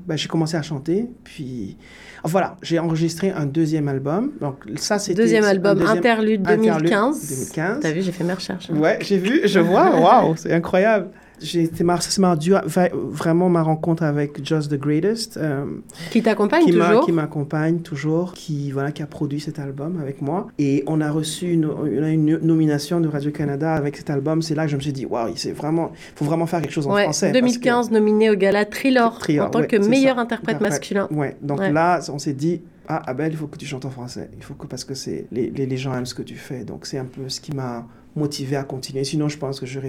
ben, 0.05 0.17
J'ai 0.17 0.27
commencé 0.27 0.57
à 0.57 0.61
chanter, 0.61 1.07
puis... 1.23 1.77
voilà, 2.23 2.57
j'ai 2.61 2.79
enregistré 2.79 3.31
un 3.31 3.45
deuxième 3.45 3.87
album. 3.87 4.31
Donc, 4.39 4.63
ça, 4.75 4.99
c'était... 4.99 5.21
Deuxième 5.21 5.45
album, 5.45 5.81
Interlude 5.81 6.43
2015. 6.43 7.29
2015. 7.29 7.79
T'as 7.81 7.91
vu, 7.91 8.01
j'ai 8.01 8.11
fait 8.11 8.23
mes 8.23 8.33
recherches. 8.33 8.69
Hein. 8.69 8.77
Ouais, 8.77 8.99
j'ai 9.01 9.17
vu, 9.17 9.41
je 9.45 9.59
vois. 9.59 9.99
Waouh, 9.99 10.35
c'est 10.35 10.51
incroyable 10.51 11.09
c'était 11.43 11.83
ça 11.99 12.21
m'a 12.21 12.35
dû 12.35 12.53
vraiment 12.91 13.49
ma 13.49 13.61
rencontre 13.61 14.03
avec 14.03 14.45
Just 14.45 14.71
the 14.71 14.79
Greatest 14.79 15.37
euh, 15.37 15.65
qui 16.11 16.21
t'accompagne 16.21 16.65
toujours. 16.65 17.05
qui 17.05 17.11
m'accompagne 17.11 17.79
toujours 17.79 18.33
qui 18.33 18.71
voilà 18.71 18.91
qui 18.91 19.03
a 19.03 19.07
produit 19.07 19.39
cet 19.39 19.59
album 19.59 19.99
avec 20.01 20.21
moi. 20.21 20.47
Et 20.59 20.83
on 20.87 21.01
a 21.01 21.11
reçu 21.11 21.51
une, 21.51 21.69
une, 21.85 22.37
nomination 22.37 22.99
de 22.99 23.07
Radio 23.07 23.31
Canada 23.31 23.73
avec 23.73 23.97
cet 23.97 24.09
album. 24.09 24.41
C'est 24.41 24.55
là 24.55 24.65
que 24.65 24.71
je 24.71 24.75
me 24.75 24.81
suis 24.81 24.93
dit 24.93 25.05
waouh 25.05 25.33
c'est 25.35 25.51
vraiment 25.51 25.91
faut 26.15 26.25
vraiment 26.25 26.45
faire 26.45 26.61
quelque 26.61 26.71
chose 26.71 26.87
en 26.87 26.93
ouais, 26.93 27.03
français 27.03 27.31
2015 27.31 27.91
nominé 27.91 28.29
au 28.29 28.35
gala 28.35 28.65
Trilor, 28.65 29.19
en 29.39 29.49
tant 29.49 29.63
que 29.63 29.77
meilleur 29.77 30.19
interprète 30.19 30.61
masculin. 30.61 31.07
Ouais 31.11 31.37
donc 31.41 31.59
là 31.59 31.99
on 32.09 32.19
s'est 32.19 32.33
dit 32.33 32.61
ah 32.87 33.01
Abel 33.07 33.31
il 33.31 33.37
faut 33.37 33.47
que 33.47 33.57
tu 33.57 33.65
chantes 33.65 33.85
en 33.85 33.89
français. 33.89 34.29
Il 34.37 34.43
faut 34.43 34.53
que 34.53 34.67
parce 34.67 34.83
que 34.83 34.93
c'est 34.93 35.27
les, 35.31 35.49
les, 35.49 35.65
les 35.65 35.77
gens 35.77 35.93
aiment 35.93 36.05
ce 36.05 36.15
que 36.15 36.21
tu 36.21 36.35
fais. 36.35 36.63
Donc 36.63 36.85
c'est 36.85 36.97
un 36.97 37.05
peu 37.05 37.29
ce 37.29 37.39
qui 37.39 37.53
m'a 37.53 37.85
motivé 38.15 38.55
à 38.55 38.63
continuer. 38.63 39.03
Sinon, 39.03 39.29
je 39.29 39.37
pense 39.37 39.59
que 39.59 39.65
je, 39.65 39.79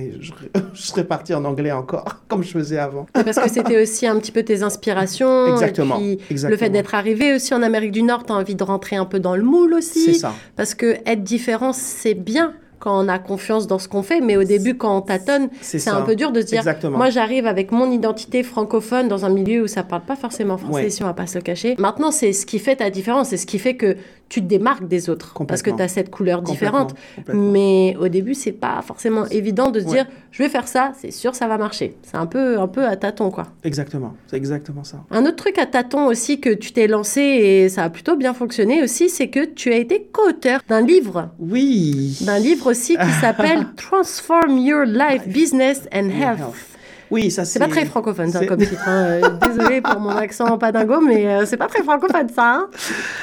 serais 0.74 1.04
parti 1.08 1.34
en 1.34 1.44
anglais 1.44 1.72
encore, 1.72 2.22
comme 2.28 2.42
je 2.42 2.50
faisais 2.50 2.78
avant. 2.78 3.06
Parce 3.12 3.38
que 3.38 3.50
c'était 3.50 3.80
aussi 3.80 4.06
un 4.06 4.18
petit 4.18 4.32
peu 4.32 4.42
tes 4.42 4.62
inspirations. 4.62 5.52
Exactement. 5.52 5.98
Et 6.00 6.16
puis, 6.16 6.36
Le 6.42 6.56
fait 6.56 6.70
d'être 6.70 6.94
arrivé 6.94 7.34
aussi 7.34 7.54
en 7.54 7.62
Amérique 7.62 7.92
du 7.92 8.02
Nord, 8.02 8.24
tu 8.24 8.32
as 8.32 8.36
envie 8.36 8.54
de 8.54 8.64
rentrer 8.64 8.96
un 8.96 9.04
peu 9.04 9.20
dans 9.20 9.36
le 9.36 9.42
moule 9.42 9.74
aussi. 9.74 10.04
C'est 10.04 10.14
ça. 10.14 10.34
Parce 10.56 10.74
que 10.74 10.96
être 11.06 11.22
différent, 11.22 11.72
c'est 11.72 12.14
bien 12.14 12.54
quand 12.84 13.02
on 13.02 13.08
a 13.08 13.18
confiance 13.18 13.66
dans 13.66 13.78
ce 13.78 13.88
qu'on 13.88 14.02
fait, 14.02 14.20
mais 14.20 14.36
au 14.36 14.44
début, 14.44 14.76
quand 14.76 14.94
on 14.94 15.00
tâtonne, 15.00 15.48
c'est 15.62 15.88
un 15.88 16.02
peu 16.02 16.14
dur 16.14 16.32
de 16.32 16.42
se 16.42 16.46
dire 16.46 16.58
Exactement. 16.58 16.98
moi 16.98 17.08
j'arrive 17.08 17.46
avec 17.46 17.72
mon 17.72 17.90
identité 17.90 18.42
francophone 18.42 19.08
dans 19.08 19.24
un 19.24 19.30
milieu 19.30 19.62
où 19.62 19.66
ça 19.66 19.82
parle 19.82 20.02
pas 20.02 20.16
forcément 20.16 20.58
français, 20.58 20.90
si 20.90 21.02
on 21.02 21.06
va 21.06 21.14
pas 21.14 21.26
se 21.26 21.38
le 21.38 21.42
cacher. 21.42 21.76
Maintenant, 21.78 22.10
c'est 22.10 22.34
ce 22.34 22.44
qui 22.44 22.58
fait 22.58 22.76
ta 22.76 22.90
différence, 22.90 23.28
c'est 23.28 23.38
ce 23.38 23.46
qui 23.46 23.58
fait 23.58 23.76
que 23.76 23.96
tu 24.28 24.40
te 24.40 24.46
démarques 24.46 24.86
des 24.88 25.08
autres 25.08 25.32
parce 25.46 25.62
que 25.62 25.70
tu 25.70 25.80
as 25.80 25.88
cette 25.88 26.10
couleur 26.10 26.42
différente. 26.42 26.94
Mais 27.32 27.96
au 27.98 28.08
début, 28.08 28.34
c'est 28.34 28.52
pas 28.52 28.82
forcément 28.82 29.26
évident 29.26 29.70
de 29.70 29.80
se 29.80 29.86
dire 29.86 30.06
je 30.30 30.42
vais 30.42 30.48
faire 30.48 30.66
ça, 30.66 30.92
c'est 31.00 31.12
sûr 31.12 31.34
ça 31.34 31.46
va 31.46 31.56
marcher. 31.56 31.96
C'est 32.02 32.16
un 32.16 32.26
peu 32.26 32.58
un 32.58 32.66
peu 32.66 32.84
à 32.84 32.96
tâtons 32.96 33.30
quoi. 33.30 33.46
Exactement, 33.62 34.14
c'est 34.26 34.36
exactement 34.36 34.84
ça. 34.84 35.04
Un 35.10 35.24
autre 35.24 35.36
truc 35.36 35.56
à 35.58 35.66
tâtons 35.66 36.06
aussi 36.06 36.40
que 36.40 36.50
tu 36.50 36.72
t'es 36.72 36.86
lancé 36.86 37.20
et 37.20 37.68
ça 37.68 37.84
a 37.84 37.90
plutôt 37.90 38.16
bien 38.16 38.34
fonctionné 38.34 38.82
aussi, 38.82 39.08
c'est 39.08 39.28
que 39.28 39.44
tu 39.44 39.72
as 39.72 39.76
été 39.76 40.08
co-auteur 40.12 40.60
d'un 40.68 40.80
livre. 40.80 41.30
Oui. 41.38 42.18
D'un 42.22 42.38
livre 42.38 42.73
aussi 42.74 42.96
qui 42.96 43.10
s'appelle 43.20 43.66
Transform 43.76 44.58
Your 44.58 44.84
Life, 44.84 45.28
Business 45.28 45.88
and 45.92 46.10
Health. 46.10 46.73
Oui, 47.10 47.30
ça 47.30 47.44
c'est. 47.44 47.58
pas 47.58 47.68
très 47.68 47.84
francophone, 47.84 48.30
ça, 48.30 48.44
comme 48.46 48.60
titre. 48.60 48.82
Hein. 48.86 49.04
Euh, 49.04 49.30
désolée 49.48 49.80
pour 49.80 50.00
mon 50.00 50.10
accent 50.10 50.58
pas 50.58 50.72
dingo, 50.72 51.00
mais 51.00 51.26
euh, 51.26 51.46
c'est 51.46 51.56
pas 51.56 51.66
très 51.66 51.82
francophone, 51.82 52.28
ça. 52.28 52.54
Hein. 52.54 52.68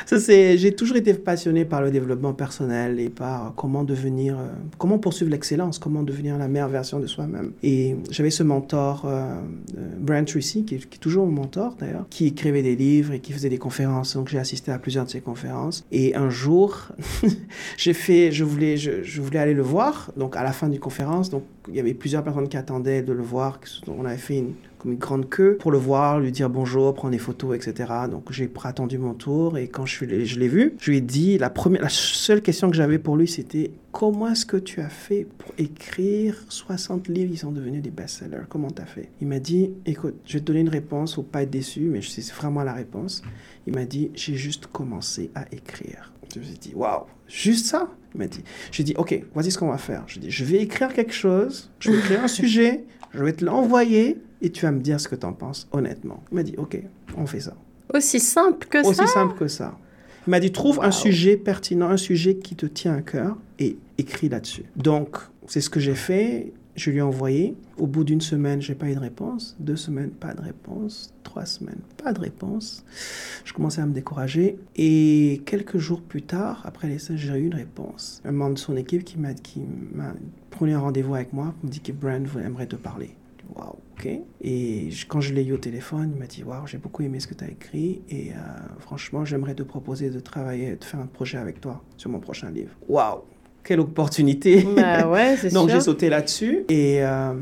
ça 0.06 0.20
c'est. 0.20 0.58
J'ai 0.58 0.74
toujours 0.74 0.98
été 0.98 1.14
passionné 1.14 1.66
par 1.66 1.82
le 1.82 1.92
développement 1.92 2.34
personnel 2.34 3.00
et 3.00 3.10
par 3.10 3.54
comment 3.56 3.84
devenir, 3.84 4.38
euh, 4.38 4.48
comment 4.78 4.98
poursuivre 4.98 5.32
l'excellence, 5.32 5.80
comment 5.80 6.04
devenir 6.04 6.38
la 6.38 6.48
meilleure 6.48 6.70
version 6.70 7.00
de 7.00 7.08
soi-même. 7.08 7.54
Et 7.64 7.96
j'avais 8.10 8.30
ce 8.30 8.44
mentor, 8.44 9.08
Brian 10.00 10.26
Tracy, 10.26 10.66
qui, 10.66 10.78
qui, 10.78 10.96
est 10.96 11.00
toujours 11.00 11.26
mon 11.26 11.32
mentor 11.32 11.76
d'ailleurs, 11.80 12.06
qui 12.10 12.28
écrivait 12.28 12.64
des 12.64 12.76
livres 12.76 13.14
et 13.14 13.20
qui 13.20 13.34
faisait 13.34 13.50
des 13.50 13.58
conférences. 13.58 14.16
Donc 14.16 14.30
j'ai 14.30 14.40
assisté 14.40 14.72
à 14.72 14.80
plusieurs 14.80 15.06
de 15.06 15.10
ses 15.10 15.22
conférences. 15.22 15.86
Et 15.92 16.16
un 16.16 16.30
jour, 16.30 16.88
j'ai 17.78 17.94
fait, 17.94 18.32
je 18.32 18.44
voulais, 18.44 18.78
je, 18.78 19.04
je 19.04 19.22
voulais 19.22 19.40
aller 19.40 19.54
le 19.54 19.62
voir. 19.62 20.12
Donc 20.18 20.36
à 20.36 20.44
la 20.44 20.52
fin 20.52 20.68
d'une 20.70 20.80
conférence, 20.80 21.30
donc 21.30 21.44
il 21.68 21.76
y 21.76 21.80
avait 21.80 21.94
plusieurs 21.94 22.24
personnes 22.24 22.50
qui 22.50 22.58
attendaient 22.58 23.04
de 23.04 23.14
le 23.14 23.22
voir. 23.22 23.60
On 23.88 24.06
avait 24.06 24.18
fait 24.18 24.40
une, 24.40 24.54
comme 24.80 24.94
une 24.94 24.98
grande 24.98 25.30
queue 25.30 25.58
pour 25.60 25.72
le 25.72 25.78
voir, 25.78 26.20
lui 26.20 26.32
dire 26.32 26.50
bonjour, 26.50 26.94
prendre 26.94 27.12
des 27.12 27.20
photos, 27.20 27.56
etc. 27.56 27.92
Donc 28.10 28.32
j'ai 28.32 28.52
attendu 28.64 28.98
mon 28.98 29.14
tour 29.14 29.58
et 29.58 29.68
quand 29.68 29.86
je, 29.86 30.06
l'ai 30.06 30.48
vu, 30.48 30.76
je 30.80 30.90
lui 30.90 30.98
ai 30.98 31.02
dit, 31.02 31.38
la, 31.38 31.50
première, 31.50 31.82
la 31.82 31.90
seule 31.90 32.42
question 32.42 32.70
que 32.70 32.76
j'avais 32.76 32.98
pour 32.98 33.16
lui, 33.16 33.28
c'était 33.28 33.72
comment 33.92 34.30
est-ce 34.30 34.46
que 34.46 34.58
tu 34.58 34.82
as 34.82 34.90
fait 34.90 35.28
pour 35.38 35.54
écrire 35.58 36.44
60 36.50 37.08
livres, 37.10 37.32
ils 37.32 37.38
sont 37.38 37.52
devenus 37.52 37.82
des 37.82 37.92
best-sellers 37.92 38.46
Comment 38.50 38.72
tu 38.72 38.82
as 38.82 38.86
fait? 38.86 39.10
Il 39.22 39.28
m'a 39.28 39.40
dit, 39.40 39.72
écoute, 39.86 40.16
je 40.26 40.34
vais 40.34 40.40
te 40.40 40.46
donner 40.46 40.62
une 40.62 40.70
réponse, 40.70 41.16
faut 41.16 41.24
pas 41.24 41.44
être 41.44 41.52
déçu, 41.52 41.82
mais 41.82 42.02
c'est 42.02 42.28
vraiment 42.34 42.64
la 42.64 42.74
réponse. 42.74 43.22
Il 43.68 43.76
m'a 43.76 43.86
dit, 43.86 44.12
j'ai 44.16 44.36
juste 44.36 44.68
commencé 44.68 45.30
à 45.36 45.46
écrire. 45.52 46.12
Je 46.34 46.40
me 46.40 46.44
suis 46.44 46.58
dit, 46.58 46.74
waouh, 46.76 47.04
juste 47.28 47.68
ça? 47.68 47.90
Il 48.14 48.18
m'a 48.18 48.28
dit. 48.28 48.44
J'ai 48.72 48.84
dit, 48.84 48.94
OK, 48.98 49.20
voici 49.34 49.52
ce 49.52 49.58
qu'on 49.58 49.70
va 49.70 49.78
faire. 49.78 50.04
Je 50.08 50.20
dis, 50.20 50.32
je 50.32 50.46
vais 50.46 50.62
écrire 50.62 50.94
quelque 50.94 51.14
chose, 51.14 51.70
je 51.80 51.92
vais 51.92 51.98
écrire 51.98 52.24
un 52.24 52.28
sujet, 52.28 52.84
je 53.14 53.24
vais 53.24 53.34
te 53.34 53.44
l'envoyer 53.44 54.18
et 54.42 54.50
tu 54.50 54.66
vas 54.66 54.72
me 54.72 54.80
dire 54.80 55.00
ce 55.00 55.08
que 55.08 55.16
tu 55.16 55.26
en 55.26 55.34
penses, 55.34 55.68
honnêtement. 55.72 56.24
Il 56.32 56.36
m'a 56.36 56.44
dit, 56.44 56.56
OK, 56.58 56.78
on 57.18 57.26
fait 57.26 57.42
ça. 57.42 57.56
Aussi 57.94 58.20
simple 58.20 58.68
que 58.68 58.82
ça 58.84 58.90
Aussi 58.90 59.08
simple 59.08 59.38
que 59.38 59.48
ça. 59.48 59.78
Il 60.28 60.32
m'a 60.32 60.40
dit, 60.40 60.52
trouve 60.52 60.80
un 60.84 60.92
sujet 60.92 61.36
pertinent, 61.36 61.90
un 61.90 61.98
sujet 61.98 62.36
qui 62.36 62.56
te 62.56 62.66
tient 62.66 62.96
à 62.96 63.02
cœur 63.02 63.38
et 63.60 63.78
écris 63.98 64.30
là-dessus. 64.30 64.66
Donc, 64.76 65.18
c'est 65.48 65.62
ce 65.62 65.70
que 65.70 65.80
j'ai 65.80 65.96
fait. 65.96 66.54
Je 66.76 66.90
lui 66.90 67.00
ai 67.00 67.02
envoyé. 67.02 67.56
Au 67.78 67.88
bout 67.88 68.04
d'une 68.04 68.22
semaine, 68.22 68.62
j'ai 68.62 68.76
pas 68.76 68.90
eu 68.90 68.96
de 68.96 69.00
réponse. 69.00 69.56
Deux 69.60 69.76
semaines, 69.76 70.12
pas 70.12 70.34
de 70.34 70.42
réponse. 70.42 71.14
Trois 71.24 71.46
semaines, 71.46 71.82
pas 71.98 72.14
de 72.14 72.20
réponse. 72.20 72.86
Je 73.44 73.54
commençais 73.54 73.82
à 73.82 73.86
me 73.86 73.94
décourager. 73.94 74.58
Et 74.76 75.42
quelques 75.46 75.78
jours 75.78 76.02
plus 76.02 76.22
tard, 76.22 76.62
après 76.66 76.88
les 76.88 77.00
stages, 77.00 77.20
j'ai 77.20 77.34
eu 77.34 77.48
une 77.48 77.56
réponse. 77.56 78.22
Un 78.26 78.32
membre 78.32 78.56
de 78.56 78.60
son 78.60 78.78
équipe 78.78 79.04
qui 79.04 79.18
m'a 79.20 79.34
qui 79.34 79.62
m'a 79.94 80.14
pris 80.50 80.72
un 80.72 80.80
rendez-vous 80.80 81.16
avec 81.16 81.34
moi, 81.34 81.54
me 81.64 81.70
dit 81.70 81.80
que 81.82 81.92
Brand 81.92 82.28
aimerait 82.44 82.68
te 82.68 82.76
parler. 82.76 83.16
Waouh, 83.56 83.76
ok. 83.98 84.08
Et 84.42 84.90
quand 85.08 85.22
je 85.22 85.34
l'ai 85.34 85.44
eu 85.44 85.54
au 85.54 85.58
téléphone, 85.58 86.12
il 86.14 86.20
m'a 86.20 86.28
dit 86.28 86.44
Waouh, 86.44 86.68
j'ai 86.68 86.78
beaucoup 86.78 87.04
aimé 87.04 87.20
ce 87.20 87.28
que 87.28 87.34
tu 87.34 87.44
as 87.44 87.50
écrit 87.50 88.02
et 88.10 88.32
euh, 88.32 88.36
franchement, 88.80 89.26
j'aimerais 89.26 89.56
te 89.56 89.64
proposer 89.64 90.10
de 90.10 90.20
travailler, 90.20 90.76
de 90.76 90.84
faire 90.84 91.00
un 91.00 91.08
projet 91.08 91.38
avec 91.38 91.60
toi 91.60 91.84
sur 91.98 92.10
mon 92.10 92.20
prochain 92.20 92.50
livre. 92.50 92.72
Waouh, 92.88 93.22
quelle 93.64 93.80
opportunité. 93.80 94.66
Bah 94.76 95.08
ouais, 95.08 95.38
donc 95.54 95.70
j'ai 95.70 95.82
sauté 95.82 96.10
là-dessus. 96.10 96.66
Et 96.70 97.04
euh, 97.04 97.34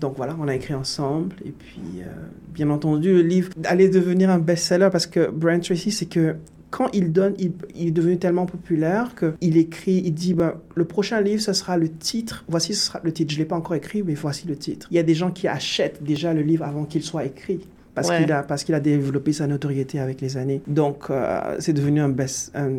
donc 0.00 0.14
voilà, 0.16 0.36
on 0.40 0.48
a 0.48 0.54
écrit 0.54 0.74
ensemble. 0.74 1.36
Et 1.44 1.50
puis, 1.50 1.80
euh, 2.00 2.06
bien 2.52 2.70
entendu, 2.70 3.12
le 3.12 3.22
livre 3.22 3.50
allait 3.64 3.88
devenir 3.88 4.30
un 4.30 4.38
best-seller 4.38 4.88
parce 4.90 5.06
que 5.06 5.30
Brian 5.30 5.60
Tracy, 5.60 5.90
c'est 5.90 6.06
que 6.06 6.36
quand 6.70 6.88
il 6.92 7.12
donne, 7.12 7.34
il, 7.38 7.52
est 7.88 7.90
devenu 7.90 8.18
tellement 8.18 8.44
populaire 8.44 9.14
qu'il 9.14 9.56
écrit, 9.56 10.02
il 10.04 10.12
dit, 10.12 10.34
ben, 10.34 10.54
le 10.74 10.84
prochain 10.84 11.20
livre, 11.20 11.40
ce 11.40 11.52
sera 11.52 11.76
le 11.76 11.88
titre. 11.88 12.44
Voici, 12.48 12.74
ce 12.74 12.86
sera 12.86 13.00
le 13.02 13.12
titre. 13.12 13.32
Je 13.32 13.36
ne 13.38 13.42
l'ai 13.42 13.48
pas 13.48 13.56
encore 13.56 13.76
écrit, 13.76 14.02
mais 14.02 14.14
voici 14.14 14.46
le 14.46 14.56
titre. 14.56 14.88
Il 14.90 14.96
y 14.96 15.00
a 15.00 15.02
des 15.02 15.14
gens 15.14 15.30
qui 15.30 15.48
achètent 15.48 16.02
déjà 16.02 16.34
le 16.34 16.42
livre 16.42 16.64
avant 16.64 16.84
qu'il 16.84 17.02
soit 17.02 17.24
écrit 17.24 17.60
parce 17.94 18.10
qu'il 18.10 18.30
a 18.30 18.42
parce 18.42 18.62
qu'il 18.62 18.74
a 18.74 18.80
développé 18.80 19.32
sa 19.32 19.46
notoriété 19.46 19.98
avec 19.98 20.20
les 20.20 20.36
années. 20.36 20.60
Donc 20.66 21.10
euh, 21.10 21.56
c'est 21.58 21.72
devenu 21.72 22.00
un 22.00 22.10
best 22.10 22.52
un, 22.54 22.72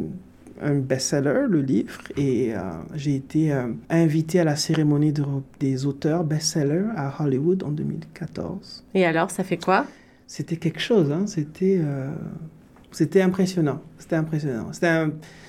un 0.61 0.75
best-seller, 0.75 1.45
le 1.49 1.61
livre, 1.61 1.99
et 2.15 2.55
euh, 2.55 2.59
j'ai 2.95 3.15
été 3.15 3.51
euh, 3.51 3.67
invité 3.89 4.39
à 4.39 4.43
la 4.43 4.55
cérémonie 4.55 5.13
des 5.59 5.85
auteurs 5.85 6.23
best-seller 6.23 6.85
à 6.95 7.23
Hollywood 7.23 7.63
en 7.63 7.71
2014. 7.71 8.85
Et 8.93 9.05
alors, 9.05 9.31
ça 9.31 9.43
fait 9.43 9.57
quoi? 9.57 9.85
C'était 10.25 10.57
quelque 10.57 10.79
chose, 10.79 11.11
hein? 11.11 11.25
c'était, 11.27 11.79
euh, 11.81 12.11
c'était 12.91 13.21
impressionnant, 13.21 13.81
c'était 13.97 14.17
impressionnant. 14.17 14.67
C'était, 14.73 15.05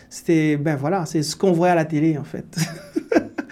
c'était, 0.09 0.57
ben 0.57 0.77
voilà, 0.77 1.05
c'est 1.07 1.23
ce 1.23 1.37
qu'on 1.37 1.53
voit 1.53 1.71
à 1.71 1.75
la 1.75 1.85
télé 1.85 2.17
en 2.17 2.25
fait. 2.25 2.47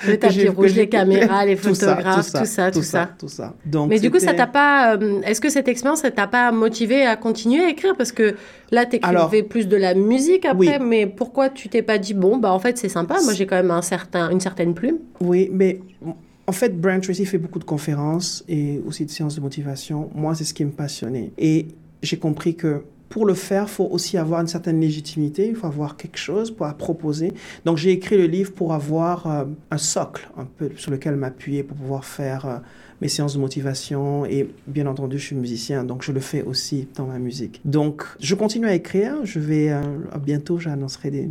Le 0.07 0.19
tapis 0.19 0.49
rouge, 0.49 0.75
les 0.75 0.88
caméras, 0.88 1.45
les 1.47 1.57
photographes, 1.57 2.33
tout 2.33 2.45
ça, 2.45 2.71
tout 2.71 2.83
ça. 2.83 3.11
Tout 3.19 3.29
ça, 3.29 3.55
Donc, 3.64 3.88
Mais 3.88 4.01
du 4.01 4.11
coup, 4.11 4.19
ça 4.19 4.35
t'a 4.35 4.47
pas. 4.47 4.97
Euh, 4.97 5.21
est-ce 5.23 5.40
que 5.40 5.49
cette 5.49 5.69
expérience, 5.69 6.01
ça 6.01 6.11
t'a 6.11 6.27
pas 6.27 6.53
motivé 6.53 7.05
à 7.05 7.16
continuer 7.16 7.62
à 7.62 7.71
écrire? 7.71 7.97
Parce 7.97 8.12
que 8.12 8.37
là, 8.71 8.87
t'écrivais 8.87 9.42
plus 9.42 9.69
de 9.69 9.77
la 9.77 9.95
musique 9.95 10.45
après, 10.45 10.79
mais 10.79 11.07
pourquoi 11.07 11.49
tu 11.51 11.69
t'es 11.69 11.83
pas 11.83 11.99
dit, 11.99 12.14
bon, 12.14 12.37
bah 12.37 12.53
en 12.53 12.59
fait, 12.59 12.79
c'est 12.79 12.88
sympa, 12.88 13.16
moi 13.23 13.33
j'ai 13.33 13.47
quand 13.47 13.57
même 13.57 13.71
un 13.71 13.83
certain, 13.83 14.31
une 14.31 14.40
certaine 14.40 14.75
plume? 14.75 14.99
Oui, 15.21 15.49
mais 15.53 15.81
en 16.47 16.53
fait, 16.53 16.81
Brian 16.81 17.01
Tracy 17.01 17.27
fait 17.27 17.38
beaucoup 17.38 17.59
de 17.59 17.64
conférences 17.64 18.45
et 18.49 18.81
aussi 18.87 19.05
de 19.05 19.11
séances 19.11 19.35
de 19.37 19.40
motivation. 19.40 20.11
Moi, 20.14 20.35
c'est 20.35 20.45
ce 20.45 20.55
qui 20.55 20.64
me 20.64 20.71
passionnait. 20.71 21.33
Et 21.38 21.69
j'ai 22.03 22.19
compris 22.19 22.55
que 22.55 22.85
pour 23.09 23.25
le 23.27 23.35
faire, 23.35 23.64
il 23.64 23.69
faut 23.69 23.88
aussi 23.90 24.19
avoir 24.19 24.40
une 24.40 24.47
certaine 24.47 24.81
légitimité, 24.81 25.47
il 25.49 25.55
faut 25.55 25.66
avoir 25.66 25.97
quelque 25.97 26.19
chose 26.19 26.51
pour 26.51 26.66
proposer. 26.75 27.33
Donc 27.64 27.77
j'ai 27.77 27.90
écrit 27.90 28.16
le 28.16 28.27
livre 28.27 28.53
pour 28.53 28.75
avoir 28.75 29.27
euh, 29.27 29.45
un 29.71 29.79
socle 29.79 30.29
un 30.37 30.45
peu 30.45 30.71
sur 30.77 30.90
lequel 30.90 31.16
m'appuyer 31.16 31.62
pour 31.62 31.77
pouvoir 31.77 32.05
faire 32.05 32.47
euh, 32.47 32.59
mes 33.01 33.09
séances 33.09 33.35
de 33.35 33.38
motivation 33.38 34.25
et 34.25 34.49
bien 34.66 34.87
entendu 34.87 35.19
je 35.19 35.27
suis 35.27 35.37
musicien 35.37 35.85
donc 35.85 36.03
je 36.03 36.12
le 36.12 36.21
fais 36.21 36.42
aussi 36.42 36.88
dans 36.97 37.07
ma 37.07 37.19
musique. 37.19 37.61
Donc 37.64 38.05
je 38.21 38.35
continue 38.35 38.66
à 38.66 38.75
écrire, 38.75 39.14
je 39.25 39.38
vais 39.38 39.71
euh, 39.71 39.83
bientôt 40.25 40.59
j'annoncerai 40.59 41.11
des, 41.11 41.29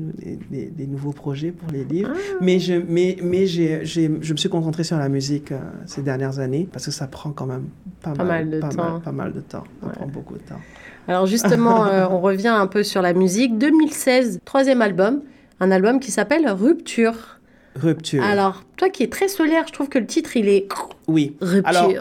des, 0.49 0.67
des, 0.67 0.87
nouveaux 0.87 1.11
projets 1.11 1.51
pour 1.51 1.71
les 1.71 1.83
livres, 1.83 2.11
ah. 2.13 2.37
mais 2.41 2.59
je 2.59 2.73
mais 2.87 3.17
mais 3.21 3.47
j'ai, 3.47 3.83
je 3.85 4.07
me 4.07 4.37
suis 4.37 4.49
concentré 4.49 4.83
sur 4.83 4.97
la 4.97 5.09
musique 5.09 5.51
ces 5.85 6.03
dernières 6.03 6.39
années 6.39 6.69
parce 6.71 6.85
que 6.85 6.91
ça 6.91 7.07
prend 7.07 7.31
quand 7.31 7.47
même 7.47 7.65
pas, 8.01 8.13
mal, 8.13 8.49
de 8.49 8.61
temps. 8.61 8.99
pas 8.99 9.11
mal 9.11 9.33
de 9.33 9.41
temps, 9.41 9.63
ça 9.81 9.89
prend 9.89 10.07
beaucoup 10.07 10.35
de 10.35 10.43
temps. 10.43 10.61
Alors 11.07 11.25
justement 11.25 11.85
justement, 11.85 12.07
on 12.11 12.19
revient 12.19 12.47
un 12.47 12.67
peu 12.67 12.83
sur 12.83 13.01
la 13.01 13.13
musique. 13.13 13.57
2016, 13.57 14.39
troisième 14.45 14.81
album, 14.81 15.21
un 15.59 15.71
album 15.71 15.99
qui 15.99 16.11
s'appelle 16.11 16.47
Rupture. 16.49 17.39
Rupture. 17.75 18.23
Alors, 18.23 18.63
toi 18.77 18.89
qui 18.89 19.03
es 19.03 19.09
très 19.09 19.27
solaire, 19.27 19.65
je 19.67 19.73
trouve 19.73 19.89
que 19.89 19.99
le 19.99 20.05
titre, 20.05 20.37
il 20.37 20.47
est... 20.47 20.67
Oui. 21.07 21.35
Rupture. 21.41 21.67
Alors, 21.67 21.91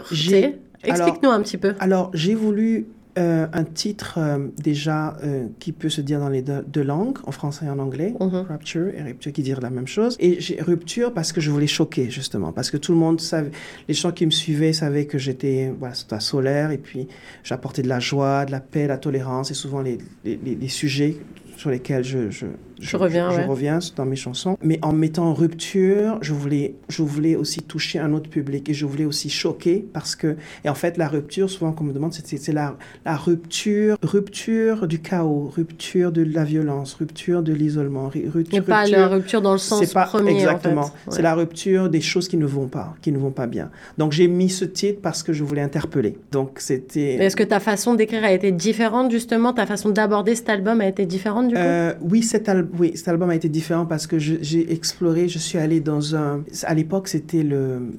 Explique-nous 0.83 1.29
un 1.29 1.41
petit 1.41 1.57
peu. 1.57 1.75
Alors, 1.79 2.11
j'ai 2.13 2.35
voulu 2.35 2.85
euh, 3.17 3.47
un 3.53 3.63
titre 3.63 4.15
euh, 4.17 4.47
déjà 4.57 5.15
euh, 5.23 5.47
qui 5.59 5.71
peut 5.71 5.87
se 5.87 6.01
dire 6.01 6.19
dans 6.19 6.27
les 6.27 6.41
deux, 6.41 6.83
langues, 6.83 7.17
en 7.25 7.31
français 7.31 7.65
et 7.65 7.69
en 7.69 7.79
anglais, 7.79 8.13
mm-hmm. 8.19 8.47
Rupture 8.47 8.87
et 8.87 9.01
Rupture 9.03 9.31
qui 9.31 9.41
disent 9.41 9.61
la 9.61 9.69
même 9.69 9.87
chose. 9.87 10.17
Et 10.19 10.41
j'ai 10.41 10.61
Rupture 10.61 11.13
parce 11.13 11.31
que 11.31 11.39
je 11.39 11.49
voulais 11.49 11.67
choquer 11.67 12.09
justement, 12.09 12.51
parce 12.51 12.69
que 12.69 12.77
tout 12.77 12.91
le 12.91 12.97
monde 12.97 13.21
savait, 13.21 13.51
les 13.87 13.93
gens 13.93 14.11
qui 14.11 14.25
me 14.25 14.31
suivaient 14.31 14.73
savaient 14.73 15.05
que 15.05 15.17
j'étais 15.17 15.73
voilà, 15.79 15.95
solaire 16.19 16.71
et 16.71 16.77
puis 16.77 17.07
j'apportais 17.43 17.83
de 17.83 17.87
la 17.87 17.99
joie, 17.99 18.45
de 18.45 18.51
la 18.51 18.59
paix, 18.59 18.83
de 18.83 18.89
la 18.89 18.97
tolérance 18.97 19.49
et 19.49 19.53
souvent 19.53 19.81
les, 19.81 19.97
les, 20.25 20.37
les 20.37 20.67
sujets 20.67 21.15
sur 21.55 21.69
lesquels 21.69 22.03
je, 22.03 22.29
je, 22.29 22.47
je, 22.79 22.97
reviens, 22.97 23.29
je, 23.31 23.47
reviens 23.47 23.79
dans 23.95 24.05
mes 24.05 24.15
chansons. 24.15 24.57
Mais 24.61 24.79
en 24.81 24.93
mettant 24.93 25.33
rupture, 25.33 26.17
je 26.21 26.33
voulais, 26.33 26.75
je 26.89 27.01
voulais 27.01 27.35
aussi 27.35 27.61
toucher 27.61 27.99
un 27.99 28.13
autre 28.13 28.29
public 28.29 28.69
et 28.69 28.73
je 28.73 28.85
voulais 28.85 29.05
aussi 29.05 29.29
choquer 29.29 29.85
parce 29.93 30.15
que, 30.15 30.35
et 30.63 30.69
en 30.69 30.75
fait, 30.75 30.97
la 30.97 31.07
rupture, 31.07 31.49
souvent 31.49 31.71
qu'on 31.71 31.83
me 31.83 31.93
demande, 31.93 32.13
c'est 32.13 32.53
la, 32.53 32.77
la 33.05 33.15
rupture, 33.15 33.97
rupture 34.01 34.87
du 34.87 34.99
chaos, 34.99 35.51
rupture 35.55 36.11
de 36.11 36.23
la 36.23 36.43
violence, 36.43 36.93
rupture 36.93 37.43
de 37.43 37.53
l'isolement, 37.53 38.09
rupture. 38.09 38.63
Pas 38.63 38.85
la 38.85 39.07
rupture 39.07 39.41
dans 39.41 39.53
le 39.53 39.57
sens 39.57 39.93
pas, 39.93 40.05
premier. 40.05 40.31
Exactement. 40.31 40.81
En 40.81 40.85
fait. 40.85 40.91
C'est 41.09 41.21
la 41.21 41.35
rupture 41.35 41.89
des 41.89 42.01
choses 42.01 42.27
qui 42.27 42.37
ne 42.37 42.45
vont 42.45 42.67
pas, 42.67 42.95
qui 43.01 43.11
ne 43.11 43.17
vont 43.17 43.31
pas 43.31 43.47
bien. 43.47 43.69
Donc 43.97 44.11
j'ai 44.11 44.27
mis 44.27 44.49
ce 44.49 44.65
titre 44.65 44.99
parce 45.01 45.23
que 45.23 45.33
je 45.33 45.43
voulais 45.43 45.61
interpeller. 45.61 46.17
Donc 46.31 46.57
c'était. 46.57 47.15
Est-ce 47.15 47.35
que 47.35 47.43
ta 47.43 47.59
façon 47.59 47.93
d'écrire 47.93 48.23
a 48.23 48.31
été 48.31 48.51
différente 48.51 49.11
justement, 49.11 49.53
ta 49.53 49.65
façon 49.65 49.89
d'aborder 49.89 50.35
cet 50.35 50.49
album 50.49 50.81
a 50.81 50.87
été 50.87 51.05
différente 51.05 51.47
du 51.49 51.55
coup? 51.55 51.61
Euh, 51.61 51.93
Oui, 52.01 52.23
cet 52.23 52.49
album 52.49 52.64
oui, 52.77 52.93
cet 52.95 53.07
album 53.07 53.29
a 53.29 53.35
été 53.35 53.49
différent 53.49 53.85
parce 53.85 54.07
que 54.07 54.19
j'ai 54.19 54.71
exploré, 54.71 55.27
je 55.27 55.39
suis 55.39 55.57
allé 55.57 55.79
dans 55.79 56.15
un... 56.15 56.43
À 56.63 56.73
l'époque, 56.73 57.07
c'était 57.07 57.43
le, 57.43 57.91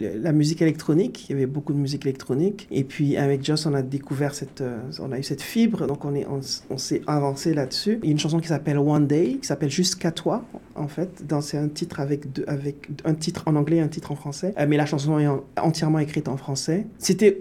la 0.00 0.32
musique 0.32 0.62
électronique. 0.62 1.26
Il 1.28 1.32
y 1.32 1.34
avait 1.36 1.46
beaucoup 1.46 1.72
de 1.72 1.78
musique 1.78 2.04
électronique. 2.04 2.66
Et 2.70 2.84
puis, 2.84 3.16
avec 3.16 3.44
Joss, 3.44 3.66
on 3.66 3.74
a 3.74 3.82
découvert 3.82 4.34
cette... 4.34 4.60
Euh, 4.60 4.78
on 5.00 5.12
a 5.12 5.18
eu 5.18 5.22
cette 5.22 5.42
fibre, 5.42 5.86
donc 5.86 6.04
on 6.04 6.14
s'est 6.42 6.62
on, 6.70 6.78
s'est 6.78 7.02
avancé 7.06 7.54
là-dessus. 7.54 7.98
Il 8.02 8.06
y 8.06 8.08
a 8.08 8.12
une 8.12 8.18
chanson 8.18 8.38
qui 8.38 8.48
s'appelle 8.48 8.78
One 8.78 9.06
Day, 9.06 9.38
qui 9.40 9.46
s'appelle 9.46 9.70
Jusqu'à 9.70 10.10
toi, 10.10 10.44
en 10.74 10.88
fait. 10.88 11.22
C'est 11.40 11.58
un 11.58 11.68
titre 11.68 12.00
avec, 12.00 12.32
deux, 12.32 12.44
avec 12.46 12.88
un 13.04 13.14
titre 13.14 13.44
en 13.46 13.56
anglais 13.56 13.76
et 13.76 13.80
un 13.80 13.88
titre 13.88 14.12
en 14.12 14.16
français. 14.16 14.54
Euh, 14.58 14.66
mais 14.68 14.76
la 14.76 14.86
chanson 14.86 15.18
est 15.18 15.28
entièrement 15.60 15.98
écrite 15.98 16.28
en 16.28 16.36
français. 16.36 16.86
C'était 16.98 17.38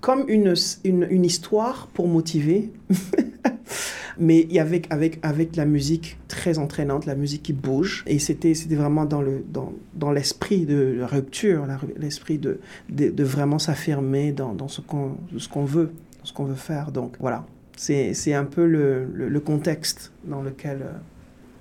comme 0.00 0.24
une, 0.28 0.54
une, 0.84 1.24
histoire 1.24 1.88
pour 1.92 2.08
motiver. 2.08 2.70
mais 4.18 4.46
avec, 4.58 4.86
avec, 4.90 5.18
avec 5.22 5.56
la 5.56 5.64
musique 5.64 6.18
très 6.28 6.58
entraînante, 6.58 7.06
la 7.06 7.14
musique 7.14 7.42
qui 7.42 7.52
bouge. 7.52 8.04
Et 8.06 8.18
c'était 8.18 8.52
vraiment 8.70 9.04
dans 9.04 10.12
l'esprit 10.12 10.66
dans, 10.66 10.74
de 10.74 10.96
la 10.98 11.06
rupture, 11.06 11.66
l'esprit 11.96 12.38
de, 12.38 12.60
de, 12.88 13.24
vraiment 13.24 13.58
s'affirmer 13.58 14.32
dans, 14.32 14.54
dans 14.54 14.68
ce 14.68 14.80
qu'on 14.80 15.64
veut, 15.64 15.92
ce 16.24 16.32
qu'on 16.32 16.44
veut 16.44 16.54
faire. 16.54 16.92
Donc 16.92 17.16
voilà, 17.20 17.44
c'est 17.76 18.34
un 18.34 18.44
peu 18.44 18.66
le, 18.66 19.04
le, 19.04 19.40
contexte 19.40 20.12
dans 20.24 20.42
lequel... 20.42 20.82
Euh, 20.82 20.92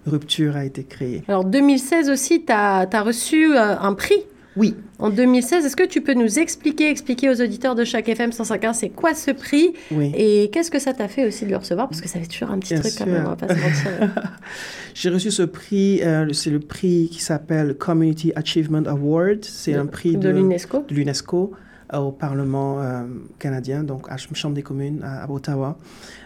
Rupture 0.07 0.55
a 0.55 0.63
été 0.63 0.83
créée. 0.83 1.23
Alors 1.27 1.45
2016 1.45 2.11
aussi, 2.11 2.45
tu 2.45 2.51
as, 2.51 2.87
as, 2.91 3.01
reçu 3.01 3.55
euh, 3.55 3.75
un 3.75 3.95
prix 3.95 4.23
oui. 4.57 4.75
En 4.99 5.09
2016, 5.09 5.65
est-ce 5.65 5.75
que 5.75 5.85
tu 5.85 6.01
peux 6.01 6.13
nous 6.13 6.39
expliquer, 6.39 6.89
expliquer 6.89 7.29
aux 7.29 7.41
auditeurs 7.41 7.75
de 7.75 7.83
chaque 7.83 8.07
FM 8.07 8.31
151, 8.31 8.73
c'est 8.73 8.89
quoi 8.89 9.13
ce 9.13 9.31
prix 9.31 9.73
oui. 9.91 10.11
Et 10.15 10.49
qu'est-ce 10.51 10.71
que 10.71 10.79
ça 10.79 10.93
t'a 10.93 11.07
fait 11.07 11.27
aussi 11.27 11.45
de 11.45 11.51
le 11.51 11.57
recevoir? 11.57 11.89
Parce 11.89 12.01
que 12.01 12.07
ça 12.07 12.19
fait 12.19 12.27
toujours 12.27 12.51
un 12.51 12.59
petit 12.59 12.75
truc 12.75 12.93
quand 12.97 13.05
même, 13.05 13.25
on 13.25 13.29
va 13.29 13.35
pas 13.35 13.49
se 13.49 13.59
mentir. 13.59 14.23
J'ai 14.93 15.09
reçu 15.09 15.31
ce 15.31 15.43
prix, 15.43 16.01
euh, 16.03 16.31
c'est 16.31 16.49
le 16.49 16.59
prix 16.59 17.09
qui 17.11 17.21
s'appelle 17.21 17.75
Community 17.75 18.31
Achievement 18.35 18.85
Award. 18.85 19.43
C'est 19.43 19.73
un 19.73 19.85
prix 19.85 20.15
de, 20.15 20.29
l'UNESCO. 20.29 20.85
De 20.87 20.95
l'UNESCO 20.95 21.51
euh, 21.93 21.97
au 21.97 22.11
Parlement 22.11 22.81
euh, 22.81 23.03
canadien, 23.37 23.83
donc 23.83 24.07
à 24.07 24.11
la 24.11 24.17
Chambre 24.17 24.55
des 24.55 24.63
communes 24.63 25.01
à 25.03 25.29
Ottawa. 25.29 25.77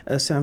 Euh, 0.10 0.18
c'est 0.20 0.34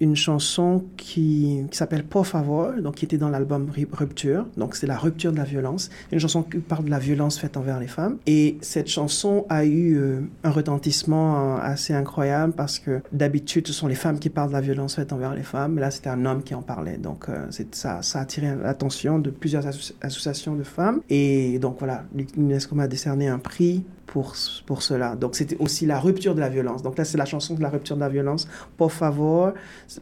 une 0.00 0.16
chanson 0.16 0.84
qui, 0.96 1.64
qui 1.70 1.76
s'appelle 1.76 2.04
Por 2.04 2.26
Favor, 2.26 2.72
donc 2.80 2.96
qui 2.96 3.04
était 3.04 3.18
dans 3.18 3.28
l'album 3.28 3.70
Rupture. 3.92 4.46
Donc 4.56 4.76
c'est 4.76 4.86
la 4.86 4.96
rupture 4.96 5.32
de 5.32 5.36
la 5.36 5.44
violence. 5.44 5.90
Une 6.10 6.18
chanson 6.18 6.42
qui 6.42 6.58
parle 6.58 6.84
de 6.84 6.90
la 6.90 6.98
violence 6.98 7.38
faite 7.38 7.56
envers 7.56 7.80
les 7.80 7.86
femmes. 7.86 8.18
Et 8.26 8.58
cette 8.60 8.88
chanson 8.88 9.46
a 9.48 9.64
eu 9.64 9.96
euh, 9.96 10.20
un 10.44 10.50
retentissement 10.50 11.56
euh, 11.56 11.58
assez 11.62 11.94
incroyable 11.94 12.52
parce 12.52 12.78
que 12.78 13.00
d'habitude 13.12 13.66
ce 13.66 13.72
sont 13.72 13.86
les 13.86 13.94
femmes 13.94 14.18
qui 14.18 14.30
parlent 14.30 14.48
de 14.48 14.54
la 14.54 14.60
violence 14.60 14.96
faite 14.96 15.12
envers 15.12 15.34
les 15.34 15.42
femmes, 15.42 15.74
mais 15.74 15.80
là 15.80 15.90
c'était 15.90 16.10
un 16.10 16.24
homme 16.24 16.42
qui 16.42 16.54
en 16.54 16.62
parlait. 16.62 16.98
Donc 16.98 17.26
ça, 17.72 18.02
ça 18.02 18.18
a 18.18 18.22
attiré 18.22 18.54
l'attention 18.62 19.18
de 19.18 19.30
plusieurs 19.30 19.64
associations 20.00 20.54
de 20.54 20.62
femmes. 20.62 21.00
Et 21.08 21.58
donc 21.58 21.76
voilà, 21.78 22.04
l'UNESCO 22.36 22.74
m'a 22.74 22.88
décerné 22.88 23.28
un 23.28 23.38
prix 23.38 23.84
pour, 24.12 24.34
pour 24.66 24.82
cela. 24.82 25.16
Donc 25.16 25.34
c'était 25.34 25.56
aussi 25.58 25.86
la 25.86 25.98
rupture 25.98 26.34
de 26.34 26.40
la 26.40 26.50
violence. 26.50 26.82
Donc 26.82 26.98
là 26.98 27.04
c'est 27.04 27.16
la 27.16 27.24
chanson 27.24 27.54
de 27.54 27.62
la 27.62 27.70
rupture 27.70 27.96
de 27.96 28.00
la 28.02 28.10
violence. 28.10 28.46
Favor, 28.92 29.52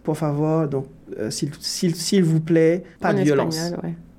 por 0.03 0.17
favor, 0.17 0.69
donc 0.69 0.87
euh, 1.19 1.31
s'il 1.31 2.25
vous 2.25 2.41
plaît, 2.41 2.85
pas 3.01 3.13
de 3.13 3.23
violence. 3.23 3.73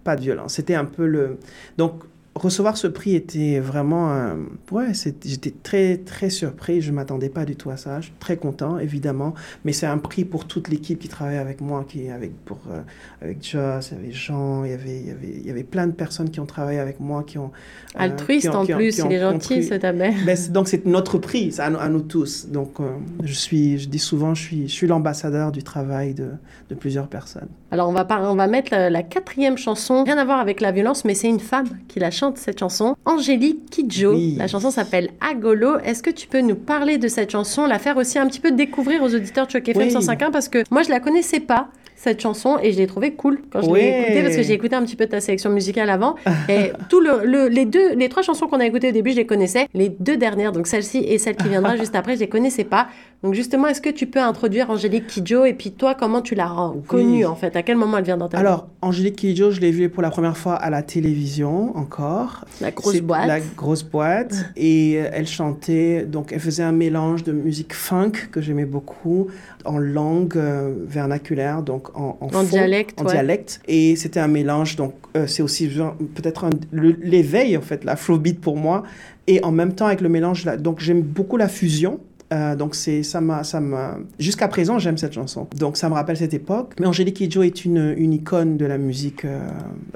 Pas 0.03 0.15
de 0.15 0.22
violence. 0.22 0.53
C'était 0.55 0.76
un 0.76 0.86
peu 0.86 1.05
le. 1.05 1.38
Donc 1.78 2.03
recevoir 2.36 2.77
ce 2.77 2.88
prix 2.88 3.15
était 3.15 3.59
vraiment 3.59 4.36
ouais 4.71 4.93
j'étais 5.25 5.53
très 5.63 5.97
très 5.97 6.29
surpris. 6.29 6.82
Je 6.82 6.91
m'attendais 6.91 7.29
pas 7.29 7.45
du 7.45 7.55
tout 7.55 7.69
à 7.69 7.77
ça. 7.77 7.99
Je 7.99 8.05
suis 8.05 8.15
très 8.19 8.38
content 8.38 8.79
évidemment. 8.79 9.34
Mais 9.65 9.73
c'est 9.73 9.86
un 9.86 9.97
prix 9.97 10.25
pour 10.25 10.45
toute 10.45 10.69
l'équipe 10.69 10.99
qui 10.99 11.07
travaille 11.07 11.38
avec 11.38 11.61
moi 11.61 11.86
qui 11.88 12.09
avec 12.09 12.36
pour 12.45 12.59
euh, 12.69 12.82
avec 13.21 13.43
Joss 13.43 13.93
avait 13.93 14.11
Jean 14.11 14.63
il 14.63 14.71
y 14.71 14.73
avait 14.73 14.99
il 14.99 15.07
y 15.07 15.11
avait 15.11 15.27
il 15.27 15.45
y 15.45 15.49
avait 15.49 15.63
plein 15.63 15.88
de 15.88 15.91
personnes 15.91 16.29
qui 16.29 16.39
ont 16.39 16.45
travaillé 16.45 16.79
avec 16.79 16.99
moi 16.99 17.23
qui 17.23 17.38
ont 17.38 17.51
euh, 17.95 17.99
altruiste 17.99 18.49
en 18.49 18.65
plus 18.65 18.99
il 18.99 19.11
est 19.11 19.19
gentil 19.19 19.63
ce 19.63 19.75
tabet 19.75 20.13
ben, 20.25 20.38
donc 20.51 20.67
c'est 20.67 20.86
notre 20.86 21.17
prix 21.17 21.53
à, 21.59 21.69
nous 21.89 22.01
tous. 22.01 22.47
Donc 22.47 22.79
euh, 22.79 22.89
je 23.23 23.34
suis 23.34 23.79
je 23.79 23.89
dis 23.89 23.99
souvent 23.99 24.34
je 24.34 24.41
suis 24.41 24.67
je 24.67 24.73
suis 24.73 24.88
l'ambassadeur 24.88 25.51
du 25.51 25.63
travail 25.63 26.13
de, 26.13 26.29
de 26.69 26.75
plusieurs 26.75 27.07
personnes. 27.07 27.49
Alors 27.71 27.89
on 27.89 27.93
va 27.93 28.07
on 28.21 28.36
va 28.36 28.47
mettre 28.47 28.71
la, 28.71 29.03
quatrième 29.03 29.57
chanson. 29.57 30.03
Rien 30.03 30.17
à 30.17 30.25
voir 30.25 30.39
avec 30.39 30.61
la 30.61 30.71
violence 30.71 31.05
mais 31.05 31.15
c'est 31.15 31.29
une 31.29 31.39
femme 31.39 31.67
qui 31.88 31.99
la 31.99 32.11
chante 32.22 32.38
cette 32.38 32.59
chanson, 32.59 32.95
Angélique 33.05 33.69
Kidjo. 33.72 34.13
La 34.38 34.47
chanson 34.47 34.69
s'appelle 34.69 35.09
Agolo. 35.28 35.80
Est-ce 35.80 36.03
que 36.03 36.11
tu 36.11 36.28
peux 36.28 36.41
nous 36.41 36.55
parler 36.55 36.99
de 36.99 37.07
cette 37.07 37.32
chanson, 37.32 37.65
la 37.65 37.80
faire 37.80 37.97
aussi 37.97 38.19
un 38.19 38.28
petit 38.28 38.39
peu 38.39 38.51
découvrir 38.51 39.01
aux 39.01 39.15
auditeurs 39.15 39.47
de 39.47 39.51
Choc 39.51 39.67
FM 39.67 39.89
105.1 39.89 40.30
parce 40.32 40.47
que 40.47 40.63
moi 40.69 40.84
je 40.84 40.89
la 40.89 40.99
connaissais 40.99 41.39
pas 41.39 41.69
cette 42.01 42.19
chanson 42.19 42.57
et 42.61 42.72
je 42.72 42.80
l'ai 42.80 42.88
trouvée 42.88 43.13
cool 43.13 43.41
quand 43.51 43.61
je 43.61 43.69
l'ai 43.69 44.01
écoutée 44.01 44.24
parce 44.24 44.36
que 44.36 44.41
j'ai 44.41 44.53
écouté 44.53 44.76
un 44.76 44.84
petit 44.84 44.95
peu 44.95 45.05
ta 45.05 45.22
sélection 45.22 45.51
musicale 45.51 45.88
avant. 45.89 46.15
Et 46.49 46.72
tout 46.89 46.99
le, 46.99 47.47
les 47.47 47.65
deux 47.65 47.93
les 47.93 48.09
trois 48.09 48.24
chansons 48.24 48.47
qu'on 48.47 48.59
a 48.59 48.65
écoutées 48.65 48.89
au 48.89 48.91
début 48.91 49.11
je 49.11 49.17
les 49.17 49.28
connaissais. 49.28 49.67
Les 49.76 49.89
deux 49.89 50.17
dernières 50.17 50.51
donc 50.51 50.65
celle-ci 50.65 50.97
et 50.97 51.19
celle 51.19 51.36
qui 51.36 51.47
viendra 51.47 51.78
juste 51.82 51.95
après 51.95 52.15
je 52.15 52.22
les 52.22 52.28
connaissais 52.28 52.63
pas. 52.63 52.88
Donc 53.24 53.36
justement 53.36 53.67
est-ce 53.67 53.82
que 53.82 53.91
tu 53.91 54.07
peux 54.07 54.19
introduire 54.19 54.72
Angélique 54.72 55.05
Kidjo 55.05 55.45
et 55.45 55.53
puis 55.53 55.72
toi 55.72 55.93
comment 55.93 56.22
tu 56.22 56.34
l'as 56.34 56.72
connue 56.88 57.26
en 57.26 57.36
fait? 57.36 57.55
À 57.55 57.61
quel 57.61 57.78
moment 57.78 57.99
elle 57.99 58.03
vient 58.03 58.17
dans 58.17 58.30
ta 58.30 58.39
alors 58.39 58.67
Angélique 58.82 59.17
Kidjo 59.17 59.51
je 59.51 59.61
l'ai 59.61 59.72
vue 59.72 59.89
pour 59.89 60.01
la 60.01 60.09
première 60.09 60.38
fois 60.38 60.55
à 60.55 60.72
la 60.72 60.82
télévision 60.82 61.78
encore 61.78 62.11
la 62.59 62.72
grosse 62.72 63.01
boîte 63.01 63.28
la 63.28 63.39
grosse 63.39 63.84
boîte 63.84 64.45
et 64.55 64.95
euh, 64.97 65.09
elle 65.14 65.28
chantait 65.28 66.05
donc 66.05 66.32
elle 66.32 66.39
faisait 66.39 66.64
un 66.64 66.72
mélange 66.72 67.24
de 67.24 67.32
musique 67.32 67.74
funk 67.74 68.12
que 68.32 68.41
j'aimais 68.41 68.66
beaucoup 68.66 69.28
en 69.66 69.78
langue 69.78 70.38
euh, 70.38 70.74
vernaculaire 70.86 71.62
donc 71.62 71.89
en, 71.95 72.43
dialecte. 72.43 72.99
En 73.01 73.05
dialecte. 73.05 73.62
Et 73.68 73.95
c'était 73.95 74.20
un 74.20 74.28
mélange, 74.28 74.76
donc 74.76 74.93
euh, 75.16 75.28
c'est 75.28 75.43
aussi 75.43 75.68
peut-être 75.68 76.49
l'éveil, 76.72 77.57
en 77.57 77.62
fait, 77.62 77.84
l'afrobeat 77.84 78.39
pour 78.39 78.57
moi. 78.57 78.84
Et 79.28 79.43
en 79.43 79.51
même 79.51 79.74
temps 79.74 79.86
avec 79.86 80.01
le 80.01 80.09
mélange, 80.09 80.45
donc 80.57 80.80
j'aime 80.80 81.01
beaucoup 81.01 81.38
la 81.38 81.47
fusion 81.47 81.99
euh, 82.32 82.55
donc 82.55 82.75
c'est 82.75 83.03
ça 83.03 83.19
m'a 83.19 83.43
ça 83.43 83.59
m'a 83.59 83.97
jusqu'à 84.17 84.47
présent 84.47 84.79
j'aime 84.79 84.97
cette 84.97 85.13
chanson. 85.13 85.47
Donc 85.57 85.77
ça 85.77 85.89
me 85.89 85.93
rappelle 85.93 86.17
cette 86.17 86.34
époque. 86.34 86.73
Mais 86.79 86.86
Angélique 86.86 87.17
Kidjo 87.17 87.43
est 87.43 87.65
une, 87.65 87.93
une 87.97 88.13
icône 88.13 88.57
de 88.57 88.65
la 88.65 88.77
musique 88.77 89.25
euh, 89.25 89.47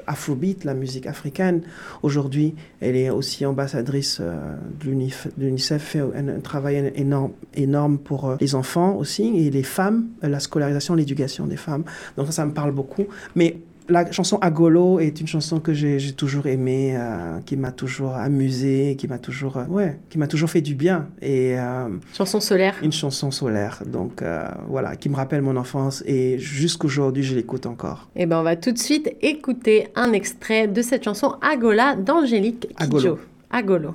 afrobeat, 0.06 0.64
la 0.64 0.74
musique 0.74 1.06
africaine. 1.06 1.62
Aujourd'hui, 2.02 2.54
elle 2.80 2.96
est 2.96 3.10
aussi 3.10 3.46
ambassadrice 3.46 4.18
euh, 4.20 4.56
de 4.80 4.90
l'UNICEF, 5.38 5.82
fait 5.82 6.00
un, 6.00 6.40
travail 6.40 6.92
énorme 6.94 7.32
énorme 7.54 7.98
pour 7.98 8.36
les 8.40 8.54
enfants 8.54 8.96
aussi 8.96 9.46
et 9.46 9.50
les 9.50 9.62
femmes, 9.62 10.08
la 10.22 10.40
scolarisation, 10.40 10.94
l'éducation 10.94 11.46
des 11.46 11.56
femmes. 11.56 11.84
Donc 12.16 12.26
ça, 12.26 12.32
ça 12.32 12.46
me 12.46 12.52
parle 12.52 12.72
beaucoup. 12.72 13.06
Mais 13.34 13.56
la 13.88 14.10
chanson 14.10 14.38
Agolo 14.40 14.98
est 15.00 15.20
une 15.20 15.26
chanson 15.26 15.60
que 15.60 15.72
j'ai 15.72 16.12
toujours 16.12 16.46
aimée, 16.46 16.96
euh, 16.96 17.38
qui 17.44 17.56
m'a 17.56 17.72
toujours 17.72 18.14
amusée, 18.14 18.96
qui 18.98 19.08
m'a 19.08 19.18
toujours, 19.18 19.56
euh, 19.58 19.64
ouais, 19.66 19.98
qui 20.10 20.18
m'a 20.18 20.26
toujours 20.26 20.50
fait 20.50 20.60
du 20.60 20.74
bien. 20.74 21.08
Et 21.22 21.58
euh, 21.58 21.88
chanson 22.16 22.40
solaire. 22.40 22.74
Une 22.82 22.92
chanson 22.92 23.30
solaire, 23.30 23.82
donc 23.86 24.22
voilà, 24.68 24.96
qui 24.96 25.08
me 25.08 25.16
rappelle 25.16 25.42
mon 25.42 25.56
enfance 25.56 26.02
et 26.06 26.38
jusqu'aujourd'hui 26.38 27.22
je 27.22 27.34
l'écoute 27.34 27.66
encore. 27.66 28.08
Et 28.16 28.22
eh 28.22 28.26
ben 28.26 28.38
on 28.38 28.42
va 28.42 28.56
tout 28.56 28.72
de 28.72 28.78
suite 28.78 29.14
écouter 29.22 29.88
un 29.94 30.12
extrait 30.12 30.68
de 30.68 30.82
cette 30.82 31.04
chanson 31.04 31.36
Agola 31.40 31.96
d'Angélique 31.96 32.68
Kidjo. 32.78 33.18
Agolo. 33.50 33.94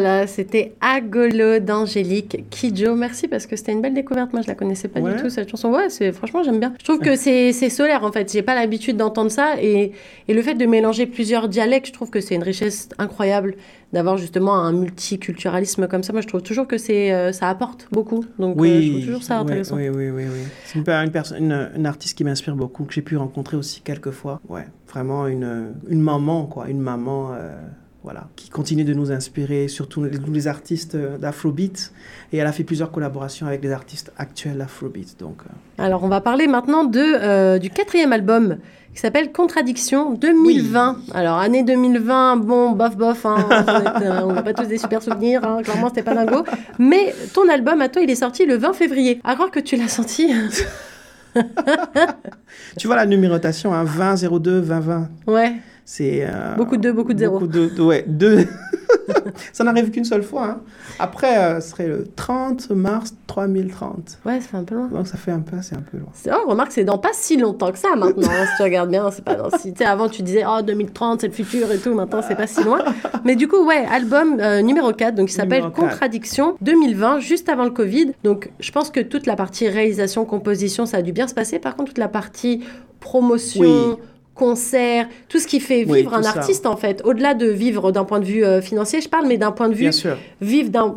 Voilà, 0.00 0.26
c'était 0.26 0.72
Agolo 0.80 1.58
d'Angélique 1.58 2.44
Kidjo. 2.48 2.94
Merci 2.94 3.28
parce 3.28 3.46
que 3.46 3.54
c'était 3.54 3.72
une 3.72 3.82
belle 3.82 3.92
découverte. 3.92 4.32
Moi, 4.32 4.40
je 4.40 4.48
la 4.48 4.54
connaissais 4.54 4.88
pas 4.88 4.98
du 4.98 5.14
tout, 5.20 5.28
cette 5.28 5.50
chanson. 5.50 5.68
Ouais, 5.68 5.90
c'est, 5.90 6.10
franchement, 6.12 6.42
j'aime 6.42 6.58
bien. 6.58 6.72
Je 6.78 6.84
trouve 6.84 7.00
que 7.00 7.16
c'est, 7.16 7.52
solaire, 7.68 8.02
en 8.02 8.10
fait. 8.10 8.32
J'ai 8.32 8.40
pas 8.40 8.54
l'habitude 8.54 8.96
d'entendre 8.96 9.30
ça. 9.30 9.60
Et, 9.60 9.92
et 10.26 10.32
le 10.32 10.40
fait 10.40 10.54
de 10.54 10.64
mélanger 10.64 11.04
plusieurs 11.04 11.50
dialectes, 11.50 11.88
je 11.88 11.92
trouve 11.92 12.08
que 12.08 12.22
c'est 12.22 12.34
une 12.34 12.42
richesse 12.42 12.88
incroyable 12.96 13.56
d'avoir 13.92 14.16
justement 14.16 14.54
un 14.54 14.72
multiculturalisme 14.72 15.86
comme 15.86 16.02
ça. 16.02 16.14
Moi, 16.14 16.22
je 16.22 16.28
trouve 16.28 16.42
toujours 16.42 16.66
que 16.66 16.78
c'est, 16.78 17.12
euh, 17.12 17.32
ça 17.32 17.50
apporte 17.50 17.88
beaucoup. 17.92 18.24
Donc, 18.38 18.58
oui, 18.58 18.70
euh, 18.70 18.80
je 18.80 18.90
trouve 18.90 19.04
toujours 19.04 19.22
ça 19.22 19.38
intéressant. 19.38 19.76
Oui, 19.76 19.90
oui, 19.90 20.08
oui. 20.08 20.24
oui. 20.32 20.40
C'est 20.64 20.78
une, 20.78 20.88
une, 20.88 21.10
personne, 21.10 21.70
une, 21.76 21.86
artiste 21.86 22.16
qui 22.16 22.24
m'inspire 22.24 22.56
beaucoup, 22.56 22.84
que 22.84 22.94
j'ai 22.94 23.02
pu 23.02 23.18
rencontrer 23.18 23.58
aussi 23.58 23.82
quelques 23.82 24.12
fois. 24.12 24.40
Ouais, 24.48 24.66
vraiment 24.88 25.26
une, 25.26 25.74
une 25.90 26.00
maman, 26.00 26.46
quoi. 26.46 26.70
Une 26.70 26.80
maman. 26.80 27.34
Euh, 27.34 27.54
voilà, 28.02 28.28
qui 28.36 28.48
continue 28.48 28.84
de 28.84 28.94
nous 28.94 29.12
inspirer, 29.12 29.68
surtout 29.68 30.04
les, 30.04 30.10
les 30.18 30.48
artistes 30.48 30.96
d'Afrobeat. 30.96 31.92
Et 32.32 32.38
elle 32.38 32.46
a 32.46 32.52
fait 32.52 32.64
plusieurs 32.64 32.90
collaborations 32.90 33.46
avec 33.46 33.60
des 33.60 33.72
artistes 33.72 34.12
actuels 34.16 34.58
d'Afrobeat. 34.58 35.18
Donc, 35.18 35.42
Alors, 35.78 36.02
on 36.04 36.08
va 36.08 36.20
parler 36.20 36.46
maintenant 36.46 36.84
de, 36.84 37.58
du 37.58 37.70
quatrième 37.70 38.12
album 38.12 38.58
qui 38.94 39.00
s'appelle 39.00 39.30
Contradiction 39.32 40.14
2020. 40.14 40.96
Alors, 41.14 41.38
année 41.38 41.62
2020, 41.62 42.38
bon, 42.38 42.72
bof, 42.72 42.96
bof, 42.96 43.24
hein, 43.24 43.36
on 44.24 44.32
n'a 44.32 44.42
pas 44.42 44.52
tous 44.52 44.66
des 44.66 44.78
super 44.78 45.02
souvenirs, 45.02 45.44
hein, 45.44 45.62
clairement, 45.62 45.88
c'était 45.88 46.02
pas 46.02 46.14
dingo. 46.14 46.44
Mais 46.78 47.14
ton 47.32 47.48
album, 47.48 47.80
à 47.80 47.88
toi, 47.88 48.02
il 48.02 48.10
est 48.10 48.16
sorti 48.16 48.46
le 48.46 48.56
20 48.56 48.72
février. 48.72 49.20
À 49.24 49.34
croire 49.34 49.50
que 49.50 49.60
tu 49.60 49.76
l'as 49.76 49.88
senti. 49.88 50.32
tu 52.76 52.86
vois 52.86 52.96
la 52.96 53.06
numérotation, 53.06 53.72
hein, 53.72 53.84
20, 53.84 54.28
02, 54.40 54.58
20, 54.60 54.80
20. 54.80 55.08
Ouais. 55.28 55.52
C'est. 55.92 56.20
Euh, 56.22 56.54
beaucoup 56.56 56.76
de 56.76 56.82
2, 56.82 56.92
beaucoup 56.92 57.14
de 57.14 57.18
0. 57.18 57.40
Beaucoup 57.40 57.52
de, 57.52 57.82
ouais, 57.82 58.04
deux. 58.06 58.46
ça 59.52 59.64
n'arrive 59.64 59.90
qu'une 59.90 60.04
seule 60.04 60.22
fois. 60.22 60.44
Hein. 60.44 60.60
Après, 61.00 61.36
euh, 61.36 61.60
ce 61.60 61.70
serait 61.70 61.88
le 61.88 62.06
30 62.14 62.70
mars 62.70 63.12
3030. 63.26 64.18
Ouais, 64.24 64.40
ça 64.40 64.46
fait 64.46 64.56
un 64.56 64.62
peu 64.62 64.76
loin. 64.76 64.86
Donc 64.86 65.08
ça 65.08 65.16
fait 65.16 65.32
un 65.32 65.40
peu, 65.40 65.56
c'est 65.62 65.74
un 65.74 65.82
peu 65.82 65.98
loin. 65.98 66.12
Oh, 66.28 66.50
remarque, 66.50 66.70
c'est 66.70 66.84
dans 66.84 66.98
pas 66.98 67.08
si 67.12 67.36
longtemps 67.38 67.72
que 67.72 67.78
ça 67.78 67.96
maintenant. 67.96 68.30
Hein, 68.30 68.46
si 68.50 68.56
tu 68.56 68.62
regardes 68.62 68.88
bien, 68.88 69.10
c'est 69.10 69.24
pas 69.24 69.34
dans 69.34 69.50
si. 69.58 69.74
Tu 69.74 69.82
avant, 69.82 70.08
tu 70.08 70.22
disais, 70.22 70.44
oh, 70.46 70.62
2030, 70.62 71.22
c'est 71.22 71.26
le 71.26 71.32
futur 71.32 71.72
et 71.72 71.78
tout. 71.78 71.92
Maintenant, 71.92 72.22
c'est 72.22 72.36
pas 72.36 72.46
si 72.46 72.62
loin. 72.62 72.84
Mais 73.24 73.34
du 73.34 73.48
coup, 73.48 73.66
ouais, 73.66 73.84
album 73.90 74.38
euh, 74.38 74.62
numéro 74.62 74.92
4, 74.92 75.16
donc 75.16 75.28
il 75.28 75.34
s'appelle 75.34 75.72
Contradiction 75.74 76.54
2020, 76.60 77.18
juste 77.18 77.48
avant 77.48 77.64
le 77.64 77.70
Covid. 77.70 78.12
Donc, 78.22 78.52
je 78.60 78.70
pense 78.70 78.90
que 78.90 79.00
toute 79.00 79.26
la 79.26 79.34
partie 79.34 79.66
réalisation, 79.66 80.24
composition, 80.24 80.86
ça 80.86 80.98
a 80.98 81.02
dû 81.02 81.10
bien 81.10 81.26
se 81.26 81.34
passer. 81.34 81.58
Par 81.58 81.74
contre, 81.74 81.88
toute 81.88 81.98
la 81.98 82.06
partie 82.06 82.62
promotion, 83.00 83.98
concerts, 84.34 85.08
tout 85.28 85.38
ce 85.38 85.46
qui 85.46 85.60
fait 85.60 85.84
vivre 85.84 86.14
un 86.14 86.24
artiste 86.24 86.64
en 86.64 86.76
fait. 86.76 87.02
Au-delà 87.04 87.34
de 87.34 87.46
vivre 87.46 87.92
d'un 87.92 88.04
point 88.04 88.20
de 88.20 88.24
vue 88.24 88.44
euh, 88.44 88.62
financier, 88.62 89.00
je 89.00 89.08
parle, 89.08 89.26
mais 89.26 89.36
d'un 89.36 89.52
point 89.52 89.68
de 89.68 89.74
vue 89.74 89.90
vivre 90.40 90.70
d'un, 90.70 90.96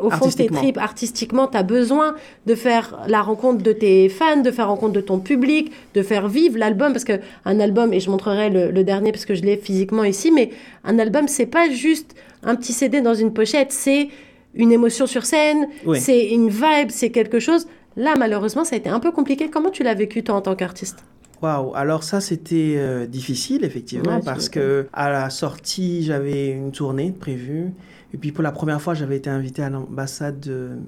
au 0.00 0.10
fond 0.10 0.28
de 0.28 0.32
tes 0.32 0.46
tripes 0.46 0.78
artistiquement, 0.78 1.48
tu 1.48 1.56
as 1.56 1.62
besoin 1.62 2.14
de 2.46 2.54
faire 2.54 3.00
la 3.08 3.22
rencontre 3.22 3.62
de 3.62 3.72
tes 3.72 4.08
fans, 4.08 4.36
de 4.36 4.50
faire 4.50 4.68
rencontre 4.68 4.92
de 4.92 5.00
ton 5.00 5.18
public, 5.18 5.72
de 5.94 6.02
faire 6.02 6.28
vivre 6.28 6.58
l'album 6.58 6.92
parce 6.92 7.04
que 7.04 7.20
un 7.44 7.58
album 7.58 7.92
et 7.92 8.00
je 8.00 8.10
montrerai 8.10 8.50
le, 8.50 8.84
dernier 8.84 9.12
parce 9.12 9.24
que 9.24 9.34
je 9.34 9.42
l'ai 9.42 9.56
physiquement 9.56 10.04
ici, 10.04 10.30
mais 10.30 10.50
un 10.84 10.98
album 10.98 11.26
c'est 11.26 11.46
pas 11.46 11.70
juste 11.70 12.14
un 12.42 12.54
petit 12.54 12.72
CD 12.72 13.00
dans 13.00 13.14
une 13.14 13.32
pochette, 13.32 13.72
c'est 13.72 14.08
une 14.54 14.70
émotion 14.70 15.06
sur 15.06 15.24
scène, 15.24 15.66
c'est 15.96 16.28
une 16.28 16.48
vibe, 16.48 16.90
c'est 16.90 17.10
quelque 17.10 17.40
chose. 17.40 17.66
Là, 17.96 18.14
malheureusement, 18.18 18.64
ça 18.64 18.74
a 18.74 18.78
été 18.78 18.88
un 18.88 19.00
peu 19.00 19.12
compliqué. 19.12 19.48
Comment 19.48 19.70
tu 19.70 19.82
l'as 19.82 19.94
vécu, 19.94 20.22
toi, 20.24 20.34
en 20.34 20.40
tant 20.40 20.56
qu'artiste? 20.56 21.04
Waouh, 21.44 21.74
alors 21.74 22.04
ça 22.04 22.22
c'était 22.22 22.76
euh, 22.78 23.06
difficile 23.06 23.64
effectivement 23.64 24.20
parce 24.20 24.48
que 24.48 24.86
à 24.94 25.10
la 25.10 25.28
sortie 25.28 26.02
j'avais 26.02 26.48
une 26.48 26.72
tournée 26.72 27.12
prévue. 27.12 27.74
Et 28.14 28.16
puis 28.16 28.32
pour 28.32 28.42
la 28.42 28.50
première 28.50 28.80
fois 28.80 28.94
j'avais 28.94 29.18
été 29.18 29.28
invité 29.28 29.62
à 29.62 29.68
l'ambassade 29.68 30.40
de, 30.40 30.78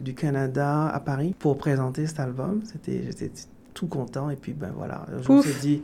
du 0.00 0.14
Canada 0.14 0.88
à 0.88 1.00
Paris 1.00 1.34
pour 1.38 1.58
présenter 1.58 2.06
cet 2.06 2.18
album. 2.18 2.62
C'était 2.64 3.02
j'étais 3.04 3.30
tout 3.74 3.88
content. 3.88 4.30
Et 4.30 4.36
puis 4.36 4.54
ben 4.54 4.72
voilà, 4.74 5.04
je 5.20 5.30
me 5.30 5.42
suis 5.42 5.60
dit 5.60 5.82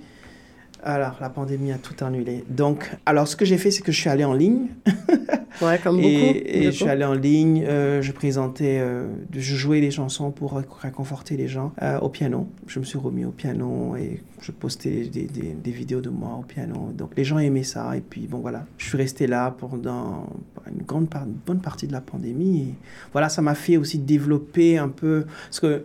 alors, 0.85 1.17
la 1.21 1.31
pandémie 1.31 1.73
a 1.73 1.79
tout 1.79 2.05
annulé. 2.05 2.45
Donc, 2.49 2.91
alors 3.07 3.27
ce 3.27 3.37
que 3.37 3.47
j'ai 3.47 3.57
fait, 3.57 3.71
c'est 3.71 3.83
que 3.83 3.91
je 3.91 3.99
suis 3.99 4.11
allé 4.11 4.25
en 4.25 4.35
ligne. 4.35 4.69
ouais, 5.63 5.79
comme 5.83 5.97
beaucoup. 5.97 6.09
Et, 6.09 6.65
je 6.65 6.71
suis 6.71 6.89
allé 6.89 7.05
en 7.05 7.15
ligne, 7.15 7.65
euh, 7.67 8.03
je 8.03 8.13
présentais, 8.13 8.79
euh, 8.81 9.07
je 9.33 9.57
jouais 9.57 9.81
des 9.81 9.91
chansons 9.91 10.31
pour 10.31 10.63
réconforter 10.83 11.39
les 11.39 11.49
gens 11.49 11.73
euh, 11.83 11.99
au 12.01 12.11
piano. 12.11 12.49
Je 12.67 12.81
me 12.81 12.85
suis 12.85 12.99
remis 12.99 13.25
au 13.25 13.31
piano 13.31 13.97
et 13.97 14.23
je 14.43 14.53
postais 14.53 15.07
des, 15.07 15.25
des, 15.25 15.55
des, 15.55 15.71
vidéos 15.71 16.03
de 16.03 16.11
moi 16.11 16.37
au 16.39 16.43
piano. 16.43 16.93
Donc, 16.95 17.13
les 17.17 17.25
gens 17.25 17.39
aimaient 17.39 17.63
ça. 17.63 17.97
Et 17.97 18.03
puis, 18.03 18.27
bon, 18.27 18.39
voilà, 18.39 18.67
je 18.77 18.87
suis 18.87 18.99
resté 18.99 19.27
là 19.27 19.55
pendant 19.57 20.27
une, 20.71 20.83
grande 20.83 21.09
une 21.15 21.33
bonne 21.47 21.61
partie 21.61 21.87
de 21.87 21.93
la 21.93 22.03
pandémie. 22.03 22.61
Et 22.61 22.75
voilà, 23.13 23.31
ça 23.31 23.41
m'a 23.41 23.55
fait 23.55 23.79
aussi 23.79 23.99
développer 23.99 24.77
un 24.77 24.91
peu. 24.91 25.25
Parce 25.47 25.61
que 25.61 25.85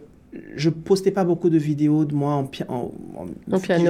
je 0.55 0.69
postais 0.69 1.11
pas 1.11 1.23
beaucoup 1.23 1.49
de 1.49 1.57
vidéos 1.57 2.05
de 2.05 2.13
moi 2.13 2.33
en, 2.33 2.45
piano. 2.45 2.93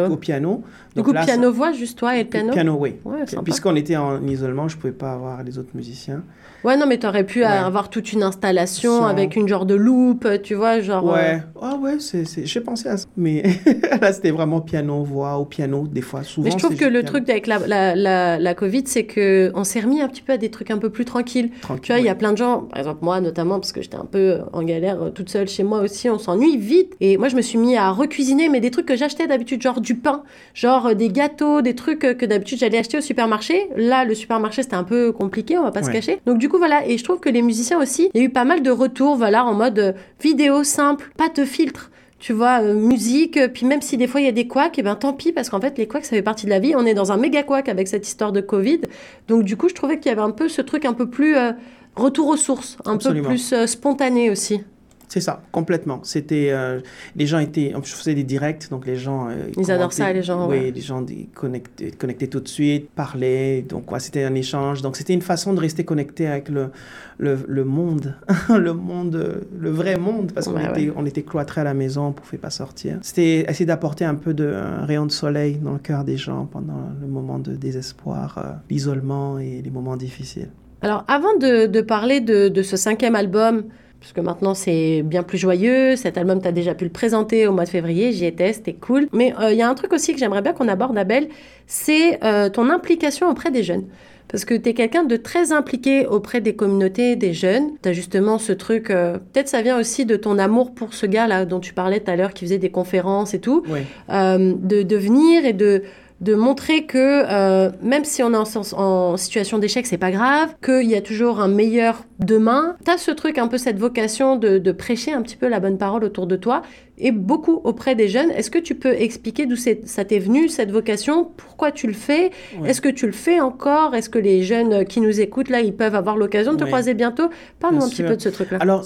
au 0.10 0.18
piano. 0.18 0.64
Du 0.96 1.04
coup, 1.04 1.14
piano-voix, 1.14 1.72
juste 1.74 1.98
toi 1.98 2.16
et 2.18 2.24
le 2.24 2.30
piano 2.30 2.54
Piano, 2.54 2.78
oui. 2.80 2.96
Puisqu'on 3.44 3.76
était 3.76 3.98
en 3.98 4.26
isolement, 4.26 4.68
je 4.68 4.78
pouvais 4.78 4.94
pas 4.94 5.14
avoir 5.14 5.44
les 5.44 5.58
autres 5.58 5.76
musiciens. 5.76 6.24
Ouais, 6.64 6.76
non, 6.76 6.86
mais 6.88 6.98
tu 6.98 7.08
aurais 7.08 7.26
pu 7.26 7.44
avoir 7.44 7.90
toute 7.90 8.12
une 8.12 8.24
installation 8.24 9.06
avec 9.06 9.36
une 9.36 9.48
genre 9.48 9.66
de 9.66 9.76
loupe, 9.76 10.28
tu 10.44 10.56
vois, 10.56 10.82
genre... 10.82 11.06
Ouais, 11.06 11.36
euh, 11.36 11.62
ah 11.62 11.76
ouais, 11.76 12.00
c'est, 12.00 12.26
j'ai 12.46 12.62
pensé 12.62 12.90
à 12.90 12.98
ça. 12.98 13.08
Mais 13.16 13.44
là, 14.02 14.12
c'était 14.12 14.32
vraiment 14.32 14.60
piano-voix, 14.60 15.38
au 15.38 15.46
piano, 15.46 15.88
des 15.88 16.02
fois, 16.02 16.24
souvent. 16.24 16.46
Mais 16.46 16.52
je 16.52 16.58
trouve 16.58 16.76
que 16.76 16.86
le 16.86 17.04
truc 17.04 17.30
avec 17.30 17.48
la, 17.48 17.60
la, 17.60 17.96
la, 17.96 18.40
la 18.40 18.54
Covid, 18.56 18.84
c'est 18.86 19.06
qu'on 19.06 19.64
s'est 19.64 19.80
remis 19.80 20.02
un 20.02 20.08
petit 20.08 20.22
peu 20.22 20.34
à 20.34 20.38
des 20.38 20.50
trucs 20.50 20.72
un 20.72 20.78
peu 20.78 20.90
plus 20.90 21.06
tranquilles. 21.06 21.52
Tranquille, 21.62 21.82
tu 21.82 21.92
vois, 21.94 22.00
il 22.00 22.06
y 22.06 22.10
a 22.10 22.16
plein 22.16 22.34
de 22.34 22.38
gens, 22.38 22.62
par 22.64 22.80
exemple 22.80 23.00
moi 23.02 23.22
notamment, 23.22 23.60
parce 23.60 23.72
que 23.72 23.82
j'étais 23.82 23.96
un 23.96 24.06
peu 24.06 24.40
en 24.52 24.64
galère 24.64 25.02
euh, 25.02 25.10
toute 25.10 25.30
seule 25.30 25.48
chez 25.48 25.64
moi 25.64 25.80
aussi, 25.80 26.10
on 26.10 26.20
s'ennuie 26.30 26.58
vite. 26.58 26.96
Et 27.00 27.18
moi, 27.18 27.28
je 27.28 27.36
me 27.36 27.42
suis 27.42 27.58
mis 27.58 27.76
à 27.76 27.92
recuisiner, 27.92 28.50
mais 28.50 28.60
des 28.60 28.72
trucs 28.72 28.86
que 28.86 28.96
j'achetais 28.96 29.28
d'habitude, 29.28 29.62
genre 29.62 29.82
du 29.82 29.96
pain, 29.96 30.24
genre 30.54 30.88
euh, 30.88 30.94
des 30.94 31.10
gâteaux, 31.10 31.62
des 31.62 31.76
trucs 31.76 32.00
que 32.00 32.26
d'habitude 32.26 32.60
j'allais 32.60 32.78
acheter 32.78 32.98
au 32.98 33.02
supermarché. 33.02 33.70
Là, 33.76 34.06
le 34.06 34.16
supermarché, 34.16 34.64
c'était 34.64 34.76
un 34.76 34.84
peu 34.84 35.12
compliqué, 35.12 35.58
on 35.58 35.64
va 35.64 35.72
pas 35.72 35.84
se 35.84 35.92
cacher. 35.92 36.20
Donc, 36.26 36.38
du 36.38 36.50
coup, 36.50 36.58
voilà. 36.58 36.86
Et 36.88 36.98
je 36.98 37.04
trouve 37.04 37.20
que 37.20 37.30
les 37.30 37.42
musiciens 37.42 37.80
aussi, 37.80 38.10
il 38.14 38.20
y 38.20 38.24
a 38.24 38.26
eu 38.26 38.30
pas 38.30 38.46
mal 38.46 38.62
de 38.62 38.72
retours, 38.72 39.16
voilà, 39.16 39.46
en 39.46 39.54
mode 39.54 39.80
euh, 39.80 39.94
vidéo 40.22 40.64
simple, 40.64 41.12
pas 41.18 41.30
de 41.30 41.46
filtre 41.46 41.90
tu 42.20 42.34
vois, 42.34 42.62
euh, 42.62 42.74
musique, 42.74 43.40
puis 43.54 43.66
même 43.66 43.82
si 43.82 43.96
des 43.96 44.06
fois 44.06 44.20
il 44.20 44.26
y 44.26 44.28
a 44.28 44.34
des 44.34 44.46
couacs, 44.46 44.78
et 44.78 44.82
eh 44.82 44.84
ben 44.84 44.96
tant 44.96 45.14
pis, 45.14 45.32
parce 45.32 45.50
qu'en 45.50 45.62
fait 45.62 45.78
les 45.78 45.88
couacs 45.88 46.04
ça 46.04 46.18
fait 46.18 46.22
partie 46.22 46.46
de 46.46 46.50
la 46.50 46.60
vie, 46.60 46.76
on 46.76 46.86
est 46.86 46.94
dans 46.94 47.14
un 47.14 47.18
méga 47.18 47.44
couac 47.44 47.70
avec 47.70 47.88
cette 47.88 48.06
histoire 48.06 48.34
de 48.34 48.42
Covid, 48.42 48.82
donc 49.30 49.44
du 49.44 49.56
coup 49.56 49.70
je 49.70 49.74
trouvais 49.74 50.00
qu'il 50.00 50.10
y 50.10 50.12
avait 50.12 50.22
un 50.22 50.32
peu 50.32 50.50
ce 50.50 50.62
truc 50.62 50.84
un 50.84 50.92
peu 50.92 51.10
plus 51.10 51.38
euh, 51.38 51.54
retour 51.96 52.28
aux 52.28 52.36
sources, 52.36 52.78
un 52.84 52.98
peu 52.98 53.22
plus 53.22 53.54
spontané 53.66 54.30
aussi. 54.30 54.62
C'est 55.10 55.22
ça, 55.22 55.42
complètement. 55.52 56.02
C'était, 56.04 56.50
euh, 56.52 56.80
les 57.16 57.26
gens 57.26 57.40
étaient, 57.40 57.74
je 57.84 57.94
faisais 57.94 58.14
des 58.14 58.24
directs, 58.24 58.70
donc 58.70 58.86
les 58.86 58.96
gens. 58.96 59.28
Euh, 59.30 59.50
ils 59.58 59.72
adorent 59.72 59.92
ça, 59.92 60.14
les 60.14 60.22
gens. 60.22 60.48
Oui, 60.48 60.72
les 60.72 60.82
gens 60.82 61.04
connectaient, 61.34 61.90
connectaient 61.90 62.28
tout 62.28 62.40
de 62.40 62.48
suite, 62.48 62.92
parlaient, 62.92 63.64
donc 63.64 63.92
ouais, 63.92 64.00
c'était 64.00 64.24
un 64.24 64.36
échange. 64.36 64.84
Donc 64.84 64.96
c'était 64.96 65.14
une 65.14 65.24
façon 65.24 65.54
de 65.54 65.60
rester 65.60 65.84
connecté 65.84 66.28
avec 66.28 66.48
le, 66.48 66.70
le, 67.18 67.40
le 67.48 67.64
monde, 67.64 68.16
le 68.50 68.74
monde, 68.74 69.44
le 69.60 69.70
vrai 69.72 69.98
monde, 69.98 70.32
parce 70.32 70.48
qu'on 70.48 70.60
était, 70.60 70.94
on 70.96 71.06
était 71.08 71.24
cloîtrés 71.24 71.62
à 71.62 71.64
la 71.64 71.74
maison, 71.74 72.08
on 72.08 72.12
pouvait 72.12 72.38
pas 72.38 72.52
sortir. 72.52 73.00
C'était 73.02 73.50
essayer 73.50 73.66
d'apporter 73.66 74.06
un 74.06 74.16
peu 74.16 74.36
de 74.36 74.54
un 74.54 74.86
rayon 74.86 75.08
de 75.08 75.12
soleil 75.12 75.58
dans 75.58 75.74
le 75.74 75.80
cœur 75.80 76.04
des 76.04 76.18
gens 76.18 76.46
pendant 76.46 76.92
le 77.02 77.08
moment 77.08 77.40
de 77.40 77.54
désespoir, 77.54 78.38
euh, 78.38 78.52
l'isolement 78.70 79.40
et 79.40 79.64
les 79.64 79.72
moments 79.72 79.98
difficiles. 79.98 80.50
Alors, 80.82 81.04
avant 81.08 81.36
de, 81.38 81.66
de 81.66 81.82
parler 81.82 82.22
de, 82.22 82.48
de 82.48 82.62
ce 82.62 82.78
cinquième 82.78 83.16
album 83.16 83.64
puisque 84.00 84.20
maintenant 84.20 84.54
c'est 84.54 85.02
bien 85.04 85.24
plus 85.24 85.38
joyeux. 85.38 85.96
Cet 85.96 86.18
album, 86.18 86.42
tu 86.42 86.48
as 86.48 86.52
déjà 86.52 86.74
pu 86.74 86.86
le 86.86 86.90
présenter 86.90 87.48
au 87.48 87.52
mois 87.52 87.66
de 87.66 87.70
février, 87.70 88.12
j'y 88.12 88.26
étais, 88.26 88.54
c'était 88.54 88.74
cool. 88.74 89.08
Mais 89.14 89.34
il 89.38 89.44
euh, 89.44 89.54
y 89.54 89.62
a 89.62 89.70
un 89.70 89.76
truc 89.76 89.94
aussi 89.94 90.14
que 90.14 90.20
j'aimerais 90.20 90.42
bien 90.42 90.54
qu'on 90.54 90.68
aborde, 90.68 90.98
Abel, 90.98 91.30
c'est 91.68 92.24
euh, 92.24 92.50
ton 92.50 92.70
implication 92.70 93.30
auprès 93.30 93.52
des 93.52 93.64
jeunes. 93.64 93.86
Parce 94.32 94.46
que 94.46 94.54
tu 94.54 94.70
es 94.70 94.74
quelqu'un 94.76 95.04
de 95.04 95.16
très 95.18 95.52
impliqué 95.52 96.06
auprès 96.06 96.40
des 96.40 96.56
communautés, 96.56 97.16
des 97.16 97.34
jeunes. 97.34 97.72
Tu 97.82 97.90
as 97.90 97.94
justement 97.94 98.38
ce 98.38 98.54
truc, 98.54 98.92
euh, 98.92 99.18
peut-être 99.18 99.48
ça 99.48 99.64
vient 99.64 99.80
aussi 99.80 100.06
de 100.06 100.16
ton 100.16 100.38
amour 100.38 100.76
pour 100.76 100.94
ce 100.94 101.08
gars-là 101.08 101.46
dont 101.46 101.60
tu 101.60 101.74
parlais 101.74 102.00
tout 102.00 102.12
à 102.12 102.16
l'heure, 102.16 102.34
qui 102.36 102.46
faisait 102.46 102.60
des 102.60 102.70
conférences 102.70 103.34
et 103.34 103.40
tout, 103.40 103.64
de, 104.08 104.84
de 104.84 104.96
venir 104.96 105.46
et 105.46 105.54
de 105.54 105.82
de 106.22 106.36
montrer 106.36 106.86
que 106.86 106.98
euh, 106.98 107.72
même 107.82 108.04
si 108.04 108.22
on 108.24 108.34
est 108.34 108.74
en, 108.74 109.18
situation 109.18 109.58
d'échec, 109.58 109.88
c'est 109.88 109.98
pas 109.98 110.12
grave, 110.12 110.54
qu'il 110.64 110.90
y 110.90 110.96
a 110.96 111.02
toujours 111.02 111.40
un 111.40 111.48
meilleur 111.48 112.04
demain. 112.20 112.76
Tu 112.84 112.92
as 112.92 112.98
ce 112.98 113.12
truc, 113.12 113.38
un 113.38 113.48
peu 113.48 113.58
cette 113.58 113.80
vocation 113.80 114.36
de, 114.36 114.72
prêcher 114.72 115.12
un 115.14 115.22
petit 115.22 115.36
peu 115.36 115.48
la 115.48 115.60
bonne 115.60 115.78
parole 115.78 116.04
autour 116.04 116.28
de 116.28 116.36
toi 116.36 116.62
et 116.98 117.12
beaucoup 117.12 117.62
auprès 117.64 117.96
des 117.96 118.08
jeunes. 118.08 118.32
Est-ce 118.32 118.52
que 118.52 118.60
tu 118.60 118.76
peux 118.76 118.94
expliquer 118.94 119.46
d'où 119.46 119.56
ça 119.56 120.06
t'est 120.06 120.20
venu, 120.20 120.50
cette 120.50 120.72
vocation? 120.72 121.30
Pourquoi 121.38 121.72
tu 121.72 121.88
le 121.88 121.94
fais? 121.94 122.32
Est-ce 122.66 122.82
que 122.82 122.90
tu 122.90 123.06
le 123.06 123.14
fais 123.14 123.40
encore? 123.40 123.96
Est-ce 123.96 124.10
que 124.10 124.20
les 124.20 124.44
jeunes 124.44 124.86
qui 124.86 125.02
nous 125.02 125.20
écoutent, 125.22 125.50
là, 125.50 125.62
ils 125.62 125.74
peuvent 125.74 125.96
avoir 125.96 126.18
l'occasion 126.18 126.54
de 126.54 126.58
te 126.58 126.66
croiser 126.66 126.94
bientôt? 126.94 127.30
Parle-nous 127.60 127.84
un 127.84 127.90
petit 127.90 128.04
peu 128.04 128.16
de 128.16 128.22
ce 128.22 128.30
truc-là. 128.30 128.58
Alors, 128.60 128.86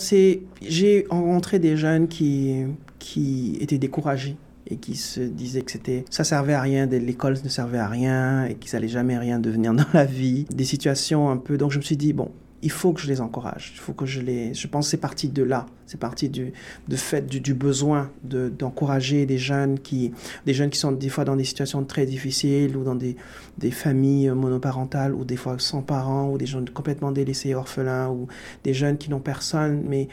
j'ai 0.62 1.06
rencontré 1.10 1.60
des 1.60 1.76
jeunes 1.76 2.08
qui, 2.08 2.64
qui 3.00 3.58
étaient 3.60 3.78
découragés 3.78 4.38
et 4.68 4.78
qui 4.78 4.96
se 4.96 5.22
disaient 5.22 5.62
que 5.62 5.72
c'était 5.72 6.06
ça 6.10 6.24
servait 6.24 6.54
à 6.54 6.62
rien, 6.62 6.86
l'école 6.86 7.38
ne 7.44 7.50
servait 7.50 7.80
à 7.80 7.88
rien 7.88 8.46
et 8.46 8.56
qu'ils 8.56 8.76
allaient 8.76 8.88
jamais 8.88 9.18
rien 9.18 9.40
devenir 9.40 9.74
dans 9.74 9.86
la 9.94 10.06
vie. 10.06 10.46
Des 10.54 10.66
situations 10.66 11.30
un 11.30 11.38
peu. 11.38 11.58
Donc 11.58 11.72
je 11.72 11.78
me 11.78 11.84
suis 11.84 11.98
dit 11.98 12.14
bon, 12.14 12.32
il 12.64 12.72
faut 12.72 12.94
que 12.94 13.02
je 13.02 13.08
les 13.08 13.20
encourage. 13.20 13.74
Il 13.76 13.80
faut 13.80 13.94
que 13.94 14.06
je 14.06 14.22
les. 14.22 14.54
Je 14.54 14.68
pense 14.68 14.88
c'est 14.88 14.98
parti 14.98 15.28
de 15.28 15.44
là. 15.44 15.66
C'est 15.86 16.00
parti 16.00 16.30
du 16.30 16.54
de 16.88 16.96
fait 16.96 17.28
du, 17.28 17.42
du 17.42 17.54
besoin 17.54 18.10
de, 18.24 18.48
d'encourager 18.48 19.26
des 19.26 19.38
jeunes 19.38 19.78
qui 19.80 20.14
des 20.46 20.54
jeunes 20.54 20.70
qui 20.70 20.80
sont 20.80 20.94
des 20.94 21.10
fois 21.10 21.26
dans 21.26 21.36
des 21.36 21.44
situations 21.44 21.84
très 21.84 22.06
difficiles 22.06 22.78
ou 22.78 22.84
dans 22.86 22.96
des, 22.96 23.18
des 23.58 23.70
familles 23.70 24.30
monoparentales 24.30 25.14
ou 25.14 25.26
des 25.26 25.36
fois 25.36 25.56
sans 25.60 25.82
parents 25.82 26.32
ou 26.32 26.38
des 26.38 26.46
gens 26.46 26.64
complètement 26.74 27.12
délaissés, 27.12 27.54
orphelins 27.54 28.10
ou 28.10 28.28
des 28.64 28.74
jeunes 28.74 28.98
qui 28.98 29.10
n'ont 29.10 29.20
personne. 29.20 29.84
Mais 29.86 30.08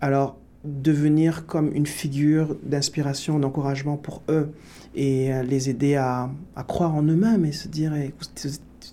alors 0.00 0.36
devenir 0.64 1.46
comme 1.46 1.72
une 1.74 1.86
figure 1.86 2.56
d'inspiration, 2.62 3.38
d'encouragement 3.38 3.96
pour 3.96 4.22
eux 4.28 4.52
et 4.94 5.32
euh, 5.32 5.42
les 5.42 5.70
aider 5.70 5.96
à, 5.96 6.30
à 6.54 6.62
croire 6.62 6.94
en 6.94 7.02
eux-mêmes 7.02 7.44
et 7.44 7.52
se 7.52 7.68
dire 7.68 7.92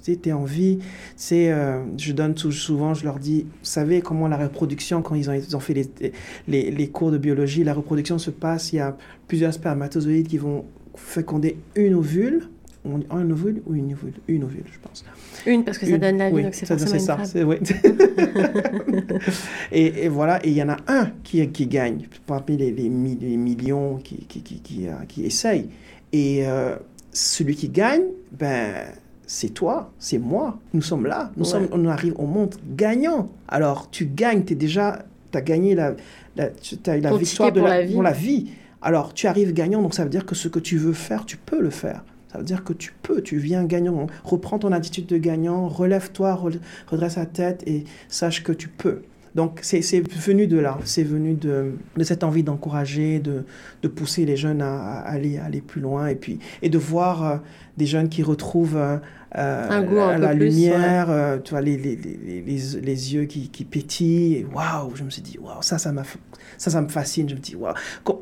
tu 0.03 0.29
es 0.29 0.31
en 0.31 0.43
vie. 0.43 0.79
C'est, 1.15 1.51
euh, 1.51 1.83
je 1.97 2.13
donne 2.13 2.33
tout, 2.33 2.51
souvent, 2.51 2.93
je 2.93 3.03
leur 3.03 3.19
dis, 3.19 3.43
vous 3.43 3.47
savez 3.63 4.01
comment 4.01 4.27
la 4.27 4.37
reproduction, 4.37 5.01
quand 5.01 5.15
ils 5.15 5.29
ont, 5.29 5.33
ils 5.33 5.55
ont 5.55 5.59
fait 5.59 5.73
les, 5.73 6.11
les, 6.47 6.71
les, 6.71 6.87
cours 6.89 7.11
de 7.11 7.17
biologie, 7.17 7.63
la 7.63 7.73
reproduction 7.73 8.17
se 8.17 8.31
passe, 8.31 8.73
il 8.73 8.77
y 8.77 8.79
a 8.79 8.97
plusieurs 9.27 9.53
spermatozoïdes 9.53 10.27
qui 10.27 10.37
vont 10.37 10.65
féconder 10.95 11.57
une 11.75 11.93
ovule, 11.93 12.49
un 13.09 13.31
ovule 13.31 13.61
ou 13.65 13.75
une 13.75 13.93
ovule, 13.93 14.13
une 14.27 14.43
ovule, 14.43 14.63
je 14.71 14.79
pense. 14.79 15.05
Une, 15.45 15.63
parce 15.63 15.77
que 15.77 15.85
ça 15.85 15.97
donne 15.97 16.17
la 16.17 16.29
vie, 16.29 16.43
donc 16.43 16.53
c'est 16.53 16.65
forcément 16.65 16.99
ça, 16.99 17.23
c'est, 17.23 17.43
oui. 17.43 17.57
et, 19.71 20.05
et, 20.05 20.09
voilà, 20.09 20.45
et 20.45 20.49
il 20.49 20.55
y 20.55 20.63
en 20.63 20.69
a 20.69 20.77
un 20.87 21.11
qui, 21.23 21.47
qui 21.49 21.67
gagne, 21.67 22.07
parmi 22.25 22.57
les, 22.57 22.71
les, 22.71 22.89
les 22.89 23.37
millions 23.37 23.97
qui, 23.97 24.17
qui, 24.27 24.41
qui, 24.41 24.87
qui 25.07 25.25
essayent. 25.25 25.69
Et 26.11 26.47
euh, 26.47 26.75
celui 27.11 27.55
qui 27.55 27.69
gagne, 27.69 28.03
ben 28.31 28.73
c'est 29.29 29.49
toi, 29.49 29.91
c'est 29.99 30.17
moi. 30.17 30.57
Nous 30.73 30.81
sommes 30.81 31.05
là. 31.05 31.31
Nous 31.37 31.45
sommes, 31.45 31.67
on 31.71 31.85
arrive 31.85 32.15
au 32.17 32.25
monde 32.25 32.55
gagnant. 32.75 33.29
Alors, 33.47 33.91
tu 33.91 34.07
gagnes, 34.07 34.43
tu 34.43 34.55
déjà, 34.55 35.05
tu 35.31 35.37
as 35.37 35.41
gagné 35.41 35.75
la, 35.75 35.93
la, 36.35 36.45
as 36.45 36.97
la 36.97 37.15
victoire 37.15 37.51
de 37.51 37.61
la, 37.61 37.83
vie. 37.83 37.93
pour 37.93 38.01
la 38.01 38.11
vie. 38.11 38.49
Alors, 38.81 39.13
tu 39.13 39.27
arrives 39.27 39.53
gagnant, 39.53 39.83
donc 39.83 39.93
ça 39.93 40.03
veut 40.03 40.09
dire 40.09 40.25
que 40.25 40.33
ce 40.33 40.47
que 40.47 40.57
tu 40.57 40.77
veux 40.77 40.93
faire, 40.93 41.25
tu 41.25 41.37
peux 41.37 41.61
le 41.61 41.69
faire. 41.69 42.03
Ça 42.31 42.37
veut 42.37 42.43
dire 42.43 42.63
que 42.63 42.73
tu 42.73 42.93
peux, 43.01 43.21
tu 43.21 43.37
viens 43.37 43.63
gagnant. 43.63 44.07
Reprends 44.23 44.59
ton 44.59 44.71
attitude 44.71 45.07
de 45.07 45.17
gagnant, 45.17 45.67
relève-toi, 45.67 46.39
redresse 46.87 47.15
la 47.17 47.25
tête 47.25 47.63
et 47.65 47.85
sache 48.07 48.43
que 48.43 48.51
tu 48.51 48.67
peux. 48.67 49.01
Donc 49.35 49.59
c'est 49.61 49.81
venu 50.01 50.47
de 50.47 50.57
là, 50.57 50.77
c'est 50.85 51.03
venu 51.03 51.33
de, 51.33 51.73
de, 51.95 52.03
cette 52.03 52.23
envie 52.23 52.43
d'encourager, 52.43 53.19
de, 53.19 53.45
de, 53.83 53.87
pousser 53.87 54.25
les 54.25 54.35
jeunes 54.35 54.61
à, 54.61 54.99
aller, 54.99 55.37
aller 55.37 55.61
plus 55.61 55.81
loin 55.81 56.07
et 56.07 56.15
puis 56.15 56.39
et 56.61 56.69
de 56.69 56.77
voir 56.77 57.23
euh, 57.23 57.37
des 57.77 57.85
jeunes 57.85 58.09
qui 58.09 58.23
retrouvent 58.23 58.77
euh, 58.77 58.97
euh, 59.37 60.17
la 60.17 60.33
lumière, 60.33 61.09
euh, 61.09 61.37
tu 61.37 61.51
vois, 61.51 61.61
les, 61.61 61.77
les, 61.77 61.95
les, 61.95 62.41
les, 62.41 63.13
yeux 63.13 63.25
qui, 63.25 63.49
qui 63.49 63.63
pétillent. 63.63 64.47
Waouh, 64.53 64.95
je 64.95 65.03
me 65.03 65.09
suis 65.09 65.21
dit, 65.21 65.37
waouh, 65.37 65.61
ça, 65.61 65.77
ça, 65.77 65.93
ça, 66.57 66.71
ça 66.71 66.81
me 66.81 66.87
fascine. 66.87 67.29
Je 67.29 67.35
me 67.35 67.39
dis, 67.39 67.55
waouh, 67.55 67.73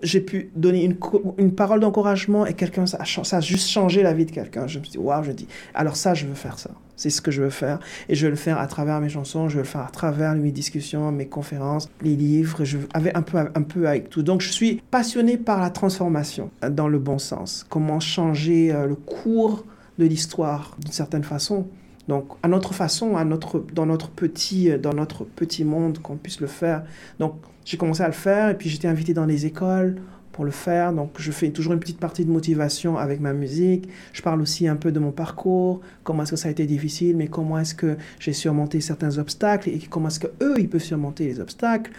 j'ai 0.03 0.19
pu 0.19 0.49
donner 0.55 0.83
une, 0.83 0.97
une 1.37 1.53
parole 1.53 1.79
d'encouragement 1.79 2.45
et 2.45 2.53
quelqu'un, 2.53 2.85
ça, 2.85 2.99
ça, 3.05 3.37
a 3.37 3.41
juste 3.41 3.69
changé 3.69 4.03
la 4.03 4.13
vie 4.13 4.25
de 4.25 4.31
quelqu'un. 4.31 4.67
Je 4.67 4.79
me 4.79 4.83
suis 4.83 4.93
dit, 4.93 4.97
waouh, 4.97 5.23
je 5.23 5.31
dis, 5.31 5.47
alors 5.73 5.95
ça, 5.95 6.13
je 6.13 6.25
veux 6.25 6.35
faire 6.35 6.59
ça. 6.59 6.71
C'est 6.97 7.11
ce 7.11 7.21
que 7.21 7.31
je 7.31 7.43
veux 7.43 7.51
faire. 7.51 7.79
Et 8.09 8.15
je 8.15 8.25
veux 8.25 8.31
le 8.31 8.35
faire 8.35 8.59
à 8.59 8.67
travers 8.67 8.99
mes 8.99 9.07
chansons, 9.09 9.47
je 9.47 9.57
veux 9.57 9.61
le 9.61 9.67
faire 9.67 9.81
à 9.81 9.91
travers 9.91 10.33
mes 10.35 10.51
discussions, 10.51 11.11
mes 11.11 11.27
conférences, 11.27 11.89
les 12.01 12.15
livres. 12.15 12.65
Je 12.65 12.79
avais 12.93 13.15
un 13.15 13.21
peu, 13.21 13.37
un 13.37 13.61
peu 13.61 13.87
avec 13.87 14.09
tout. 14.09 14.23
Donc, 14.23 14.41
je 14.41 14.49
suis 14.49 14.81
passionné 14.91 15.37
par 15.37 15.61
la 15.61 15.69
transformation 15.69 16.49
dans 16.69 16.87
le 16.89 16.99
bon 16.99 17.19
sens. 17.19 17.65
Comment 17.69 17.99
changer 17.99 18.73
euh, 18.73 18.87
le 18.87 18.95
cours 18.95 19.63
de 19.97 20.05
l'histoire 20.05 20.75
d'une 20.79 20.91
certaine 20.91 21.23
façon. 21.23 21.67
Donc, 22.07 22.29
à 22.41 22.47
notre 22.47 22.73
façon, 22.73 23.17
à 23.17 23.25
notre, 23.25 23.59
dans, 23.73 23.85
notre 23.85 24.09
petit, 24.09 24.71
dans 24.79 24.93
notre 24.93 25.25
petit 25.25 25.63
monde, 25.65 25.99
qu'on 25.99 26.15
puisse 26.15 26.39
le 26.39 26.47
faire. 26.47 26.83
Donc, 27.19 27.35
j'ai 27.65 27.77
commencé 27.77 28.01
à 28.01 28.07
le 28.07 28.13
faire 28.13 28.49
et 28.49 28.57
puis 28.57 28.69
j'étais 28.69 28.87
invité 28.87 29.13
dans 29.13 29.25
les 29.25 29.45
écoles 29.45 29.97
pour 30.31 30.45
le 30.45 30.51
faire. 30.51 30.93
Donc, 30.93 31.11
je 31.17 31.31
fais 31.31 31.49
toujours 31.49 31.73
une 31.73 31.79
petite 31.79 31.99
partie 31.99 32.23
de 32.23 32.31
motivation 32.31 32.97
avec 32.97 33.19
ma 33.19 33.33
musique. 33.33 33.89
Je 34.13 34.21
parle 34.21 34.41
aussi 34.41 34.67
un 34.67 34.77
peu 34.77 34.91
de 34.91 34.99
mon 34.99 35.11
parcours, 35.11 35.81
comment 36.03 36.23
est-ce 36.23 36.31
que 36.31 36.37
ça 36.37 36.47
a 36.47 36.51
été 36.51 36.65
difficile, 36.65 37.17
mais 37.17 37.27
comment 37.27 37.59
est-ce 37.59 37.75
que 37.75 37.97
j'ai 38.19 38.33
surmonté 38.33 38.79
certains 38.79 39.17
obstacles 39.17 39.69
et 39.69 39.79
comment 39.89 40.07
est-ce 40.07 40.21
que 40.21 40.27
eux 40.41 40.55
ils 40.59 40.69
peuvent 40.69 40.81
surmonter 40.81 41.25
les 41.25 41.39
obstacles. 41.41 41.91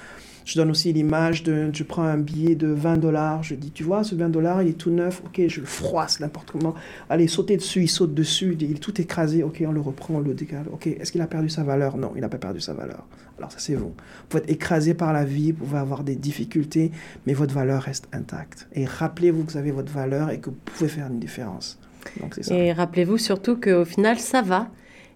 Je 0.49 0.55
donne 0.55 0.70
aussi 0.70 0.94
l'image 0.94 1.42
de, 1.42 1.68
je 1.74 1.82
prends 1.82 2.05
un 2.05 2.16
billet 2.16 2.55
de 2.55 2.68
20 2.68 2.96
dollars, 2.96 3.42
je 3.42 3.55
dis, 3.55 3.70
tu 3.70 3.84
vois, 3.84 4.03
ce 4.03 4.14
20 4.14 4.30
dollars, 4.30 4.62
il 4.62 4.70
est 4.70 4.78
tout 4.78 4.90
neuf, 4.90 5.20
ok, 5.26 5.42
je 5.46 5.61
le 5.61 5.66
froisse 5.66 6.20
n'importe 6.20 6.53
comment. 6.53 6.74
Allez, 7.11 7.28
sauter 7.28 7.59
dessus, 7.59 7.82
il 7.82 7.88
saute 7.88 8.14
dessus, 8.14 8.57
il 8.59 8.70
est 8.70 8.78
tout 8.78 8.99
écrasé, 8.99 9.42
ok, 9.42 9.62
on 9.68 9.72
le 9.72 9.82
reprend, 9.82 10.14
on 10.14 10.20
le 10.20 10.32
décale, 10.32 10.64
ok, 10.72 10.86
est-ce 10.86 11.12
qu'il 11.12 11.20
a 11.20 11.26
perdu 11.26 11.51
sa 11.51 11.64
valeur? 11.64 11.99
Non, 11.99 12.12
il 12.14 12.22
n'a 12.22 12.30
pas 12.30 12.38
perdu 12.38 12.62
sa 12.62 12.72
valeur. 12.72 13.07
Alors 13.36 13.53
ça, 13.53 13.59
c'est 13.59 13.74
vous. 13.74 13.88
Vous 13.88 13.94
pouvez 14.30 14.42
être 14.44 14.51
écrasé 14.51 14.94
par 14.94 15.12
la 15.12 15.26
vie, 15.26 15.53
vous 15.53 15.66
pouvez 15.66 15.78
avoir 15.80 16.03
des 16.03 16.16
difficultés, 16.16 16.92
mais 17.26 17.34
votre 17.34 17.53
valeur 17.53 17.82
reste 17.82 18.09
intacte. 18.14 18.68
Et 18.72 18.86
rappelez-vous 18.86 19.44
que 19.44 19.53
vous 19.53 19.59
avez 19.59 19.70
votre 19.70 19.92
valeur 19.92 20.30
et 20.30 20.40
que 20.40 20.49
vous 20.49 20.57
pouvez 20.64 20.88
faire 20.88 21.09
une 21.09 21.18
différence. 21.18 21.78
Donc, 22.22 22.38
ça. 22.40 22.55
Et 22.55 22.72
rappelez-vous 22.72 23.18
surtout 23.18 23.61
qu'au 23.61 23.84
final, 23.84 24.18
ça 24.18 24.40
va. 24.40 24.70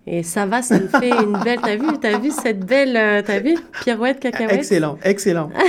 Et 0.06 0.22
ça 0.22 0.46
va, 0.46 0.62
ça 0.62 0.78
me 0.80 0.88
fait 0.88 1.10
une 1.10 1.38
belle. 1.44 1.60
T'as 1.62 1.76
vu, 1.76 1.86
t'as 2.00 2.18
vu 2.18 2.30
cette 2.30 2.64
belle, 2.64 2.96
euh, 2.96 3.22
t'as 3.24 3.38
vu 3.38 3.56
pirouette 3.82 4.18
cacahuète? 4.20 4.54
Excellent, 4.54 4.98
excellent. 5.04 5.50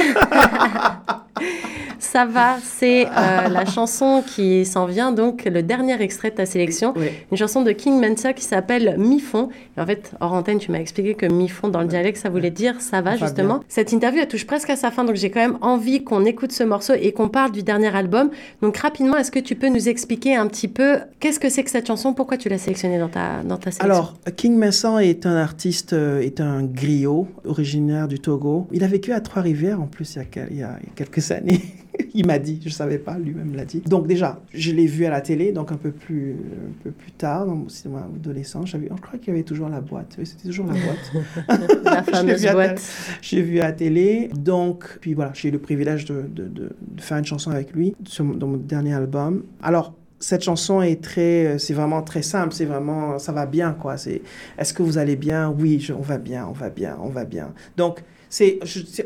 Ça 2.03 2.25
va, 2.25 2.57
c'est 2.61 3.07
euh, 3.07 3.47
la 3.47 3.65
chanson 3.65 4.23
qui 4.27 4.65
s'en 4.65 4.85
vient, 4.85 5.13
donc 5.13 5.45
le 5.45 5.63
dernier 5.63 5.99
extrait 6.01 6.31
de 6.31 6.35
ta 6.35 6.45
sélection. 6.45 6.93
Une 7.31 7.37
chanson 7.37 7.61
de 7.61 7.71
King 7.71 7.99
Mensa 7.99 8.33
qui 8.33 8.43
s'appelle 8.43 8.95
Mi-fond. 8.99 9.49
en 9.77 9.85
fait, 9.85 10.11
hors 10.19 10.33
antenne, 10.33 10.59
tu 10.59 10.69
m'as 10.71 10.79
expliqué 10.79 11.15
que 11.15 11.25
Mi-fond 11.25 11.69
dans 11.69 11.79
le 11.81 11.87
dialecte, 11.87 12.17
ça 12.17 12.29
voulait 12.29 12.51
dire 12.51 12.81
ça 12.81 13.01
va, 13.01 13.15
justement. 13.15 13.61
Cette 13.69 13.93
interview, 13.93 14.19
elle 14.21 14.27
touche 14.27 14.45
presque 14.45 14.69
à 14.69 14.75
sa 14.75 14.91
fin, 14.91 15.05
donc 15.05 15.15
j'ai 15.15 15.31
quand 15.31 15.39
même 15.39 15.57
envie 15.61 16.03
qu'on 16.03 16.25
écoute 16.25 16.51
ce 16.51 16.63
morceau 16.63 16.93
et 16.93 17.13
qu'on 17.13 17.29
parle 17.29 17.51
du 17.51 17.63
dernier 17.63 17.95
album. 17.95 18.29
Donc 18.61 18.77
rapidement, 18.77 19.17
est-ce 19.17 19.31
que 19.31 19.39
tu 19.39 19.55
peux 19.55 19.69
nous 19.69 19.87
expliquer 19.87 20.35
un 20.35 20.47
petit 20.47 20.67
peu 20.67 20.97
qu'est-ce 21.21 21.39
que 21.39 21.49
c'est 21.49 21.63
que 21.63 21.71
cette 21.71 21.87
chanson? 21.87 22.13
Pourquoi 22.13 22.37
tu 22.37 22.49
l'as 22.49 22.57
sélectionnée 22.57 22.99
dans 22.99 23.09
ta, 23.09 23.41
dans 23.43 23.57
ta 23.57 23.71
sélection? 23.71 23.85
Alors, 23.85 24.13
King 24.31 24.57
Mensa 24.57 25.03
est 25.03 25.25
un 25.25 25.35
artiste, 25.35 25.93
euh, 25.93 26.21
est 26.21 26.39
un 26.39 26.63
griot 26.63 27.27
originaire 27.45 28.07
du 28.07 28.19
Togo. 28.19 28.67
Il 28.71 28.83
a 28.83 28.87
vécu 28.87 29.11
à 29.11 29.19
Trois-Rivières 29.19 29.81
en 29.81 29.87
plus 29.87 30.17
il 30.51 30.57
y 30.57 30.63
a, 30.63 30.79
quelques 30.95 31.31
années. 31.31 31.61
il 32.13 32.25
m'a 32.25 32.39
dit, 32.39 32.59
je 32.61 32.69
ne 32.69 32.73
savais 32.73 32.99
pas, 32.99 33.17
lui-même 33.17 33.53
l'a 33.53 33.65
dit. 33.65 33.81
Donc 33.81 34.07
déjà, 34.07 34.41
je 34.53 34.71
l'ai 34.71 34.87
vu 34.87 35.05
à 35.05 35.09
la 35.09 35.19
télé, 35.19 35.51
donc 35.51 35.71
un 35.73 35.77
peu 35.77 35.91
plus, 35.91 36.31
un 36.31 36.83
peu 36.83 36.91
plus 36.91 37.11
tard, 37.11 37.45
dans 37.45 37.55
mon 37.55 37.69
cinéma 37.69 38.07
adolescent. 38.15 38.65
Je 38.65 38.77
crois 38.77 39.19
qu'il 39.19 39.33
y 39.33 39.35
avait 39.35 39.43
toujours 39.43 39.67
la 39.67 39.81
boîte. 39.81 40.15
Oui, 40.17 40.25
c'était 40.25 40.47
toujours 40.47 40.67
la 40.67 40.73
boîte. 40.73 41.83
la 41.83 42.03
fameuse 42.11 42.45
boîte. 42.45 42.81
J'ai 43.21 43.41
vu 43.41 43.59
à 43.59 43.65
la 43.65 43.71
télé. 43.73 44.29
Donc, 44.33 44.99
puis 45.01 45.13
voilà, 45.13 45.31
j'ai 45.33 45.49
eu 45.49 45.51
le 45.51 45.59
privilège 45.59 46.05
de, 46.05 46.23
de, 46.33 46.47
de, 46.47 46.69
faire 46.97 47.17
une 47.17 47.25
chanson 47.25 47.51
avec 47.51 47.73
lui 47.73 47.93
sur, 48.05 48.23
dans 48.23 48.47
mon 48.47 48.57
dernier 48.57 48.93
album. 48.93 49.43
Alors, 49.61 49.93
cette 50.23 50.43
chanson 50.43 50.81
est 50.81 51.03
très, 51.03 51.59
c'est 51.59 51.73
vraiment 51.73 52.01
très 52.01 52.21
simple, 52.21 52.53
c'est 52.53 52.63
vraiment, 52.63 53.19
ça 53.19 53.33
va 53.33 53.45
bien, 53.45 53.73
quoi. 53.73 53.97
C'est, 53.97 54.21
est-ce 54.57 54.73
que 54.73 54.81
vous 54.81 54.97
allez 54.97 55.17
bien? 55.17 55.49
Oui, 55.49 55.85
on 55.97 56.01
va 56.01 56.17
bien, 56.17 56.47
on 56.47 56.53
va 56.53 56.69
bien, 56.69 56.97
on 57.01 57.09
va 57.09 57.25
bien. 57.25 57.53
Donc, 57.75 58.01
c'est, 58.29 58.59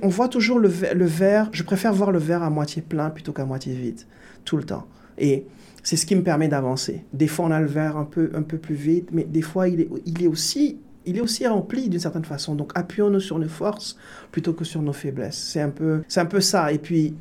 on 0.04 0.10
voit 0.10 0.28
toujours 0.28 0.60
le, 0.60 0.72
le 0.94 1.06
verre, 1.06 1.50
je 1.54 1.64
préfère 1.64 1.92
voir 1.92 2.12
le 2.12 2.20
verre 2.20 2.44
à 2.44 2.52
moitié 2.52 2.84
plein 2.84 3.10
plutôt 3.10 3.34
qu'à 3.34 3.46
moitié 3.46 3.74
vide, 3.74 4.02
tout 4.46 4.58
le 4.58 4.64
temps. 4.64 4.86
Et 5.18 5.48
c'est 5.82 5.96
ce 5.96 6.06
qui 6.06 6.16
me 6.16 6.22
permet 6.22 6.50
d'avancer. 6.50 7.04
Des 7.14 7.28
fois, 7.28 7.46
on 7.46 7.52
a 7.52 7.60
le 7.60 7.66
verre 7.66 7.98
un 7.98 8.06
peu, 8.06 8.30
un 8.36 8.44
peu 8.44 8.60
plus 8.60 8.76
vide, 8.76 9.08
mais 9.12 9.24
des 9.24 9.42
fois, 9.42 9.70
il 9.70 9.82
est, 9.82 9.90
il 10.06 10.24
est 10.24 10.28
aussi 10.28 10.78
il 11.08 11.18
est 11.18 11.22
aussi 11.22 11.48
rempli 11.48 11.90
d'une 11.90 12.02
certaine 12.02 12.26
façon. 12.26 12.54
Donc, 12.54 12.74
appuyons-nous 12.76 13.22
sur 13.22 13.40
nos 13.40 13.48
forces 13.48 13.98
plutôt 14.32 14.54
que 14.54 14.66
sur 14.66 14.82
nos 14.82 14.94
faiblesses. 14.94 15.38
C'est 15.38 15.62
un 15.62 15.70
peu, 15.70 16.04
c'est 16.10 16.20
un 16.20 16.26
peu 16.26 16.42
ça. 16.42 16.72
Et 16.74 16.78
puis, 16.78 17.16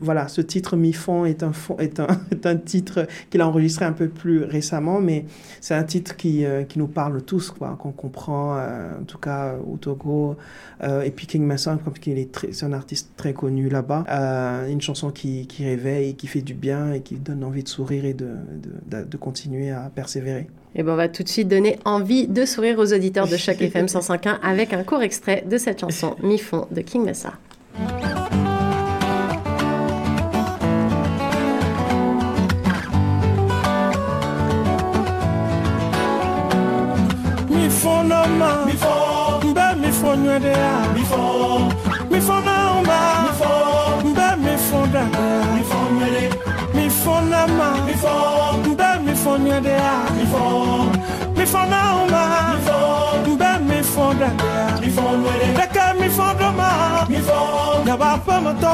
voilà, 0.00 0.28
ce 0.28 0.40
titre 0.40 0.76
Mi-fond 0.76 1.24
est 1.24 1.42
un, 1.42 1.52
est 1.78 2.00
un, 2.00 2.06
est 2.30 2.46
un 2.46 2.56
titre 2.56 3.06
qu'il 3.30 3.40
a 3.40 3.48
enregistré 3.48 3.84
un 3.84 3.92
peu 3.92 4.08
plus 4.08 4.44
récemment, 4.44 5.00
mais 5.00 5.24
c'est 5.60 5.74
un 5.74 5.84
titre 5.84 6.16
qui, 6.16 6.44
euh, 6.44 6.64
qui 6.64 6.78
nous 6.78 6.86
parle 6.86 7.22
tous, 7.22 7.50
quoi, 7.50 7.76
qu'on 7.80 7.92
comprend, 7.92 8.56
euh, 8.56 9.00
en 9.00 9.04
tout 9.04 9.18
cas 9.18 9.54
au 9.66 9.76
Togo. 9.76 10.36
Euh, 10.82 11.02
et 11.02 11.10
puis 11.10 11.26
King 11.26 11.44
Mason, 11.44 11.78
comme 11.78 11.94
il 12.06 12.18
est 12.18 12.46
c'est 12.52 12.66
un 12.66 12.72
artiste 12.72 13.10
très 13.16 13.32
connu 13.32 13.68
là-bas, 13.68 14.04
une 14.68 14.80
chanson 14.80 15.10
qui, 15.10 15.46
qui, 15.46 15.64
réveille, 15.64 16.14
qui 16.14 16.26
fait 16.26 16.42
du 16.42 16.54
bien 16.54 16.92
et 16.92 17.00
qui 17.00 17.16
donne 17.16 17.44
envie 17.44 17.62
de 17.62 17.68
sourire 17.68 18.04
et 18.04 18.14
de, 18.14 18.28
de, 18.86 19.04
de, 19.04 19.16
continuer 19.16 19.70
à 19.70 19.90
persévérer. 19.94 20.46
Et 20.74 20.82
ben 20.82 20.92
on 20.92 20.96
va 20.96 21.08
tout 21.08 21.22
de 21.22 21.28
suite 21.28 21.48
donner 21.48 21.78
envie 21.84 22.28
de 22.28 22.44
sourire 22.44 22.78
aux 22.78 22.92
auditeurs 22.92 23.28
de 23.28 23.36
chaque 23.36 23.62
FM 23.62 23.86
105.1 23.86 24.38
avec 24.42 24.72
un 24.72 24.84
court 24.84 25.02
extrait 25.02 25.44
de 25.48 25.56
cette 25.56 25.80
chanson 25.80 26.16
Mi-fond 26.22 26.66
de 26.70 26.82
King 26.82 27.04
Massa. 27.04 27.32
Mama 38.08 38.48
mi 38.66 38.74
fɔ 38.82 38.94
n 39.44 39.54
bɛ 39.56 39.66
mi 39.80 39.90
fɔ 40.00 40.10
ɲɔdenya 40.22 40.72
mi 40.94 41.02
fɔ 41.10 41.20
mi 42.10 42.18
fɔ 42.26 42.36
n'anw 42.46 42.76
ba 42.88 42.98
mi 43.24 43.30
fɔ 43.40 43.50
n 44.04 44.10
bɛ 44.18 44.28
mi 44.44 44.52
fɔ 44.66 44.78
danaya 44.92 45.46
mi 45.54 45.62
ɲɛle 45.98 46.46
mi 46.74 46.88
ma. 47.58 47.68
Mi 47.86 47.94
fo. 47.94 48.12
Mbe 48.64 48.88
mi 49.04 49.14
fo 49.14 49.36
nye 49.38 49.60
de 49.60 49.74
a 49.74 49.94
mi 50.16 50.24
fo. 50.32 50.42
Mi 51.36 51.44
fo 51.46 51.64
na 51.72 51.80
uma 52.02 52.22
mi 52.52 52.60
fo. 52.66 52.78
Mbe 53.34 53.50
mi 53.68 53.82
fo 53.82 54.12
da. 54.20 54.28
De 54.42 54.50
a 54.64 54.80
mi 54.80 54.88
fo 54.96 55.02
nwere 55.20 55.48
deke 55.58 55.84
mi 56.00 56.08
fo 56.08 56.26
do 56.38 56.52
ma. 56.58 57.06
Mi 57.08 57.18
fo. 57.28 57.38
Yaba 57.86 58.10
pe 58.26 58.40
mo 58.44 58.52
to. 58.62 58.72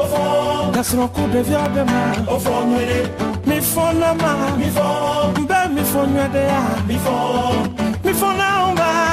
O 0.00 0.02
fo. 0.12 0.22
Kasro 0.74 1.08
ku 1.14 1.22
de 1.32 1.42
via 1.42 1.68
de 1.74 1.84
ma. 1.84 2.00
O 2.34 2.38
fo 2.38 2.64
nwere 2.68 3.00
mi 3.46 3.60
fo 3.60 3.92
na 3.92 4.14
ma. 4.14 4.32
Mi 4.58 4.68
fo. 4.76 4.86
Mbe 5.40 5.58
mi 5.74 5.82
fo 5.82 6.06
nye 6.06 6.28
de 6.34 6.44
a 6.60 7.93
mi 8.14 8.20
fo 8.20 8.30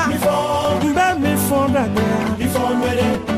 mi 0.08 0.18
fo 0.18 1.68
na 1.68 1.82
uma 1.86 2.38
mi 2.38 2.48
fo 2.54 2.68
mbe 2.78 3.31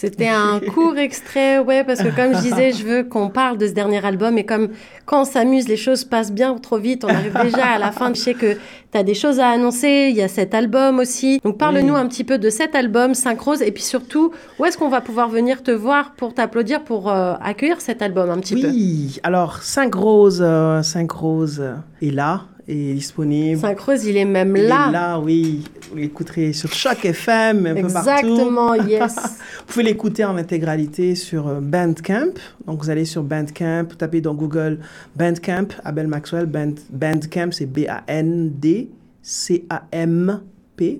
C'était 0.00 0.28
un 0.28 0.60
court 0.74 0.96
extrait, 0.96 1.58
ouais, 1.58 1.82
parce 1.82 2.00
que 2.00 2.14
comme 2.14 2.32
je 2.32 2.40
disais, 2.40 2.70
je 2.70 2.84
veux 2.84 3.02
qu'on 3.02 3.30
parle 3.30 3.58
de 3.58 3.66
ce 3.66 3.72
dernier 3.72 4.04
album 4.06 4.38
et 4.38 4.46
comme 4.46 4.68
quand 5.06 5.22
on 5.22 5.24
s'amuse, 5.24 5.66
les 5.66 5.76
choses 5.76 6.04
passent 6.04 6.30
bien 6.30 6.54
trop 6.54 6.78
vite, 6.78 7.02
on 7.02 7.08
arrive 7.08 7.36
déjà 7.42 7.66
à 7.66 7.78
la 7.80 7.90
fin. 7.90 8.14
Je 8.14 8.20
sais 8.20 8.34
que 8.34 8.52
tu 8.54 8.96
as 8.96 9.02
des 9.02 9.14
choses 9.14 9.40
à 9.40 9.48
annoncer, 9.48 10.06
il 10.10 10.14
y 10.14 10.22
a 10.22 10.28
cet 10.28 10.54
album 10.54 11.00
aussi. 11.00 11.40
Donc 11.42 11.58
parle-nous 11.58 11.96
un 11.96 12.06
petit 12.06 12.22
peu 12.22 12.38
de 12.38 12.48
cet 12.48 12.76
album, 12.76 13.12
5 13.12 13.40
Roses, 13.40 13.62
et 13.62 13.72
puis 13.72 13.82
surtout, 13.82 14.30
où 14.60 14.64
est-ce 14.64 14.78
qu'on 14.78 14.88
va 14.88 15.00
pouvoir 15.00 15.30
venir 15.30 15.64
te 15.64 15.72
voir 15.72 16.12
pour 16.14 16.32
t'applaudir, 16.32 16.84
pour 16.84 17.10
euh, 17.10 17.34
accueillir 17.42 17.80
cet 17.80 18.00
album 18.00 18.30
un 18.30 18.38
petit 18.38 18.54
peu? 18.54 18.68
Oui, 18.68 19.18
alors 19.24 19.64
5 19.64 19.92
Roses, 19.96 20.46
5 20.82 21.10
euh, 21.24 21.74
est 22.02 22.10
là, 22.12 22.44
est 22.68 22.94
disponible. 22.94 23.60
Saint-Creuse, 23.60 24.04
il 24.04 24.16
est 24.16 24.24
même 24.24 24.54
là. 24.54 24.86
Il 24.86 24.90
est 24.90 24.92
là, 24.92 25.18
oui. 25.18 25.64
Vous 25.90 25.96
l'écouterez 25.96 26.52
sur 26.52 26.72
chaque 26.72 27.04
FM, 27.04 27.66
un 27.66 27.74
peu 27.74 27.88
partout. 27.88 28.10
Exactement, 28.10 28.74
yes. 28.74 29.16
vous 29.58 29.64
pouvez 29.66 29.84
l'écouter 29.84 30.24
en 30.24 30.36
intégralité 30.36 31.14
sur 31.14 31.48
euh, 31.48 31.60
Bandcamp. 31.60 32.34
Donc, 32.66 32.82
vous 32.82 32.90
allez 32.90 33.06
sur 33.06 33.22
Bandcamp, 33.22 33.86
vous 33.88 33.96
tapez 33.96 34.20
dans 34.20 34.34
Google 34.34 34.80
Bandcamp, 35.16 35.68
Abel 35.84 36.06
Maxwell. 36.08 36.46
Band, 36.46 36.74
Bandcamp, 36.90 37.52
c'est 37.52 37.66
B-A-N-D-C-A-M. 37.66 38.90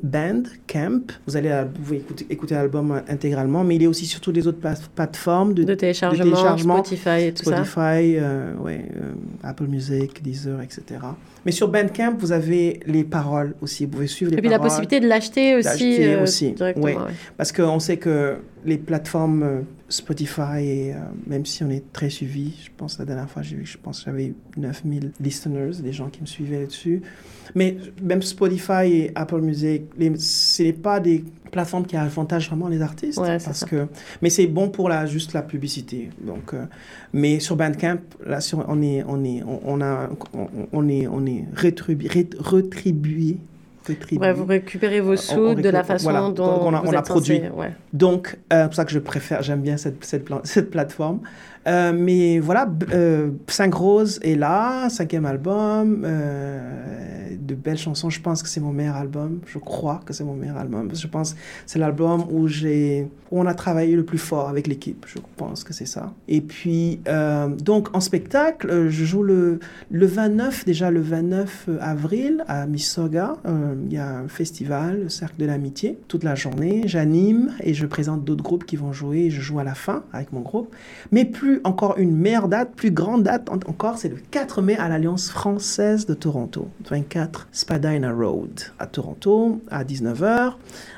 Bandcamp. 0.02 1.02
Vous 1.26 1.36
allez 1.36 1.64
vous 1.80 1.94
écouter, 1.94 2.26
écouter 2.30 2.54
l'album 2.54 3.02
intégralement, 3.08 3.64
mais 3.64 3.76
il 3.76 3.82
est 3.82 3.86
aussi 3.86 4.06
sur 4.06 4.20
toutes 4.20 4.34
les 4.34 4.46
autres 4.46 4.58
plateformes 4.94 5.54
de, 5.54 5.74
téléchargement, 5.74 6.56
Spotify 6.56 7.26
et 7.26 7.32
tout 7.32 7.44
ça. 7.44 7.64
Spotify, 7.64 8.16
euh, 8.16 8.54
ouais, 8.56 8.84
euh, 8.96 9.12
Apple 9.42 9.66
Music, 9.66 10.22
Deezer, 10.22 10.60
etc. 10.60 10.82
Mais 11.48 11.52
sur 11.52 11.68
Bandcamp, 11.68 12.14
vous 12.18 12.32
avez 12.32 12.78
les 12.84 13.04
paroles 13.04 13.54
aussi. 13.62 13.86
Vous 13.86 13.92
pouvez 13.92 14.06
suivre 14.06 14.30
les 14.32 14.36
paroles. 14.36 14.44
Et 14.44 14.48
puis 14.48 14.50
la 14.50 14.58
possibilité 14.58 15.00
de 15.00 15.08
l'acheter 15.08 15.56
aussi, 15.56 15.96
euh, 16.04 16.22
aussi. 16.22 16.52
directement. 16.52 17.06
Parce 17.38 17.52
qu'on 17.52 17.78
sait 17.78 17.96
que 17.96 18.36
les 18.66 18.76
plateformes 18.76 19.42
euh, 19.42 19.60
Spotify, 19.88 20.60
et, 20.60 20.92
euh, 20.92 20.96
même 21.26 21.46
si 21.46 21.64
on 21.64 21.70
est 21.70 21.90
très 21.90 22.10
suivi, 22.10 22.52
je 22.62 22.68
pense 22.76 22.98
la 22.98 23.06
dernière 23.06 23.30
fois, 23.30 23.40
je 23.40 23.78
pense 23.82 24.04
j'avais 24.04 24.34
9000 24.58 25.12
listeners, 25.20 25.80
des 25.82 25.92
gens 25.92 26.10
qui 26.10 26.20
me 26.20 26.26
suivaient 26.26 26.60
là-dessus. 26.60 27.00
Mais 27.54 27.78
même 28.02 28.20
Spotify 28.20 28.84
et 28.84 29.12
Apple 29.14 29.40
Music, 29.40 29.84
ce 30.18 30.62
n'est 30.62 30.74
pas 30.74 31.00
des 31.00 31.24
plateformes 31.50 31.86
qui 31.86 31.96
avantagent 31.96 32.48
vraiment 32.48 32.68
les 32.68 32.82
artistes. 32.82 33.18
parce 33.18 33.64
que, 33.64 33.86
mais 34.20 34.28
c'est 34.30 34.46
bon 34.46 34.68
pour 34.68 34.88
la, 34.88 35.06
juste 35.06 35.32
la 35.32 35.42
publicité. 35.42 36.10
Donc, 36.20 36.52
euh, 36.52 36.64
mais 37.12 37.40
sur 37.40 37.56
Bandcamp, 37.56 37.98
là, 38.26 38.40
sur, 38.40 38.64
on, 38.68 38.82
est, 38.82 39.02
on, 39.08 39.24
est, 39.24 39.42
on, 39.64 39.80
a, 39.80 40.10
on, 40.72 40.88
est, 40.88 41.06
on 41.06 41.24
est 41.24 41.37
donner, 41.38 41.48
rétribuer, 41.54 42.08
rétribuer 42.38 43.38
vous 44.34 44.44
récupérez 44.44 45.00
vos 45.00 45.16
sous 45.16 45.54
de 45.54 45.68
la 45.68 45.84
façon 45.84 46.30
dont 46.30 46.60
on 46.62 46.74
a, 46.74 46.80
vous 46.80 46.88
on 46.88 46.92
a 46.92 47.02
produit. 47.02 47.42
Donc, 47.92 48.38
euh, 48.52 48.62
c'est 48.62 48.64
pour 48.66 48.74
ça 48.74 48.84
que 48.84 48.92
je 48.92 48.98
préfère, 48.98 49.42
j'aime 49.42 49.62
bien 49.62 49.76
cette, 49.76 50.04
cette, 50.04 50.28
cette 50.44 50.70
plateforme. 50.70 51.20
Euh, 51.68 51.92
mais 51.94 52.38
voilà, 52.38 52.68
euh, 52.92 53.30
Cinq 53.46 53.74
Roses 53.74 54.18
est 54.22 54.36
là, 54.36 54.88
cinquième 54.88 55.26
album, 55.26 56.02
euh, 56.04 57.36
de 57.38 57.54
belles 57.54 57.78
chansons. 57.78 58.08
Je 58.08 58.20
pense 58.20 58.42
que 58.42 58.48
c'est 58.48 58.60
mon 58.60 58.72
meilleur 58.72 58.96
album. 58.96 59.40
Je 59.46 59.58
crois 59.58 60.00
que 60.04 60.14
c'est 60.14 60.24
mon 60.24 60.34
meilleur 60.34 60.56
album. 60.56 60.90
Je 60.94 61.06
pense 61.06 61.34
que 61.34 61.38
c'est 61.66 61.78
l'album 61.78 62.24
où 62.30 62.48
j'ai, 62.48 63.06
où 63.30 63.40
on 63.40 63.46
a 63.46 63.54
travaillé 63.54 63.96
le 63.96 64.04
plus 64.04 64.18
fort 64.18 64.48
avec 64.48 64.66
l'équipe. 64.66 65.04
Je 65.06 65.18
pense 65.36 65.62
que 65.62 65.74
c'est 65.74 65.86
ça. 65.86 66.12
Et 66.26 66.40
puis, 66.40 67.00
donc 67.58 67.94
en 67.94 68.00
spectacle, 68.00 68.88
je 68.88 69.04
joue 69.04 69.22
le, 69.22 69.60
le 69.90 70.06
29, 70.06 70.64
déjà 70.64 70.90
le 70.90 71.00
29 71.00 71.68
avril 71.80 72.44
à 72.48 72.66
Missoga. 72.66 73.36
Il 73.86 73.92
y 73.92 73.98
a 73.98 74.18
un 74.18 74.28
festival, 74.28 75.02
le 75.04 75.08
Cercle 75.08 75.40
de 75.40 75.46
l'Amitié, 75.46 75.98
toute 76.08 76.24
la 76.24 76.34
journée. 76.34 76.82
J'anime 76.86 77.52
et 77.60 77.74
je 77.74 77.86
présente 77.86 78.24
d'autres 78.24 78.42
groupes 78.42 78.64
qui 78.64 78.76
vont 78.76 78.92
jouer. 78.92 79.30
je 79.30 79.40
joue 79.40 79.58
à 79.58 79.64
la 79.64 79.74
fin 79.74 80.04
avec 80.12 80.32
mon 80.32 80.40
groupe. 80.40 80.74
Mais 81.12 81.24
plus 81.24 81.60
encore 81.64 81.98
une 81.98 82.16
meilleure 82.16 82.48
date, 82.48 82.74
plus 82.74 82.90
grande 82.90 83.22
date 83.22 83.48
encore, 83.50 83.98
c'est 83.98 84.08
le 84.08 84.16
4 84.30 84.62
mai 84.62 84.76
à 84.76 84.88
l'Alliance 84.88 85.30
française 85.30 86.06
de 86.06 86.14
Toronto. 86.14 86.68
24 86.88 87.48
Spadina 87.52 88.12
Road 88.12 88.60
à 88.78 88.86
Toronto 88.86 89.60
à 89.70 89.84
19h. 89.84 90.54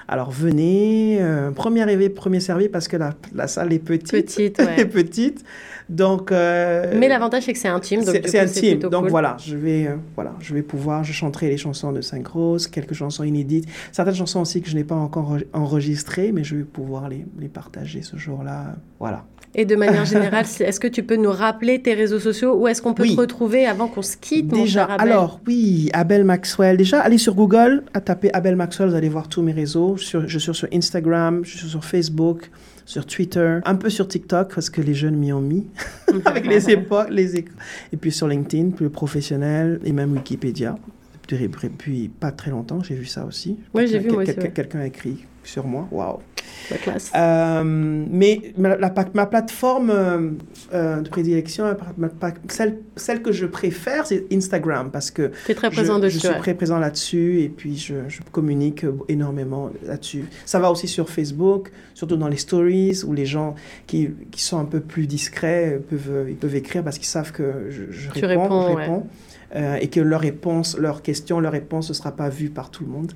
Alors 0.09 0.31
venez, 0.33 1.18
euh, 1.20 1.53
premier 1.53 1.83
arrivé, 1.83 2.09
premier 2.09 2.41
servi 2.41 2.68
parce 2.68 2.89
que 2.89 2.97
la, 2.97 3.14
la 3.33 3.47
salle 3.47 3.72
est 3.72 3.78
petite. 3.78 4.11
Petite, 4.11 4.59
ouais. 4.76 4.85
petite. 4.85 5.45
Donc. 5.91 6.32
Euh, 6.32 6.95
Mais 6.97 7.09
l'avantage 7.09 7.43
c'est 7.43 7.53
que 7.53 7.59
c'est 7.59 7.68
intime. 7.68 8.03
C'est 8.03 8.38
intime. 8.38 8.78
Donc 8.78 9.09
voilà, 9.09 9.36
je 9.45 9.57
vais, 9.57 9.88
euh, 9.88 9.97
voilà, 10.14 10.34
je 10.41 10.55
vais 10.55 10.62
pouvoir, 10.62 11.05
je 11.05 11.12
chanterai 11.12 11.49
les 11.51 11.59
chansons 11.59 11.93
de 11.93 12.01
Saint 12.01 12.22
Rose, 12.32 12.68
quelques 12.68 12.95
chansons 12.95 13.24
inédites, 13.24 13.66
certaines 13.93 14.14
chansons 14.14 14.41
aussi 14.41 14.62
que 14.62 14.70
je 14.70 14.76
n'ai 14.76 14.84
pas 14.84 14.95
encore 14.95 15.36
enregistrées, 15.53 16.30
mais 16.32 16.45
je 16.45 16.57
vais 16.57 16.64
pouvoir 16.64 17.09
les, 17.09 17.26
les 17.38 17.49
partager 17.49 18.03
ce 18.03 18.16
jour-là. 18.16 18.76
Voilà. 19.01 19.24
Et 19.55 19.64
de 19.64 19.76
manière 19.76 20.05
générale, 20.07 20.45
est-ce 20.61 20.80
que 20.80 20.86
tu 20.86 21.03
peux 21.03 21.16
nous 21.16 21.30
rappeler 21.30 21.82
tes 21.82 21.95
réseaux 21.95 22.20
sociaux 22.20 22.55
Où 22.57 22.68
est-ce 22.68 22.80
qu'on 22.80 22.95
peut 22.95 23.07
te 23.07 23.20
retrouver 23.20 23.66
avant 23.66 23.88
qu'on 23.88 24.03
se 24.03 24.16
quitte 24.16 24.49
Déjà, 24.49 24.84
alors 24.84 25.41
oui, 25.47 25.91
Abel 25.93 26.24
Maxwell. 26.24 26.76
Déjà, 26.76 27.01
allez 27.01 27.18
sur 27.18 27.34
Google, 27.34 27.82
à 27.95 28.01
taper 28.01 28.32
Abel 28.32 28.57
Maxwell, 28.57 28.91
vous 28.91 28.95
allez 28.95 29.09
voir 29.09 29.28
tous 29.28 29.43
mes 29.43 29.53
réseaux. 29.53 29.97
Sur, 29.97 30.28
je 30.28 30.38
suis 30.38 30.55
sur 30.55 30.68
Instagram, 30.72 31.41
je 31.45 31.59
suis 31.59 31.68
sur 31.68 31.84
Facebook, 31.84 32.51
sur 32.91 33.07
Twitter, 33.07 33.61
un 33.64 33.76
peu 33.76 33.88
sur 33.88 34.09
TikTok 34.09 34.53
parce 34.53 34.68
que 34.68 34.80
les 34.80 34.95
jeunes 34.95 35.14
m'y 35.14 35.32
ont 35.32 35.41
mis 35.41 35.64
avec 36.24 36.45
les 36.45 36.70
époques, 36.70 37.11
les 37.11 37.38
et 37.38 37.97
puis 38.01 38.11
sur 38.11 38.26
LinkedIn, 38.26 38.70
plus 38.70 38.91
professionnel 38.91 39.80
et 39.84 39.93
même 39.93 40.12
Wikipédia. 40.12 40.76
Depuis, 41.28 42.09
pas 42.09 42.32
très 42.32 42.51
longtemps, 42.51 42.82
j'ai 42.82 42.97
vu 42.97 43.05
ça 43.05 43.24
aussi. 43.24 43.57
Oui, 43.72 43.86
j'ai 43.86 44.01
vu 44.01 44.11
aussi. 44.11 44.34
Quelqu'un 44.53 44.80
a 44.80 44.86
écrit 44.86 45.24
sur 45.45 45.66
moi. 45.66 45.88
Waouh. 45.91 46.18
classe. 46.82 47.11
Euh, 47.14 47.62
mais 47.64 48.53
ma, 48.57 48.76
ma 49.14 49.26
plateforme 49.26 49.91
euh, 49.91 50.30
euh, 50.72 51.01
de 51.01 51.09
prédilection, 51.09 51.76
celle, 52.49 52.78
celle 52.97 53.22
que 53.22 53.32
je 53.32 53.47
préfère, 53.47 54.07
c'est 54.07 54.26
Instagram 54.32 54.91
parce 54.93 55.11
que 55.11 55.32
es 55.49 55.55
très 55.55 55.70
présent 55.70 55.97
je, 55.97 56.03
dessus, 56.03 56.20
je 56.20 56.26
suis 56.28 56.38
très 56.38 56.55
présent 56.55 56.78
là-dessus 56.78 57.41
et 57.41 57.49
puis 57.49 57.76
je, 57.76 58.09
je 58.09 58.20
communique 58.32 58.84
énormément 59.09 59.70
là-dessus. 59.84 60.24
Ça 60.45 60.59
va 60.59 60.70
aussi 60.70 60.88
sur 60.88 61.09
Facebook, 61.11 61.70
surtout 61.95 62.16
dans 62.16 62.28
les 62.28 62.36
stories 62.36 63.03
où 63.05 63.12
les 63.12 63.26
gens 63.26 63.55
qui, 63.86 64.11
qui 64.30 64.43
sont 64.43 64.59
un 64.59 64.64
peu 64.64 64.80
plus 64.80 65.07
discrets 65.07 65.80
peuvent, 65.88 66.26
ils 66.28 66.36
peuvent 66.36 66.57
écrire 66.57 66.84
parce 66.84 66.99
qu'ils 66.99 67.09
savent 67.09 67.32
que 67.32 67.66
je, 67.70 67.84
je 67.91 68.26
réponds. 68.26 68.68
je 68.68 68.76
réponds. 68.76 69.07
Euh, 69.57 69.78
et 69.80 69.88
que 69.88 69.98
leur 70.01 70.20
réponse, 70.20 70.78
leur 70.78 71.03
question, 71.03 71.40
leur 71.40 71.53
réponse 71.53 71.88
ne 71.88 71.94
sera 71.94 72.12
pas 72.12 72.28
vue 72.28 72.51
par 72.51 72.70
tout 72.70 72.84
le 72.84 72.90
monde. 72.90 73.12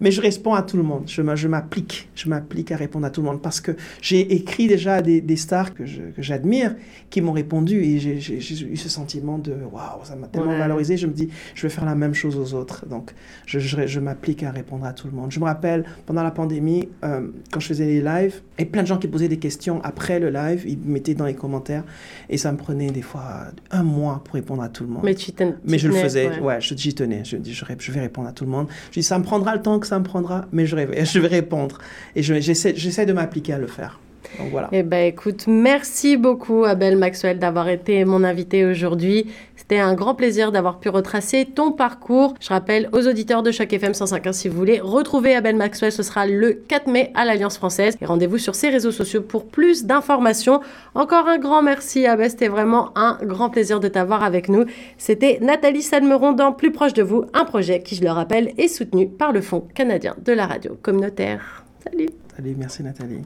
Mais 0.00 0.10
je 0.10 0.20
réponds 0.20 0.54
à 0.54 0.62
tout 0.62 0.76
le 0.76 0.82
monde. 0.82 1.04
Je 1.06 1.48
m'applique. 1.48 2.08
Je 2.14 2.28
m'applique 2.28 2.72
à 2.72 2.76
répondre 2.76 3.06
à 3.06 3.10
tout 3.10 3.22
le 3.22 3.28
monde 3.28 3.40
parce 3.40 3.60
que 3.60 3.72
j'ai 4.02 4.34
écrit 4.34 4.66
déjà 4.68 5.00
des, 5.00 5.20
des 5.20 5.36
stars 5.36 5.74
que 5.74 5.84
j'admire 6.18 6.74
qui 7.10 7.22
m'ont 7.22 7.32
répondu 7.32 7.82
et 7.82 7.98
j'ai 7.98 8.66
eu 8.66 8.76
ce 8.76 8.88
sentiment 8.88 9.38
de 9.38 9.52
waouh, 9.52 10.04
ça 10.04 10.14
m'a 10.14 10.26
tellement 10.26 10.56
valorisé. 10.58 10.96
Je 10.96 11.06
me 11.06 11.12
dis, 11.12 11.28
je 11.54 11.62
vais 11.62 11.70
faire 11.70 11.86
la 11.86 11.94
même 11.94 12.14
chose 12.14 12.36
aux 12.36 12.54
autres. 12.54 12.86
Donc, 12.86 13.14
je, 13.46 13.58
je, 13.58 14.00
m'applique 14.00 14.42
à 14.42 14.50
répondre 14.50 14.84
à 14.84 14.92
tout 14.92 15.06
le 15.06 15.14
monde. 15.14 15.32
Je 15.32 15.40
me 15.40 15.44
rappelle 15.44 15.84
pendant 16.06 16.22
la 16.22 16.30
pandémie, 16.30 16.88
euh, 17.04 17.28
quand 17.50 17.60
je 17.60 17.68
faisais 17.68 17.86
les 17.86 18.02
lives, 18.02 18.42
et 18.58 18.64
plein 18.64 18.82
de 18.82 18.86
gens 18.86 18.98
qui 18.98 19.08
posaient 19.08 19.28
des 19.28 19.38
questions 19.38 19.80
après 19.82 20.20
le 20.20 20.30
live, 20.30 20.64
ils 20.66 20.78
mettaient 20.78 21.14
dans 21.14 21.26
les 21.26 21.34
commentaires 21.34 21.84
et 22.28 22.36
ça 22.36 22.52
me 22.52 22.58
prenait 22.58 22.90
des 22.90 23.02
fois 23.02 23.46
un 23.70 23.82
mois 23.82 24.22
pour 24.24 24.34
répondre 24.34 24.62
à 24.62 24.68
tout 24.68 24.84
le 24.84 24.90
monde. 24.90 25.02
Mais 25.04 25.14
tu 25.14 25.32
mais 25.64 25.77
je 25.78 25.88
le 25.88 25.94
faisais, 25.94 26.38
ouais, 26.40 26.58
j'y 26.60 26.94
tenais. 26.94 27.24
Je 27.24 27.36
dis, 27.36 27.54
je, 27.54 27.64
je, 27.78 27.92
vais 27.92 28.00
répondre 28.00 28.28
à 28.28 28.32
tout 28.32 28.44
le 28.44 28.50
monde. 28.50 28.66
Je 28.90 29.00
dis, 29.00 29.02
ça 29.02 29.18
me 29.18 29.24
prendra 29.24 29.54
le 29.54 29.62
temps 29.62 29.78
que 29.78 29.86
ça 29.86 29.98
me 29.98 30.04
prendra, 30.04 30.46
mais 30.52 30.66
je, 30.66 30.76
je 31.04 31.18
vais 31.18 31.28
répondre. 31.28 31.78
Et 32.14 32.22
j'essaie 32.22 33.06
de 33.06 33.12
m'appliquer 33.12 33.54
à 33.54 33.58
le 33.58 33.66
faire. 33.66 33.98
Donc 34.38 34.50
voilà. 34.50 34.68
Eh 34.72 34.82
ben, 34.82 35.06
écoute, 35.06 35.46
merci 35.46 36.16
beaucoup, 36.16 36.64
Abel 36.64 36.96
Maxwell, 36.96 37.38
d'avoir 37.38 37.68
été 37.68 38.04
mon 38.04 38.24
invité 38.24 38.64
aujourd'hui. 38.64 39.26
C'était 39.70 39.82
un 39.82 39.92
grand 39.92 40.14
plaisir 40.14 40.50
d'avoir 40.50 40.80
pu 40.80 40.88
retracer 40.88 41.44
ton 41.44 41.72
parcours. 41.72 42.32
Je 42.40 42.48
rappelle 42.48 42.88
aux 42.92 43.06
auditeurs 43.06 43.42
de 43.42 43.50
chaque 43.50 43.70
FM 43.70 43.92
105.1 43.92 44.32
si 44.32 44.48
vous 44.48 44.56
voulez 44.56 44.80
retrouver 44.80 45.34
Abel 45.34 45.56
Maxwell, 45.56 45.92
ce 45.92 46.02
sera 46.02 46.26
le 46.26 46.54
4 46.54 46.86
mai 46.86 47.12
à 47.14 47.26
l'Alliance 47.26 47.58
française. 47.58 47.94
Et 48.00 48.06
rendez-vous 48.06 48.38
sur 48.38 48.54
ses 48.54 48.70
réseaux 48.70 48.92
sociaux 48.92 49.20
pour 49.20 49.46
plus 49.46 49.84
d'informations. 49.84 50.62
Encore 50.94 51.28
un 51.28 51.36
grand 51.36 51.60
merci, 51.60 52.06
Abel. 52.06 52.30
C'était 52.30 52.48
vraiment 52.48 52.96
un 52.96 53.18
grand 53.22 53.50
plaisir 53.50 53.78
de 53.78 53.88
t'avoir 53.88 54.24
avec 54.24 54.48
nous. 54.48 54.64
C'était 54.96 55.38
Nathalie 55.42 55.82
Salmeron 55.82 56.32
dans 56.32 56.52
Plus 56.52 56.72
proche 56.72 56.94
de 56.94 57.02
vous, 57.02 57.26
un 57.34 57.44
projet 57.44 57.82
qui, 57.82 57.94
je 57.94 58.02
le 58.02 58.10
rappelle, 58.10 58.54
est 58.56 58.68
soutenu 58.68 59.06
par 59.06 59.32
le 59.32 59.42
Fonds 59.42 59.68
canadien 59.74 60.16
de 60.24 60.32
la 60.32 60.46
radio 60.46 60.78
communautaire. 60.80 61.66
Salut. 61.84 62.08
Salut, 62.34 62.54
merci 62.56 62.82
Nathalie. 62.82 63.20